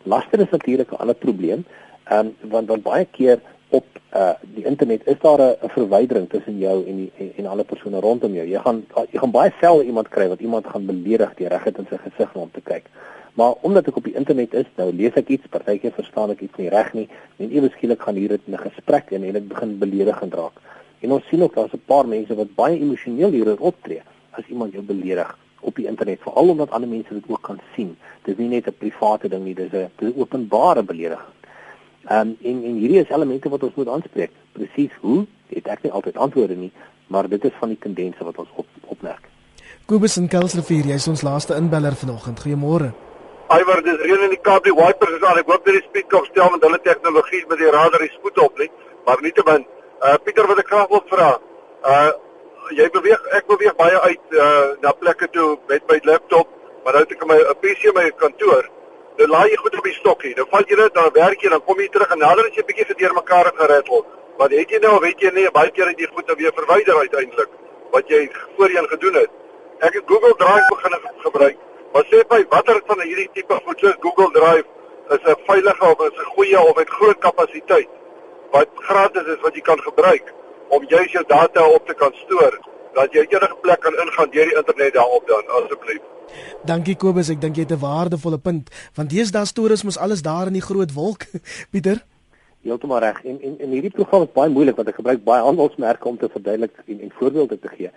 Laster 0.03 0.39
is 0.39 0.49
natuurlik 0.49 0.91
'n 0.91 1.01
ander 1.01 1.15
probleem, 1.15 1.65
ehm 2.03 2.25
um, 2.25 2.49
want 2.49 2.67
want 2.67 2.83
baie 2.83 3.05
keer 3.05 3.41
op 3.71 3.85
uh 4.13 4.33
die 4.55 4.65
internet 4.65 5.07
is 5.07 5.19
daar 5.21 5.39
'n 5.39 5.69
verwydering 5.75 6.29
tussen 6.29 6.57
jou 6.57 6.77
en 6.87 6.95
die 6.95 7.11
en, 7.17 7.31
en 7.35 7.45
ander 7.45 7.65
persone 7.65 7.99
rondom 7.99 8.33
jou. 8.33 8.47
Jy 8.47 8.59
gaan 8.59 8.83
jy 9.11 9.19
gaan 9.19 9.31
baie 9.31 9.53
selde 9.59 9.85
iemand 9.85 10.09
kry 10.09 10.27
wat 10.27 10.39
iemand 10.39 10.67
gaan 10.67 10.85
beledig 10.85 11.33
deur 11.35 11.49
reg 11.49 11.65
in 11.65 11.87
sy 11.89 11.97
gesig 11.97 12.35
om 12.35 12.51
te 12.51 12.61
kyk. 12.61 12.85
Maar 13.33 13.53
omdat 13.61 13.87
ek 13.87 13.95
op 13.95 14.03
die 14.03 14.15
internet 14.15 14.53
is, 14.53 14.65
nou 14.75 14.91
lees 14.93 15.15
ek 15.15 15.29
iets, 15.31 15.47
partykeer 15.47 15.93
verstaan 15.95 16.33
ek 16.33 16.41
iets 16.41 16.57
nie 16.57 16.69
reg 16.69 16.93
nie 16.93 17.07
en 17.37 17.51
ewe 17.51 17.69
skielik 17.69 18.01
gaan 18.01 18.15
hier 18.15 18.29
dit 18.35 18.41
in 18.45 18.53
'n 18.53 18.67
gesprek 18.67 19.11
in 19.11 19.23
en 19.23 19.33
dit 19.33 19.47
begin 19.47 19.77
beledigend 19.77 20.33
raak. 20.33 20.59
En 20.99 21.11
ons 21.11 21.27
sien 21.29 21.43
ook 21.43 21.55
daar's 21.55 21.73
'n 21.73 21.85
paar 21.85 22.07
mense 22.07 22.35
wat 22.35 22.55
baie 22.55 22.79
emosioneel 22.79 23.31
hieroor 23.31 23.59
optree 23.59 24.01
as 24.31 24.45
iemand 24.47 24.73
jou 24.73 24.83
beledig 24.83 25.37
op 25.61 25.75
die 25.75 25.87
internet, 25.87 26.19
veral 26.21 26.49
omdat 26.49 26.71
ander 26.71 26.89
mense 26.89 27.13
dit 27.13 27.23
ook 27.27 27.41
kan 27.41 27.59
sien. 27.75 27.97
Dit 28.23 28.33
is 28.33 28.39
nie 28.39 28.49
net 28.49 28.67
'n 28.67 28.77
private 28.77 29.29
ding 29.29 29.43
nie, 29.43 29.55
dis 29.55 29.71
'n 29.71 30.13
openbare 30.17 30.83
belediging. 30.83 31.33
Ehm 32.09 32.19
um, 32.19 32.37
en 32.41 32.63
en 32.63 32.77
hierdie 32.81 32.99
is 32.99 33.09
elemente 33.09 33.49
wat 33.49 33.63
ons 33.63 33.75
moet 33.75 33.87
aanspreek. 33.87 34.31
Presies 34.51 34.93
hoe? 35.01 35.25
Het 35.53 35.67
ek 35.67 35.83
nie 35.85 35.91
altyd 35.91 36.17
antwoorde 36.17 36.55
nie, 36.55 36.71
maar 37.07 37.29
dit 37.29 37.43
is 37.45 37.53
van 37.59 37.69
die 37.69 37.77
tendense 37.77 38.23
wat 38.23 38.37
ons 38.41 38.49
op 38.55 38.67
opmerk. 38.95 39.27
Kobus 39.85 40.17
en 40.17 40.27
Kelsrivier, 40.27 40.87
jy's 40.93 41.07
ons 41.07 41.21
laaste 41.21 41.55
inbeller 41.55 41.95
vanoggend. 41.95 42.41
Goeiemôre. 42.41 42.89
Aiwer, 43.51 43.83
dis 43.83 44.01
reën 44.01 44.25
in 44.25 44.33
die 44.33 44.41
Kaap, 44.41 44.63
die 44.63 44.73
wipers 44.73 45.13
is 45.17 45.23
aan. 45.27 45.37
Ek 45.43 45.49
hoop 45.51 45.65
dat 45.65 45.77
die 45.77 45.83
speedkop 45.83 46.25
stel 46.31 46.49
met 46.55 46.65
hulle 46.65 46.81
tegnologie 46.81 47.43
met 47.49 47.61
die 47.61 47.71
radar 47.77 48.01
die 48.01 48.11
spoed 48.15 48.37
op 48.39 48.57
nie. 48.57 48.69
Maar 49.05 49.21
nietemin, 49.21 49.65
uh 50.01 50.17
Pieter 50.25 50.49
wat 50.49 50.63
ek 50.65 50.73
graag 50.73 50.89
wil 50.89 51.05
vra. 51.13 51.31
Uh 51.85 52.11
jy 52.81 52.89
beweeg 52.89 53.31
ek 53.37 53.49
beweeg 53.51 53.75
baie 53.77 54.03
uit 54.09 54.37
uh 54.41 54.67
na 54.81 54.97
plekke 54.97 55.29
toe 55.35 55.49
met 55.69 55.85
my 55.91 55.99
laptop, 56.09 56.47
maar 56.83 56.97
nou 56.97 57.03
het 57.05 57.11
ek 57.17 57.25
my 57.27 57.37
'n 57.37 57.59
PC 57.61 57.91
in 57.91 57.97
my 57.99 58.09
kantoor 58.17 58.69
dan 59.17 59.29
laai 59.29 59.49
jy 59.49 59.57
goed 59.63 59.77
op 59.77 59.83
die 59.83 59.93
stokkie. 59.93 60.35
Dan 60.35 60.47
val 60.49 60.63
jy 60.67 60.75
dit, 60.75 60.93
dan 60.93 61.09
werk 61.13 61.41
jy, 61.41 61.49
dan 61.49 61.63
kom 61.65 61.79
jy 61.79 61.87
terug 61.87 62.11
en 62.11 62.19
nader 62.19 62.49
as 62.49 62.55
jy 62.55 62.63
bietjie 62.67 62.85
gedeer 62.85 63.13
mekaar 63.13 63.51
gerettel. 63.55 64.05
Want 64.37 64.51
het 64.51 64.69
jy 64.69 64.79
nou, 64.83 64.99
weet 64.99 65.19
jy 65.19 65.31
nie, 65.35 65.47
baie 65.51 65.71
keer 65.71 65.91
het 65.91 65.99
jy 65.99 66.07
goed 66.13 66.27
dan 66.27 66.37
weer 66.37 66.53
verwyder 66.55 66.97
uiteindelik 66.97 67.49
wat 67.91 68.07
jy 68.09 68.21
voorheen 68.57 68.87
gedoen 68.87 69.19
het. 69.21 69.31
Ek 69.81 69.97
het 69.97 70.03
Google 70.07 70.35
Drive 70.39 70.67
begin 70.69 70.99
gebruik. 71.25 71.57
Maar 71.93 72.05
sê 72.07 72.21
my 72.29 72.43
watter 72.49 72.79
van 72.87 73.01
hierdie 73.03 73.29
tipe 73.35 73.57
goed 73.65 73.81
soos 73.83 73.97
Google 73.99 74.31
Drive 74.37 74.67
is 75.15 75.23
'n 75.31 75.35
veilige 75.47 75.85
of 75.91 75.99
is 76.07 76.19
'n 76.19 76.31
goeie 76.35 76.59
of 76.59 76.77
het 76.77 76.89
groot 76.89 77.19
kapasiteit 77.19 77.89
wat 78.51 78.69
gratis 78.75 79.27
is 79.33 79.41
wat 79.41 79.55
jy 79.55 79.61
kan 79.61 79.81
gebruik 79.81 80.33
om 80.67 80.85
juis 80.87 81.11
jou 81.11 81.23
data 81.27 81.67
op 81.67 81.87
te 81.87 81.93
kan 81.93 82.13
stoor 82.23 82.59
dat 82.93 83.13
jy 83.13 83.25
enige 83.29 83.55
plek 83.61 83.79
kan 83.79 83.95
ingaan 84.03 84.29
deur 84.29 84.45
die 84.45 84.55
internet 84.55 84.93
daarop 84.93 85.27
dan 85.27 85.47
asseblief. 85.47 86.01
Dankie 86.65 86.95
Kobus, 86.95 87.29
ek 87.29 87.41
dink 87.41 87.55
jy 87.55 87.65
het 87.65 87.71
'n 87.71 87.79
waardevolle 87.81 88.37
punt 88.37 88.69
want 88.95 89.09
deesdae 89.09 89.45
stories 89.45 89.83
mos 89.83 89.97
alles 89.97 90.21
daar 90.21 90.47
in 90.47 90.53
die 90.53 90.67
groot 90.69 90.93
wolk. 90.93 91.25
Pieter 91.71 92.03
Heeltemal 92.61 92.99
reg. 92.99 93.23
En 93.25 93.41
en 93.41 93.59
en 93.59 93.69
hierdie 93.73 93.89
program 93.89 94.21
is 94.21 94.33
baie 94.33 94.49
moeilik 94.53 94.75
want 94.77 94.89
ek 94.91 94.99
gebruik 95.01 95.23
baie 95.25 95.41
handelsmerke 95.41 96.07
om 96.07 96.17
te 96.17 96.29
verduidelik 96.29 96.83
en 96.85 96.99
en 97.07 97.13
voorbeelde 97.17 97.57
te 97.59 97.71
gee. 97.73 97.89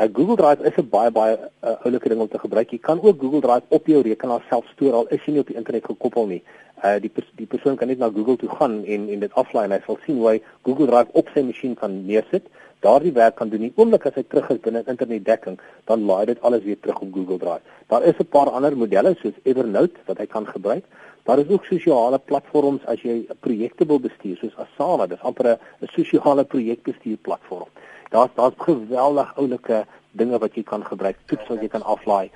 Uh, 0.00 0.06
Google 0.14 0.36
Drive 0.36 0.62
is 0.68 0.76
'n 0.78 0.88
baie 0.88 1.10
baie 1.10 1.34
uh, 1.38 1.74
oulike 1.84 2.08
ding 2.08 2.20
om 2.20 2.28
te 2.28 2.38
gebruik. 2.38 2.70
Jy 2.70 2.78
kan 2.78 3.02
ook 3.02 3.20
Google 3.20 3.40
Drive 3.40 3.66
op 3.68 3.86
jou 3.86 4.02
rekenaar 4.02 4.44
self 4.48 4.66
stoor 4.74 4.92
al 4.92 5.06
is 5.08 5.24
jy 5.26 5.32
nie 5.32 5.40
op 5.40 5.50
die 5.50 5.56
internet 5.56 5.84
gekoppel 5.84 6.26
nie. 6.26 6.42
Uh 6.84 7.00
die 7.00 7.10
pers 7.10 7.32
die 7.36 7.46
persoon 7.46 7.76
kan 7.76 7.88
net 7.88 7.98
na 7.98 8.10
Google 8.14 8.36
toe 8.36 8.48
gaan 8.48 8.84
en 8.84 9.08
en 9.08 9.20
dit 9.20 9.34
aflaai 9.34 9.64
en 9.64 9.74
hy 9.74 9.80
sal 9.86 9.98
sien 10.06 10.16
hoe 10.16 10.28
hy 10.28 10.42
Google 10.62 10.86
Drive 10.86 11.10
op 11.12 11.28
sy 11.34 11.42
masjien 11.42 11.74
kan 11.74 12.06
neersit. 12.06 12.46
Daardie 12.82 13.12
werk 13.14 13.36
kan 13.38 13.48
doen 13.48 13.60
nie 13.62 13.72
oomblik 13.78 14.06
as 14.08 14.16
hy 14.18 14.24
terug 14.26 14.48
is 14.50 14.58
binne 14.64 14.82
internetdekking, 14.90 15.58
dan 15.86 16.02
laai 16.08 16.26
dit 16.32 16.40
alles 16.42 16.64
weer 16.64 16.80
terug 16.82 17.00
op 17.04 17.12
Google 17.14 17.38
Drive. 17.38 17.62
Daar 17.92 18.02
is 18.02 18.18
'n 18.18 18.26
paar 18.34 18.50
ander 18.50 18.76
modelle 18.76 19.14
soos 19.20 19.38
Evernote 19.44 20.00
wat 20.06 20.18
hy 20.18 20.26
kan 20.26 20.46
gebruik. 20.46 20.84
Daar 21.24 21.38
is 21.38 21.48
ook 21.48 21.64
sosiale 21.64 22.18
platforms 22.18 22.84
as 22.86 23.02
jy 23.02 23.26
projekte 23.40 23.86
wil 23.86 24.00
bestuur 24.00 24.36
soos 24.36 24.56
Asana, 24.56 25.06
dis 25.06 25.22
amper 25.22 25.58
'n 25.80 25.88
sosiale 25.94 26.44
projekbestuur 26.44 27.16
platform. 27.16 27.68
Daar's 28.10 28.30
daar's 28.34 28.54
geweldig 28.58 29.36
oulike 29.36 29.84
dinge 30.10 30.38
wat 30.38 30.54
jy 30.54 30.62
kan 30.62 30.84
gebruik, 30.84 31.16
toets 31.26 31.48
wat 31.48 31.60
jy 31.60 31.68
kan 31.68 31.82
aflaai. 31.82 32.30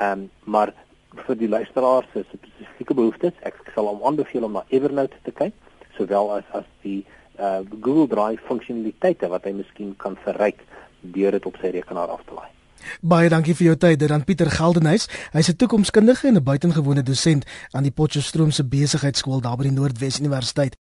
Ehm 0.00 0.12
um, 0.12 0.30
maar 0.44 0.74
vir 1.26 1.36
die 1.36 1.48
luisteraars 1.48 2.06
se 2.12 2.24
spesifieke 2.32 2.94
behoeftes, 2.94 3.32
ek 3.42 3.54
sal 3.74 3.86
hom 3.86 4.02
aanbeveel 4.02 4.44
om 4.44 4.52
na 4.52 4.64
Evernote 4.68 5.16
te 5.22 5.30
kyk, 5.30 5.52
sowel 5.96 6.32
as 6.36 6.44
as 6.52 6.64
die 6.82 7.04
uh, 7.40 7.60
Google 7.80 8.08
Drive 8.08 8.42
funksionaliteite 8.46 9.28
wat 9.28 9.44
hy 9.44 9.52
miskien 9.52 9.94
kan 9.96 10.16
verryk 10.24 10.60
deur 11.00 11.30
dit 11.30 11.46
op 11.46 11.56
sy 11.60 11.72
rekenaar 11.74 12.08
af 12.08 12.22
te 12.26 12.34
laai. 12.34 12.52
Baie 13.02 13.28
dankie 13.28 13.54
vir 13.54 13.66
jou 13.66 13.76
tyd, 13.76 13.98
dit 13.98 14.10
aan 14.10 14.24
Pieter 14.26 14.50
Geldenhuys. 14.50 15.08
Hy's 15.32 15.48
'n 15.48 15.56
toekomskundige 15.56 16.28
en 16.28 16.36
'n 16.36 16.42
buitengewone 16.42 17.02
dosent 17.02 17.44
aan 17.72 17.82
die 17.82 17.90
Potchefstroom 17.90 18.50
se 18.50 18.64
besigheidskool 18.64 19.40
daar 19.40 19.56
by 19.56 19.62
die 19.62 19.72
Noordwes 19.72 20.20
Universiteit. 20.20 20.70